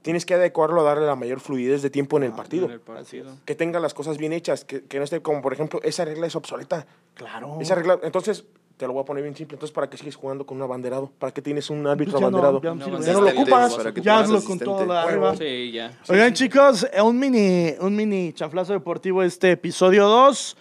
tienes 0.09 0.25
que 0.25 0.33
adecuarlo 0.33 0.81
a 0.81 0.85
darle 0.85 1.05
la 1.05 1.17
mayor 1.17 1.39
fluidez 1.39 1.83
de 1.83 1.91
tiempo 1.91 2.17
en 2.17 2.23
el 2.23 2.33
partido. 2.33 2.65
En 2.65 2.73
el 2.73 2.81
partido. 2.81 3.37
Que 3.45 3.55
tenga 3.55 3.79
las 3.79 3.93
cosas 3.93 4.17
bien 4.17 4.33
hechas, 4.33 4.65
que, 4.65 4.83
que 4.85 4.97
no 4.97 5.05
esté 5.05 5.21
como, 5.21 5.43
por 5.43 5.53
ejemplo, 5.53 5.81
esa 5.83 6.07
regla 6.07 6.27
es 6.27 6.35
obsoleta. 6.35 6.87
Claro. 7.13 7.59
Esa 7.61 7.75
regla, 7.75 7.99
entonces, 8.03 8.47
te 8.79 8.87
lo 8.87 8.95
voy 8.95 9.03
a 9.03 9.05
poner 9.05 9.23
bien 9.23 9.37
simple. 9.37 9.57
Entonces, 9.57 9.75
¿para 9.75 9.91
qué 9.91 9.99
sigues 9.99 10.17
jugando 10.17 10.47
con 10.47 10.57
un 10.57 10.63
abanderado? 10.63 11.13
¿Para 11.19 11.35
qué 11.35 11.43
tienes 11.43 11.69
un 11.69 11.87
árbitro 11.87 12.13
Pues 12.13 12.23
ya 12.23 12.31
no, 12.31 12.39
abanderado? 12.39 12.63
ya 12.63 12.75
no 12.75 13.03
sirve. 13.03 13.05
Ya 13.05 13.13
no 13.13 13.21
lo 13.21 13.29
ocupas. 13.29 13.95
Ya 14.03 14.21
hazlo 14.21 14.43
con 14.43 14.59
todo 14.59 14.87
de 14.87 14.97
arriba. 14.97 15.37
Sí, 15.37 15.73
ya. 15.73 15.99
Oigan, 16.09 16.33
chicos, 16.33 16.87
un 17.05 17.19
mini, 17.19 17.75
un 17.79 17.95
mini 17.95 18.33
chanflazo 18.33 18.73
deportivo 18.73 19.23
este 19.23 19.51
episodio 19.51 20.07
2. 20.07 20.57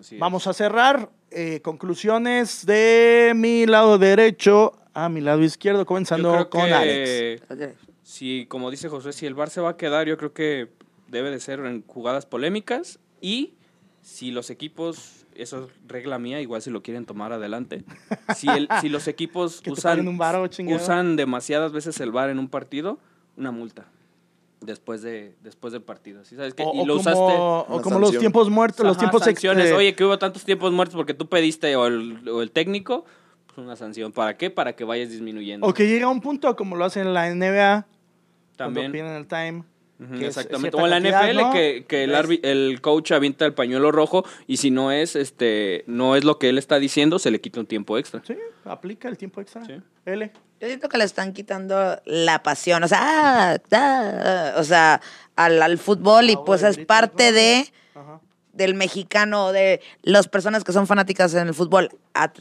Así 0.00 0.14
es. 0.16 0.20
Vamos 0.20 0.48
a 0.48 0.52
cerrar. 0.52 1.08
Eh, 1.30 1.60
conclusiones 1.62 2.66
de 2.66 3.34
mi 3.36 3.66
lado 3.66 3.98
derecho 3.98 4.72
a 4.94 5.08
mi 5.08 5.20
lado 5.20 5.44
izquierdo, 5.44 5.86
comenzando 5.86 6.50
con 6.50 6.64
que 6.64 6.72
Alex. 6.72 7.42
Si, 8.08 8.46
como 8.46 8.70
dice 8.70 8.88
José, 8.88 9.12
si 9.12 9.26
el 9.26 9.34
VAR 9.34 9.50
se 9.50 9.60
va 9.60 9.68
a 9.68 9.76
quedar, 9.76 10.06
yo 10.06 10.16
creo 10.16 10.32
que 10.32 10.70
debe 11.08 11.30
de 11.30 11.40
ser 11.40 11.60
en 11.60 11.84
jugadas 11.86 12.24
polémicas 12.24 13.00
y 13.20 13.52
si 14.00 14.30
los 14.30 14.48
equipos, 14.48 15.26
eso 15.34 15.64
es 15.66 15.70
regla 15.86 16.18
mía, 16.18 16.40
igual 16.40 16.62
si 16.62 16.70
lo 16.70 16.82
quieren 16.82 17.04
tomar 17.04 17.34
adelante, 17.34 17.84
si, 18.34 18.48
el, 18.48 18.66
si 18.80 18.88
los 18.88 19.08
equipos 19.08 19.60
usan, 19.68 20.08
un 20.08 20.16
varo, 20.16 20.46
chingado. 20.46 20.82
usan 20.82 21.16
demasiadas 21.16 21.72
veces 21.72 22.00
el 22.00 22.10
VAR 22.10 22.30
en 22.30 22.38
un 22.38 22.48
partido, 22.48 22.98
una 23.36 23.50
multa 23.50 23.84
después 24.62 25.02
de 25.02 25.34
después 25.42 25.74
del 25.74 25.82
partido. 25.82 26.24
¿Sí 26.24 26.34
sabes 26.34 26.54
qué? 26.54 26.62
O, 26.62 26.72
y 26.72 26.78
lo 26.86 26.96
como, 26.96 27.00
usaste 27.00 27.32
o 27.74 27.80
como 27.82 27.98
los 27.98 28.18
tiempos 28.18 28.48
muertos, 28.48 28.86
los 28.86 28.96
Ajá, 28.96 29.00
tiempos 29.00 29.20
ex- 29.26 29.42
sanciones. 29.42 29.66
eh, 29.70 29.74
Oye, 29.74 29.94
que 29.94 30.04
hubo 30.06 30.18
tantos 30.18 30.46
tiempos 30.46 30.72
muertos 30.72 30.96
porque 30.96 31.12
tú 31.12 31.28
pediste 31.28 31.76
o 31.76 31.86
el, 31.86 32.26
o 32.26 32.40
el 32.40 32.52
técnico, 32.52 33.04
pues 33.48 33.58
una 33.58 33.76
sanción. 33.76 34.12
¿Para 34.12 34.38
qué? 34.38 34.48
Para 34.48 34.72
que 34.74 34.84
vayas 34.84 35.10
disminuyendo. 35.10 35.66
O 35.66 35.74
que 35.74 35.86
llega 35.86 36.06
a 36.06 36.08
un 36.08 36.22
punto 36.22 36.56
como 36.56 36.74
lo 36.74 36.86
hacen 36.86 37.06
en 37.06 37.12
la 37.12 37.28
NBA, 37.28 37.86
También. 38.58 38.92
cuando 38.92 39.06
piden 39.08 39.16
el 39.16 39.26
time. 39.26 39.64
Exactamente. 40.24 40.70
cierta 40.70 40.76
O 40.82 40.86
en 40.86 40.90
la 40.90 41.00
NFL 41.30 41.36
¿no? 41.40 41.52
que, 41.52 41.84
que 41.88 42.04
el, 42.04 42.12
Es- 42.12 42.16
arbi- 42.18 42.40
el 42.44 42.80
coach 42.80 43.10
avienta 43.10 43.44
el 43.46 43.52
pañuelo 43.54 43.90
rojo 43.90 44.24
y 44.46 44.58
si 44.58 44.70
no 44.70 44.92
es 44.92 45.16
este 45.16 45.82
no 45.88 46.14
es 46.14 46.22
lo 46.22 46.38
que 46.38 46.50
él 46.50 46.58
está 46.58 46.78
diciendo, 46.78 47.18
se 47.18 47.32
le 47.32 47.40
quita 47.40 47.58
un 47.58 47.66
tiempo 47.66 47.98
extra. 47.98 48.22
Sí, 48.24 48.36
aplica 48.64 49.08
el 49.08 49.18
tiempo 49.18 49.40
extra. 49.40 49.64
Sí. 49.64 49.80
L. 50.04 50.30
Yo 50.60 50.66
siento 50.68 50.88
que 50.88 50.98
le 50.98 51.04
están 51.04 51.32
quitando 51.32 52.00
la 52.04 52.42
pasión, 52.44 52.84
o 52.84 52.88
sea, 52.88 53.00
ah, 53.02 53.58
ah, 53.72 54.52
o 54.58 54.62
sea, 54.64 55.00
al, 55.34 55.60
al 55.62 55.78
fútbol 55.78 56.30
y 56.30 56.34
Ah, 56.34 56.42
pues 56.46 56.62
es 56.62 56.78
parte 56.78 57.32
de 57.32 57.66
Ajá. 57.96 58.20
del 58.52 58.74
mexicano, 58.74 59.50
de 59.50 59.80
las 60.02 60.28
personas 60.28 60.62
que 60.62 60.72
son 60.72 60.86
fanáticas 60.86 61.34
en 61.34 61.48
el 61.48 61.54
fútbol 61.54 61.90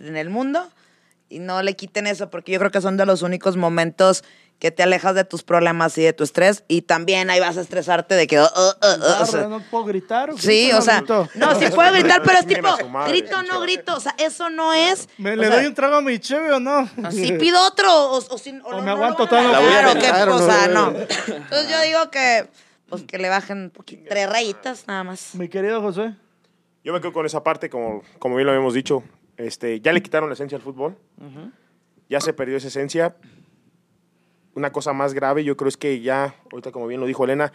en 0.03 0.15
el 0.17 0.30
mundo 0.30 0.67
y 1.30 1.40
no 1.40 1.62
le 1.62 1.76
quiten 1.76 2.08
eso 2.08 2.30
porque 2.30 2.52
yo 2.52 2.60
creo 2.60 2.72
que 2.72 2.82
son 2.82 2.98
de 2.98 3.06
los 3.06 3.22
únicos 3.22 3.58
momentos 3.58 4.24
que 4.60 4.72
te 4.72 4.82
alejas 4.82 5.13
de 5.13 5.24
tus 5.24 5.44
problemas 5.44 5.96
y 6.00 6.02
de 6.04 6.13
tu 6.13 6.24
estrés 6.24 6.63
y 6.68 6.82
también 6.82 7.30
ahí 7.30 7.40
vas 7.40 7.58
a 7.58 7.62
estresarte 7.62 8.16
de 8.16 8.26
que... 8.26 8.40
uh, 8.40 8.44
uh, 8.44 8.48
uh, 8.48 9.22
o 9.22 9.26
sea, 9.28 9.48
¿No 9.48 9.60
puedo 9.70 9.84
gritar? 9.86 10.32
Sí, 10.40 10.63
¿Grito 10.63 10.78
o 10.80 10.82
sea, 10.82 10.98
grito? 10.98 11.30
no, 11.36 11.60
sí 11.60 11.66
puedo 11.76 11.92
gritar, 11.94 12.24
pero 12.24 12.40
es 12.40 12.48
tipo, 12.48 12.68
grito 13.08 13.38
o 13.38 13.44
no 13.44 13.60
grito, 13.62 13.96
o 13.96 14.00
sea, 14.00 14.16
eso 14.18 14.50
no 14.50 14.74
es... 14.74 15.10
¿Me 15.20 15.34
o 15.34 15.36
le 15.36 15.48
sea, 15.48 15.58
doy 15.58 15.66
un 15.68 15.76
trago 15.76 15.98
a 15.98 16.02
mi 16.02 16.18
cheve 16.18 16.52
o 16.54 16.60
no? 16.60 16.90
Si 17.12 17.32
pido 17.40 17.62
otro, 17.68 17.88
o, 18.13 18.18
o 18.18 18.38
si- 18.40 18.58
o 18.63 18.68
O 18.68 18.72
no- 18.72 18.78
me 18.80 18.86
no 18.86 18.92
aguanto 18.94 19.28
todo. 19.28 19.38
a 19.40 19.44
La 19.44 19.60
voy 19.60 19.68
a 19.72 19.78
dejar, 19.78 19.90
o 19.90 20.00
qué, 20.00 20.32
o 20.32 20.36
o 20.38 20.68
no 20.68 20.92
no. 20.92 21.00
Entonces 21.00 21.70
yo 21.70 21.82
digo 21.84 22.10
que, 22.10 22.48
pues 22.90 23.04
que 23.04 23.20
le 23.20 23.30
bajen 23.30 23.72
tres 24.10 24.28
rayitas 24.28 24.88
nada 24.88 25.04
más. 25.04 25.36
Mi 25.36 25.50
querido 25.50 25.82
José. 25.84 26.16
Yo 26.84 26.94
me 26.94 27.02
quedo 27.02 27.13
con 27.13 27.26
esa 27.28 27.44
parte, 27.44 27.70
como, 27.70 28.02
como 28.18 28.36
bien 28.38 28.48
lo 28.48 28.54
habíamos 28.54 28.74
dicho. 28.74 29.04
Este, 29.38 29.80
ya 29.80 29.93
le 29.93 30.02
quitaron 30.02 30.30
la 30.30 30.34
esencia 30.34 30.58
al 30.58 30.62
fútbol. 30.62 30.97
Ya 32.10 32.19
se 32.21 32.34
perdió 32.34 32.58
esa 32.58 32.67
esencia. 32.67 33.15
Una 34.56 34.71
cosa 34.71 34.91
más 34.93 35.13
grave, 35.13 35.43
yo 35.43 35.56
creo 35.56 35.69
es 35.69 35.78
que 35.78 36.02
ya, 36.02 36.36
ahorita 36.52 36.71
como 36.71 36.88
bien 36.88 37.00
lo 37.00 37.06
dijo 37.06 37.23
Elena, 37.23 37.54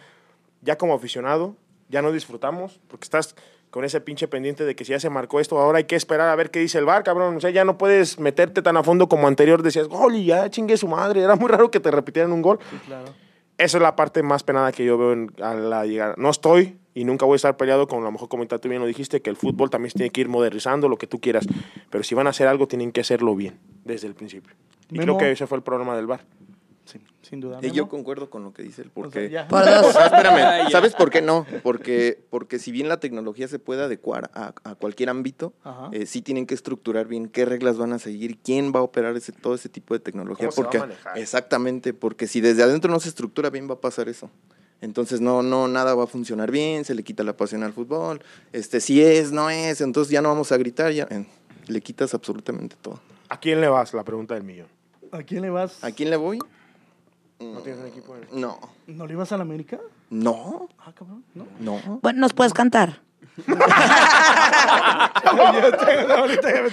ya 0.61 0.77
como 0.77 0.93
aficionado, 0.93 1.57
ya 1.89 2.01
no 2.01 2.11
disfrutamos, 2.11 2.79
porque 2.87 3.03
estás 3.03 3.35
con 3.69 3.83
ese 3.83 3.99
pinche 3.99 4.27
pendiente 4.27 4.65
de 4.65 4.75
que 4.75 4.85
si 4.85 4.91
ya 4.91 4.99
se 4.99 5.09
marcó 5.09 5.39
esto, 5.39 5.59
ahora 5.59 5.79
hay 5.79 5.83
que 5.85 5.95
esperar 5.95 6.29
a 6.29 6.35
ver 6.35 6.51
qué 6.51 6.59
dice 6.59 6.77
el 6.77 6.85
bar, 6.85 7.03
cabrón. 7.03 7.35
O 7.35 7.41
sea, 7.41 7.49
ya 7.49 7.65
no 7.65 7.77
puedes 7.77 8.19
meterte 8.19 8.61
tan 8.61 8.77
a 8.77 8.83
fondo 8.83 9.09
como 9.09 9.27
anterior, 9.27 9.63
decías, 9.63 9.87
gol 9.87 10.15
y 10.15 10.25
ya 10.25 10.49
chingue 10.49 10.77
su 10.77 10.87
madre. 10.87 11.21
Era 11.21 11.35
muy 11.35 11.49
raro 11.49 11.71
que 11.71 11.79
te 11.79 11.89
repitieran 11.89 12.31
un 12.31 12.41
gol. 12.43 12.59
Esa 13.57 13.77
es 13.77 13.81
la 13.83 13.95
parte 13.95 14.23
más 14.23 14.43
penada 14.43 14.71
que 14.71 14.83
yo 14.83 14.97
veo 14.97 15.13
en- 15.13 15.31
a 15.41 15.53
la 15.53 15.85
llegada. 15.85 16.15
No 16.17 16.29
estoy 16.29 16.77
y 16.95 17.05
nunca 17.05 17.25
voy 17.25 17.33
a 17.33 17.37
estar 17.37 17.55
peleado 17.57 17.87
con, 17.87 17.99
a 18.01 18.05
lo 18.05 18.11
mejor 18.11 18.29
como 18.29 18.45
tú 18.47 18.69
bien 18.69 18.81
lo 18.81 18.87
dijiste, 18.87 19.21
que 19.21 19.29
el 19.29 19.35
fútbol 19.35 19.69
también 19.69 19.91
tiene 19.93 20.09
que 20.09 20.21
ir 20.21 20.29
modernizando, 20.29 20.89
lo 20.89 20.97
que 20.97 21.07
tú 21.07 21.19
quieras. 21.19 21.45
Pero 21.89 22.03
si 22.03 22.15
van 22.15 22.27
a 22.27 22.31
hacer 22.31 22.47
algo, 22.47 22.67
tienen 22.67 22.91
que 22.91 23.01
hacerlo 23.01 23.35
bien, 23.35 23.59
desde 23.85 24.07
el 24.07 24.15
principio. 24.15 24.53
Y 24.91 24.97
Memo. 24.97 25.17
creo 25.17 25.17
que 25.17 25.31
ese 25.33 25.47
fue 25.47 25.57
el 25.57 25.63
problema 25.63 25.95
del 25.95 26.07
bar. 26.07 26.21
Sí, 26.85 26.99
sin 27.21 27.39
duda. 27.39 27.59
Y 27.59 27.63
Memo. 27.63 27.73
yo 27.73 27.89
concuerdo 27.89 28.29
con 28.29 28.43
lo 28.43 28.53
que 28.53 28.61
dice 28.61 28.81
O 28.81 28.85
sea, 28.85 28.91
porque... 28.93 29.25
espérame. 30.05 30.69
¿sabes 30.71 30.93
por 30.95 31.09
qué 31.09 31.21
no? 31.21 31.45
Porque, 31.63 32.21
porque 32.29 32.59
si 32.59 32.71
bien 32.71 32.89
la 32.89 32.99
tecnología 32.99 33.47
se 33.47 33.59
puede 33.59 33.83
adecuar 33.83 34.29
a, 34.33 34.53
a 34.63 34.75
cualquier 34.75 35.09
ámbito, 35.09 35.53
eh, 35.91 36.05
sí 36.05 36.21
tienen 36.21 36.45
que 36.45 36.53
estructurar 36.53 37.07
bien 37.07 37.29
qué 37.29 37.45
reglas 37.45 37.77
van 37.77 37.93
a 37.93 37.99
seguir, 37.99 38.37
quién 38.39 38.73
va 38.75 38.81
a 38.81 38.83
operar 38.83 39.15
ese, 39.15 39.31
todo 39.31 39.55
ese 39.55 39.69
tipo 39.69 39.93
de 39.93 40.01
tecnología. 40.01 40.49
¿Cómo 40.49 40.51
se 40.51 40.61
va 40.61 40.67
a 40.67 40.71
porque, 40.71 40.79
manejar? 40.79 41.17
Exactamente, 41.17 41.93
porque 41.93 42.27
si 42.27 42.41
desde 42.41 42.63
adentro 42.63 42.91
no 42.91 42.99
se 42.99 43.09
estructura 43.09 43.49
bien 43.49 43.69
va 43.69 43.75
a 43.75 43.81
pasar 43.81 44.09
eso. 44.09 44.29
Entonces 44.81 45.21
no, 45.21 45.41
no, 45.41 45.69
nada 45.69 45.95
va 45.95 46.03
a 46.03 46.07
funcionar 46.07 46.51
bien, 46.51 46.83
se 46.83 46.93
le 46.93 47.03
quita 47.03 47.23
la 47.23 47.37
pasión 47.37 47.63
al 47.63 47.71
fútbol, 47.71 48.21
este, 48.51 48.81
si 48.81 49.01
es, 49.01 49.31
no 49.31 49.49
es, 49.49 49.79
entonces 49.79 50.11
ya 50.11 50.21
no 50.21 50.27
vamos 50.27 50.51
a 50.51 50.57
gritar, 50.57 50.91
ya 50.91 51.07
eh, 51.09 51.25
le 51.67 51.79
quitas 51.79 52.13
absolutamente 52.13 52.75
todo. 52.81 52.99
¿A 53.29 53.39
quién 53.39 53.61
le 53.61 53.69
vas? 53.69 53.93
La 53.93 54.03
pregunta 54.03 54.33
del 54.33 54.43
millón. 54.43 54.67
¿A 55.13 55.23
quién 55.23 55.41
le 55.41 55.49
vas? 55.49 55.81
¿A 55.83 55.91
quién 55.91 56.09
le 56.09 56.17
voy? 56.17 56.39
¿No 57.39 57.59
tienes 57.59 57.81
un 57.81 57.87
equipo? 57.87 58.15
en- 58.15 58.27
No, 58.39 58.59
¿No 58.87 59.05
le 59.07 59.13
ibas 59.13 59.31
a 59.31 59.37
la 59.37 59.43
América? 59.43 59.79
no, 60.09 60.69
Ah, 60.79 60.91
cabrón, 60.93 61.23
¿no? 61.33 61.45
no, 61.59 61.99
Bueno, 62.01 62.19
nos 62.21 62.33
puedes 62.33 62.53
cantar. 62.53 62.99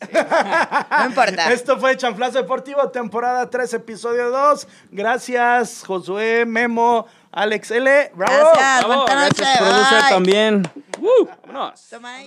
No 1.00 1.06
importa. 1.08 1.52
Esto 1.60 1.78
fue 1.78 1.96
Chanflazo 1.98 2.38
Deportivo, 2.40 2.90
temporada 2.90 3.50
3, 3.50 3.74
episodio 3.76 4.30
2. 4.30 4.68
Gracias, 4.92 5.84
Josué, 5.86 6.46
Memo, 6.46 7.06
Alex 7.32 7.72
L. 7.72 8.12
¡Bravo! 8.16 8.50
Gracias. 8.54 8.86
Bravo, 8.88 9.06
gracias, 9.06 9.58
producer, 9.58 10.00
bye. 10.02 10.10
también. 10.10 10.64
¡Uh! 11.00 11.26
¡Vámonos! 11.48 11.88
Toma 11.90 12.20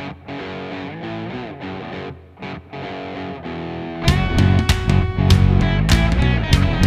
ahí. 0.00 0.49